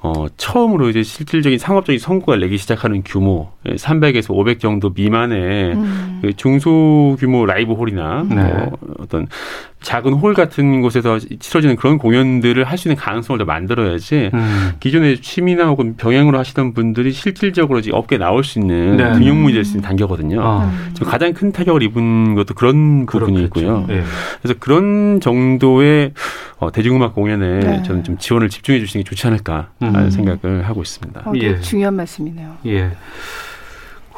어 0.00 0.26
처음으로 0.36 0.90
이제 0.90 1.02
실질적인 1.02 1.58
상업적인 1.58 1.98
성과를 1.98 2.40
내기 2.42 2.56
시작하는 2.56 3.02
규모 3.04 3.50
300에서 3.66 4.30
500 4.30 4.60
정도 4.60 4.90
미만의 4.90 5.74
음. 5.74 6.18
그 6.22 6.32
중소 6.34 7.16
규모 7.18 7.46
라이브 7.46 7.72
홀이나 7.72 8.24
네. 8.28 8.36
뭐 8.36 8.78
어떤 9.00 9.26
작은 9.80 10.12
홀 10.14 10.34
같은 10.34 10.80
곳에서 10.82 11.18
치러지는 11.38 11.76
그런 11.76 11.98
공연들을 11.98 12.64
할 12.64 12.78
수 12.78 12.88
있는 12.88 12.96
가능성을 12.96 13.38
더 13.38 13.44
만들어야지 13.44 14.30
음. 14.34 14.72
기존에 14.80 15.16
취미나 15.16 15.66
혹은 15.66 15.96
병행으로 15.96 16.38
하시던 16.38 16.74
분들이 16.74 17.12
실질적으로 17.12 17.78
이제 17.78 17.90
업계에 17.92 18.18
나올 18.18 18.42
수 18.44 18.58
있는 18.58 18.96
네. 18.96 19.12
등용문이 19.12 19.52
될 19.54 19.64
수 19.64 19.72
있는 19.72 19.82
단계거든요. 19.82 20.40
어. 20.40 20.64
음. 20.64 20.90
지금 20.94 21.08
가장 21.08 21.32
큰 21.32 21.52
타격을 21.52 21.82
입은 21.82 22.34
것도 22.34 22.54
그런 22.54 23.06
부분이 23.06 23.42
있고요. 23.44 23.86
예. 23.90 24.02
그래서 24.42 24.58
그런 24.60 25.20
정도의 25.20 26.12
어, 26.58 26.70
대중음악 26.72 27.14
공연에 27.14 27.60
네. 27.60 27.82
저는 27.84 28.02
좀 28.04 28.18
지원을 28.18 28.48
집중해 28.48 28.80
주시는 28.80 29.04
게 29.04 29.08
좋지 29.08 29.26
않을까 29.28 29.68
하는 29.80 30.00
음. 30.04 30.10
생각을 30.10 30.68
하고 30.68 30.82
있습니다. 30.82 31.22
어, 31.24 31.32
네, 31.32 31.40
예. 31.42 31.60
중요한 31.60 31.94
말씀이네요. 31.94 32.56
예. 32.66 32.90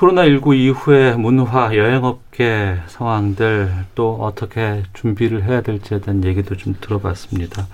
코로나19 0.00 0.56
이후에 0.56 1.12
문화, 1.12 1.76
여행업계 1.76 2.78
상황들 2.86 3.70
또 3.94 4.14
어떻게 4.14 4.82
준비를 4.94 5.44
해야 5.44 5.60
될지에 5.60 6.00
대한 6.00 6.24
얘기도 6.24 6.56
좀 6.56 6.74
들어봤습니다. 6.80 7.66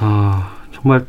아, 0.00 0.56
정말 0.72 1.06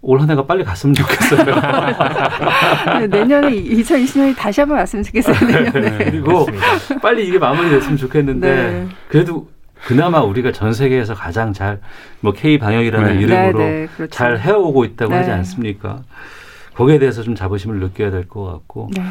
올한 0.00 0.30
해가 0.30 0.46
빨리 0.46 0.64
갔으면 0.64 0.94
좋겠어요. 0.94 1.44
네, 3.00 3.06
내년에 3.06 3.50
2020년이 3.50 4.36
다시 4.36 4.62
한번 4.62 4.78
왔으면 4.78 5.02
좋겠어요. 5.02 5.36
내년에. 5.48 5.96
그리고 6.10 6.46
빨리 7.02 7.26
이게 7.26 7.38
마무리됐으면 7.38 7.98
좋겠는데 7.98 8.54
네. 8.54 8.88
그래도 9.08 9.48
그나마 9.86 10.22
우리가 10.22 10.52
전 10.52 10.72
세계에서 10.72 11.14
가장 11.14 11.52
잘 11.52 11.78
뭐 12.20 12.32
K 12.32 12.56
방역이라는 12.58 13.16
네. 13.16 13.22
이름으로 13.22 13.58
네, 13.58 13.70
네, 13.70 13.86
그렇죠. 13.94 14.10
잘 14.10 14.40
해오고 14.40 14.86
있다고 14.86 15.12
네. 15.12 15.18
하지 15.18 15.30
않습니까? 15.30 16.02
거기에 16.74 16.98
대해서 16.98 17.22
좀 17.22 17.34
자부심을 17.34 17.78
느껴야 17.80 18.10
될 18.10 18.28
것 18.28 18.44
같고 18.44 18.90
네. 18.94 19.02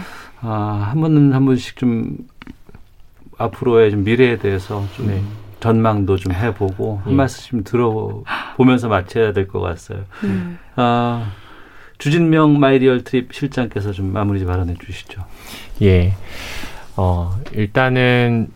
아, 0.41 0.89
한 0.91 0.99
번은 1.01 1.33
한 1.33 1.45
번씩 1.45 1.77
좀 1.77 2.17
앞으로의 3.37 3.91
좀 3.91 4.03
미래에 4.03 4.37
대해서 4.37 4.85
좀 4.95 5.07
네. 5.07 5.21
전망도 5.59 6.17
좀 6.17 6.33
해보고 6.33 7.01
한 7.03 7.13
예. 7.13 7.15
말씀 7.15 7.49
좀 7.49 7.63
들어보면서 7.63 8.89
마쳐야 8.89 9.31
될 9.33 9.47
것 9.47 9.61
같아요. 9.61 10.03
네. 10.23 10.55
아, 10.75 11.31
주진명 11.97 12.59
마이리얼 12.59 13.03
트립 13.05 13.33
실장께서 13.33 13.93
좀 13.93 14.11
마무리 14.11 14.43
발언해 14.45 14.75
주시죠. 14.83 15.23
예. 15.81 16.13
어, 16.97 17.37
일단은 17.53 18.49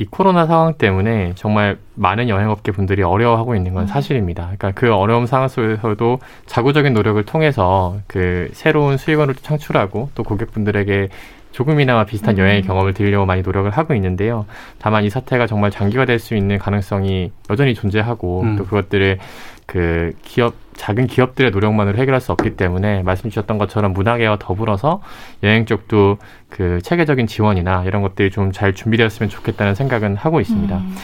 이 0.00 0.06
코로나 0.06 0.46
상황 0.46 0.72
때문에 0.72 1.32
정말 1.34 1.76
많은 1.94 2.30
여행업계 2.30 2.72
분들이 2.72 3.02
어려워하고 3.02 3.54
있는 3.54 3.74
건 3.74 3.86
사실입니다. 3.86 4.44
그러니까 4.44 4.70
그 4.70 4.94
어려움 4.94 5.26
상황 5.26 5.46
속에서도 5.46 6.18
자구적인 6.46 6.94
노력을 6.94 7.22
통해서 7.26 7.98
그 8.06 8.48
새로운 8.54 8.96
수익원을 8.96 9.34
창출하고 9.34 10.08
또 10.14 10.22
고객분들에게 10.22 11.10
조금이나마 11.52 12.04
비슷한 12.04 12.38
여행의 12.38 12.62
경험을 12.62 12.94
드리려고 12.94 13.26
많이 13.26 13.42
노력을 13.42 13.70
하고 13.70 13.92
있는데요. 13.94 14.46
다만 14.78 15.04
이 15.04 15.10
사태가 15.10 15.46
정말 15.46 15.70
장기화 15.70 16.06
될 16.06 16.18
수 16.18 16.34
있는 16.34 16.58
가능성이 16.58 17.30
여전히 17.50 17.74
존재하고 17.74 18.40
음. 18.40 18.56
또 18.56 18.64
그것들을 18.64 19.18
그 19.66 20.12
기업 20.22 20.54
작은 20.80 21.08
기업들의 21.08 21.50
노력만으로 21.50 21.98
해결할 21.98 22.22
수 22.22 22.32
없기 22.32 22.56
때문에 22.56 23.02
말씀 23.02 23.28
주셨던 23.28 23.58
것처럼 23.58 23.92
문화계와 23.92 24.38
더불어서 24.40 25.02
여행 25.42 25.66
쪽도 25.66 26.16
그 26.48 26.80
체계적인 26.80 27.26
지원이나 27.26 27.84
이런 27.84 28.00
것들이 28.00 28.30
좀 28.30 28.50
잘 28.52 28.72
준비되었으면 28.72 29.28
좋겠다는 29.28 29.74
생각은 29.74 30.16
하고 30.16 30.40
있습니다. 30.40 30.74
음. 30.78 30.96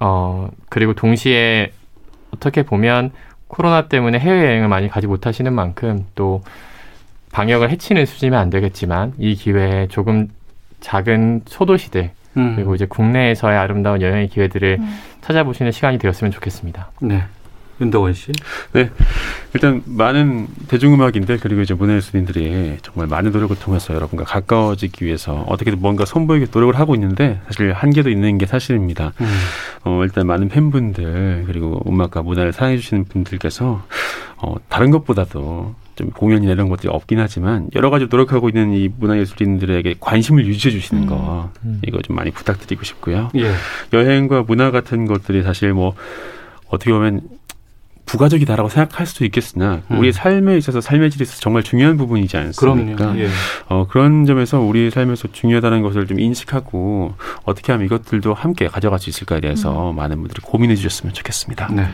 어, 0.00 0.48
그리고 0.70 0.94
동시에 0.94 1.70
어떻게 2.34 2.62
보면 2.62 3.10
코로나 3.46 3.88
때문에 3.88 4.18
해외여행을 4.18 4.68
많이 4.68 4.88
가지 4.88 5.06
못하시는 5.06 5.52
만큼 5.52 6.06
또 6.14 6.42
방역을 7.32 7.68
해치는 7.68 8.06
수준이면 8.06 8.40
안 8.40 8.48
되겠지만 8.48 9.12
이 9.18 9.34
기회에 9.34 9.88
조금 9.88 10.28
작은 10.80 11.42
소도시들 11.44 12.10
음. 12.38 12.54
그리고 12.56 12.74
이제 12.74 12.86
국내에서의 12.86 13.58
아름다운 13.58 14.00
여행의 14.00 14.28
기회들을 14.28 14.78
음. 14.80 14.98
찾아보시는 15.20 15.72
시간이 15.72 15.98
되었으면 15.98 16.30
좋겠습니다. 16.30 16.90
네. 17.02 17.24
윤덕원 17.80 18.12
씨. 18.14 18.32
일단 19.52 19.82
많은 19.84 20.48
대중음악인들 20.68 21.38
그리고 21.38 21.62
이제 21.62 21.74
문화예술인들이 21.74 22.78
정말 22.82 23.06
많은 23.06 23.32
노력을 23.32 23.54
통해서 23.56 23.94
여러분과 23.94 24.24
가까워지기 24.24 25.04
위해서 25.04 25.44
어떻게든 25.48 25.80
뭔가 25.80 26.04
선보이게 26.04 26.46
노력을 26.52 26.76
하고 26.78 26.94
있는데 26.94 27.40
사실 27.46 27.72
한계도 27.72 28.10
있는 28.10 28.38
게 28.38 28.46
사실입니다. 28.46 29.12
음. 29.20 29.26
어, 29.84 30.02
일단 30.02 30.26
많은 30.26 30.48
팬분들 30.48 31.44
그리고 31.46 31.82
음악과 31.86 32.22
문화를 32.22 32.52
사랑해 32.52 32.76
주시는 32.78 33.04
분들께서 33.04 33.86
어, 34.38 34.54
다른 34.68 34.90
것보다도 34.90 35.74
좀 35.94 36.10
공연이나 36.10 36.52
이런 36.52 36.68
것들이 36.68 36.88
없긴 36.88 37.20
하지만 37.20 37.68
여러 37.76 37.90
가지 37.90 38.06
노력하고 38.10 38.48
있는 38.48 38.72
이 38.72 38.88
문화예술인들에게 38.98 39.96
관심을 40.00 40.46
유지해 40.46 40.72
주시는 40.72 41.06
거 41.06 41.50
음. 41.64 41.80
이거 41.86 42.02
좀 42.02 42.16
많이 42.16 42.30
부탁드리고 42.32 42.82
싶고요. 42.82 43.30
예. 43.36 43.52
여행과 43.92 44.42
문화 44.42 44.72
같은 44.72 45.06
것들이 45.06 45.42
사실 45.42 45.72
뭐 45.72 45.94
어떻게 46.68 46.92
보면 46.92 47.20
부가적이다라고 48.06 48.68
생각할 48.68 49.06
수도 49.06 49.24
있겠으나 49.24 49.82
음. 49.90 49.98
우리의 49.98 50.12
삶에 50.12 50.56
있어서 50.58 50.80
삶의 50.80 51.10
질에 51.10 51.22
있어서 51.22 51.40
정말 51.40 51.62
중요한 51.62 51.96
부분이지 51.96 52.36
않습니까? 52.36 52.96
그럼요. 52.96 53.18
예. 53.20 53.28
어, 53.68 53.86
그런 53.88 54.24
점에서 54.24 54.60
우리 54.60 54.90
삶에서 54.90 55.28
중요하다는 55.32 55.82
것을 55.82 56.06
좀 56.06 56.20
인식하고 56.20 57.14
어떻게 57.44 57.72
하면 57.72 57.86
이것들도 57.86 58.34
함께 58.34 58.68
가져갈 58.68 58.98
수 58.98 59.10
있을까에 59.10 59.40
대해서 59.40 59.92
많은 59.92 60.18
분들이 60.18 60.40
고민해 60.42 60.76
주셨으면 60.76 61.14
좋겠습니다. 61.14 61.68
네. 61.72 61.86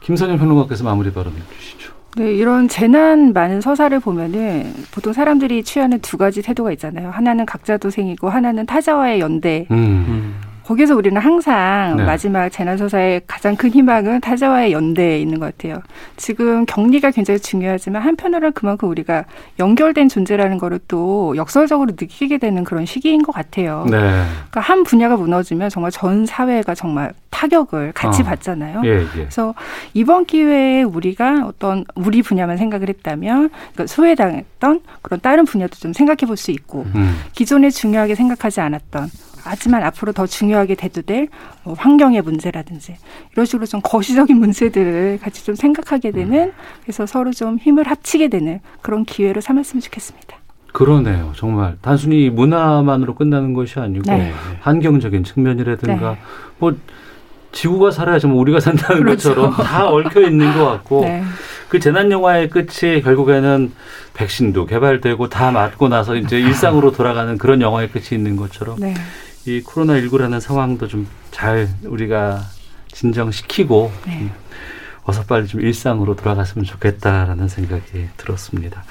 김선영 0.00 0.38
평론가께서 0.38 0.84
마무리 0.84 1.12
발언해 1.12 1.38
주시죠. 1.58 1.92
네, 2.16 2.32
이런 2.32 2.68
재난 2.68 3.32
많은 3.32 3.60
서사를 3.60 3.98
보면은 4.00 4.72
보통 4.90 5.12
사람들이 5.12 5.62
취하는 5.62 6.00
두 6.00 6.16
가지 6.16 6.42
태도가 6.42 6.72
있잖아요. 6.72 7.10
하나는 7.10 7.46
각자 7.46 7.76
도생이고 7.76 8.28
하나는 8.28 8.66
타자와의 8.66 9.20
연대. 9.20 9.66
음. 9.70 10.34
음. 10.68 10.78
거기서 10.78 10.94
우리는 10.94 11.20
항상 11.20 11.96
네. 11.96 12.04
마지막 12.04 12.48
재난서사의 12.50 13.22
가장 13.26 13.56
큰 13.56 13.70
희망은 13.70 14.20
타자와의 14.20 14.72
연대에 14.72 15.20
있는 15.20 15.38
것 15.38 15.46
같아요. 15.46 15.80
지금 16.16 16.66
격리가 16.66 17.10
굉장히 17.10 17.40
중요하지만 17.40 18.02
한편으로는 18.02 18.52
그만큼 18.52 18.88
우리가 18.90 19.24
연결된 19.58 20.08
존재라는 20.08 20.58
거를 20.58 20.78
또 20.88 21.34
역설적으로 21.36 21.92
느끼게 21.98 22.38
되는 22.38 22.64
그런 22.64 22.86
시기인 22.86 23.22
것 23.22 23.32
같아요. 23.32 23.86
네. 23.90 23.98
그러니까 23.98 24.60
한 24.60 24.84
분야가 24.84 25.16
무너지면 25.16 25.70
정말 25.70 25.90
전 25.90 26.26
사회가 26.26 26.74
정말 26.74 27.12
타격을 27.30 27.92
같이 27.92 28.22
어. 28.22 28.24
받잖아요. 28.24 28.82
예, 28.84 29.00
예. 29.00 29.06
그래서 29.12 29.54
이번 29.94 30.24
기회에 30.24 30.82
우리가 30.82 31.44
어떤 31.46 31.84
우리 31.94 32.22
분야만 32.22 32.56
생각을 32.56 32.88
했다면 32.88 33.50
그러니까 33.50 33.86
소외당했던 33.86 34.80
그런 35.02 35.20
다른 35.20 35.44
분야도 35.44 35.76
좀 35.76 35.92
생각해 35.92 36.26
볼 36.26 36.38
수 36.38 36.52
있고 36.52 36.86
음. 36.94 37.18
기존에 37.32 37.68
중요하게 37.68 38.14
생각하지 38.14 38.60
않았던 38.60 39.08
하지만 39.48 39.82
앞으로 39.82 40.12
더 40.12 40.26
중요하게 40.26 40.74
대두될 40.74 41.28
뭐 41.64 41.74
환경의 41.74 42.22
문제라든지 42.22 42.96
이런 43.32 43.46
식으로 43.46 43.66
좀 43.66 43.80
거시적인 43.82 44.36
문제들을 44.38 45.18
같이 45.22 45.44
좀 45.44 45.54
생각하게 45.54 46.10
되는 46.10 46.52
그래서 46.82 47.06
서로 47.06 47.32
좀 47.32 47.58
힘을 47.58 47.88
합치게 47.88 48.28
되는 48.28 48.60
그런 48.82 49.04
기회로 49.04 49.40
삼았으면 49.40 49.80
좋겠습니다. 49.80 50.36
그러네요. 50.72 51.32
정말 51.34 51.76
단순히 51.80 52.28
문화만으로 52.30 53.14
끝나는 53.14 53.54
것이 53.54 53.80
아니고 53.80 54.12
네. 54.12 54.32
환경적인 54.60 55.24
측면이라든가 55.24 56.10
네. 56.10 56.18
뭐 56.58 56.76
지구가 57.52 57.90
살아야 57.90 58.18
좀 58.18 58.38
우리가 58.38 58.60
산다는 58.60 59.02
그렇죠. 59.02 59.30
것처럼 59.30 59.52
다 59.54 59.88
얽혀 59.88 60.20
있는 60.20 60.52
것 60.52 60.64
같고 60.66 61.00
네. 61.00 61.22
그 61.68 61.80
재난 61.80 62.12
영화의 62.12 62.50
끝이 62.50 63.02
결국에는 63.02 63.72
백신도 64.14 64.66
개발되고 64.66 65.28
다 65.28 65.50
맞고 65.50 65.88
나서 65.88 66.16
이제 66.16 66.38
일상으로 66.38 66.92
돌아가는 66.92 67.38
그런 67.38 67.60
영화의 67.60 67.90
끝이 67.90 68.08
있는 68.12 68.36
것처럼 68.36 68.78
네. 68.78 68.94
이 69.48 69.62
코로나 69.62 69.94
19라는 69.94 70.40
상황도 70.40 70.88
좀 70.88 71.06
잘 71.38 71.68
우리가 71.84 72.40
진정시키고 72.88 73.92
네. 74.06 74.18
음, 74.22 74.32
어서 75.04 75.22
빨리 75.22 75.46
좀 75.46 75.60
일상으로 75.60 76.16
돌아갔으면 76.16 76.64
좋겠다라는 76.64 77.46
생각이 77.46 78.08
들었습니다. 78.16 78.82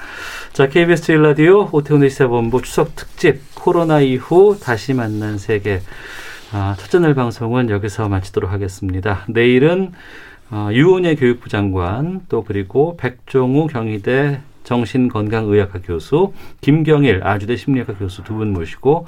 자, 0.54 0.66
KBS 0.68 1.02
제일 1.02 1.22
라디오 1.22 1.68
오태훈의 1.70 2.08
시사본부 2.08 2.62
추석 2.62 2.96
특집 2.96 3.54
코로나 3.54 4.00
이후 4.00 4.58
다시 4.58 4.94
만난 4.94 5.36
세계 5.36 5.82
아, 6.50 6.74
첫째 6.78 7.00
날 7.00 7.14
방송은 7.14 7.68
여기서 7.68 8.08
마치도록 8.08 8.50
하겠습니다. 8.50 9.24
내일은 9.28 9.92
어, 10.50 10.70
유은혜 10.72 11.16
교육부 11.16 11.50
장관 11.50 12.22
또 12.30 12.42
그리고 12.42 12.96
백종우 12.96 13.66
경희대 13.66 14.40
정신건강의학과 14.68 15.80
교수 15.84 16.32
김경일 16.60 17.22
아주대 17.24 17.56
심리학과 17.56 17.94
교수 17.94 18.22
두 18.24 18.38
분 18.38 18.52
모시고 18.52 19.04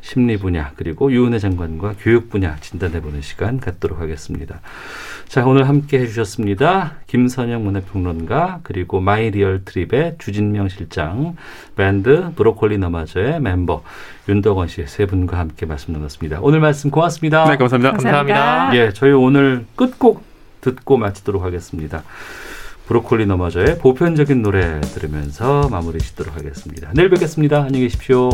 심리 0.00 0.38
분야 0.38 0.72
그리고 0.76 1.12
유은혜 1.12 1.38
장관과 1.38 1.94
교육 2.00 2.30
분야 2.30 2.56
진단해 2.60 3.02
보는 3.02 3.20
시간 3.20 3.60
갖도록 3.60 4.00
하겠습니다. 4.00 4.60
자 5.28 5.44
오늘 5.44 5.68
함께 5.68 5.98
해 5.98 6.06
주셨습니다. 6.06 6.94
김선영 7.08 7.62
문화평론가 7.64 8.60
그리고 8.62 9.00
마이리얼 9.00 9.64
트립의 9.64 10.16
주진명 10.18 10.68
실장 10.68 11.36
밴드 11.76 12.30
브로콜리 12.36 12.78
너마저의 12.78 13.40
멤버 13.40 13.82
윤덕원 14.28 14.68
씨 14.68 14.84
세 14.86 15.04
분과 15.06 15.38
함께 15.38 15.66
말씀 15.66 15.92
나눴습니다. 15.92 16.38
오늘 16.40 16.60
말씀 16.60 16.90
고맙습니다. 16.90 17.44
네, 17.50 17.56
감사합니다. 17.58 17.90
감사합니다. 17.92 18.70
예, 18.76 18.92
저희 18.92 19.12
오늘 19.12 19.66
끝곡 19.76 20.22
듣고 20.62 20.96
마치도록 20.96 21.42
하겠습니다. 21.42 22.02
브로콜리 22.90 23.24
너마저의 23.26 23.78
보편적인 23.78 24.42
노래 24.42 24.80
들으면서 24.80 25.68
마무리 25.68 26.00
짓도록 26.00 26.36
하겠습니다. 26.36 26.90
내일 26.92 27.08
뵙겠습니다. 27.08 27.62
안녕히 27.62 27.82
계십시오. 27.82 28.30